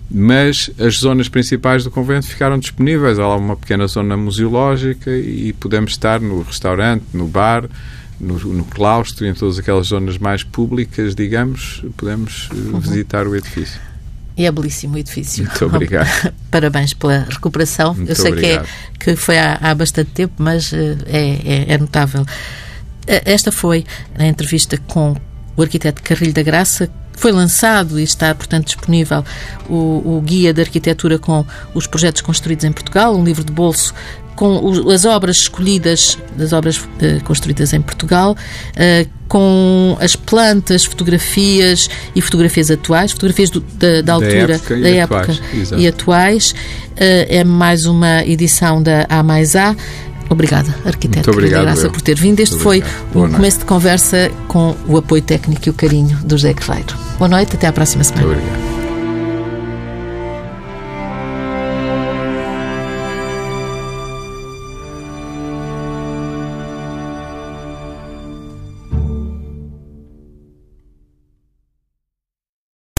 mas 0.08 0.70
as 0.78 0.98
zonas 0.98 1.28
principais 1.28 1.82
do 1.82 1.90
convento 1.90 2.26
ficaram 2.28 2.58
disponíveis. 2.58 3.18
Há 3.18 3.26
lá 3.26 3.36
uma 3.36 3.56
pequena 3.56 3.86
zona 3.88 4.16
museológica 4.16 5.10
e 5.10 5.52
podemos 5.54 5.92
estar 5.92 6.20
no 6.20 6.42
restaurante, 6.42 7.04
no 7.12 7.26
bar, 7.26 7.64
no, 8.18 8.38
no 8.38 8.64
claustro 8.64 9.26
e 9.26 9.28
em 9.28 9.34
todas 9.34 9.58
aquelas 9.58 9.88
zonas 9.88 10.18
mais 10.18 10.42
públicas, 10.42 11.14
digamos, 11.14 11.84
podemos 11.96 12.48
eh, 12.52 12.54
uhum. 12.54 12.80
visitar 12.80 13.26
o 13.26 13.36
edifício. 13.36 13.80
E 14.36 14.44
é 14.44 14.52
belíssimo 14.52 14.96
o 14.96 14.98
edifício. 14.98 15.44
Muito 15.44 15.64
obrigado. 15.64 16.32
Parabéns 16.50 16.92
pela 16.92 17.26
recuperação. 17.28 17.94
Muito 17.94 18.10
Eu 18.10 18.16
sei 18.16 18.32
que, 18.32 18.46
é, 18.46 18.64
que 19.00 19.16
foi 19.16 19.38
há, 19.38 19.58
há 19.60 19.74
bastante 19.74 20.10
tempo, 20.10 20.34
mas 20.38 20.72
eh, 20.72 20.96
é, 21.06 21.28
é, 21.44 21.74
é 21.74 21.78
notável. 21.78 22.24
Eh, 23.06 23.22
esta 23.24 23.50
foi 23.50 23.84
a 24.14 24.26
entrevista 24.26 24.76
com 24.76 25.16
o 25.56 25.62
arquiteto 25.62 26.02
Carrilho 26.02 26.34
da 26.34 26.42
Graça, 26.42 26.90
foi 27.16 27.32
lançado 27.32 27.98
e 27.98 28.02
está, 28.02 28.34
portanto, 28.34 28.66
disponível 28.66 29.24
o, 29.70 30.16
o, 30.16 30.20
Guia 30.20 30.52
de 30.52 30.60
Arquitetura 30.60 31.18
com 31.18 31.46
os 31.74 31.86
projetos 31.86 32.20
construídos 32.20 32.64
em 32.66 32.72
Portugal, 32.72 33.16
um 33.16 33.24
livro 33.24 33.42
de 33.42 33.52
bolso 33.52 33.94
com 34.36 34.90
as 34.90 35.04
obras 35.04 35.38
escolhidas, 35.38 36.18
das 36.36 36.52
obras 36.52 36.76
uh, 36.76 37.24
construídas 37.24 37.72
em 37.72 37.80
Portugal, 37.80 38.36
uh, 38.36 39.08
com 39.26 39.96
as 40.00 40.14
plantas, 40.14 40.84
fotografias 40.84 41.90
e 42.14 42.20
fotografias 42.20 42.70
atuais, 42.70 43.12
fotografias 43.12 43.50
do, 43.50 43.60
da, 43.60 44.02
da, 44.02 44.12
altura, 44.12 44.46
da 44.46 44.54
época, 44.54 44.76
da 44.76 44.88
e, 44.88 44.96
época 44.98 45.32
atuais, 45.32 45.72
e 45.76 45.88
atuais. 45.88 46.50
Uh, 46.50 47.26
é 47.28 47.44
mais 47.44 47.86
uma 47.86 48.24
edição 48.24 48.82
da 48.82 49.06
A 49.08 49.22
mais 49.22 49.56
A. 49.56 49.74
Obrigada, 50.28 50.74
arquiteto 50.84 51.28
Muito 51.28 51.30
obrigado, 51.30 51.62
Graça, 51.62 51.88
por 51.88 52.00
ter 52.00 52.16
vindo. 52.16 52.40
Este 52.40 52.56
foi 52.56 52.82
o 53.14 53.28
começo 53.28 53.60
de 53.60 53.64
conversa 53.64 54.30
com 54.48 54.76
o 54.86 54.96
apoio 54.96 55.22
técnico 55.22 55.68
e 55.68 55.70
o 55.70 55.72
carinho 55.72 56.16
do 56.18 56.36
José 56.36 56.52
Guerreiro. 56.52 56.96
Boa 57.18 57.28
noite, 57.28 57.54
até 57.54 57.66
à 57.68 57.72
próxima 57.72 58.02
semana. 58.02 58.26
Muito 58.26 58.40
obrigado. 58.40 58.75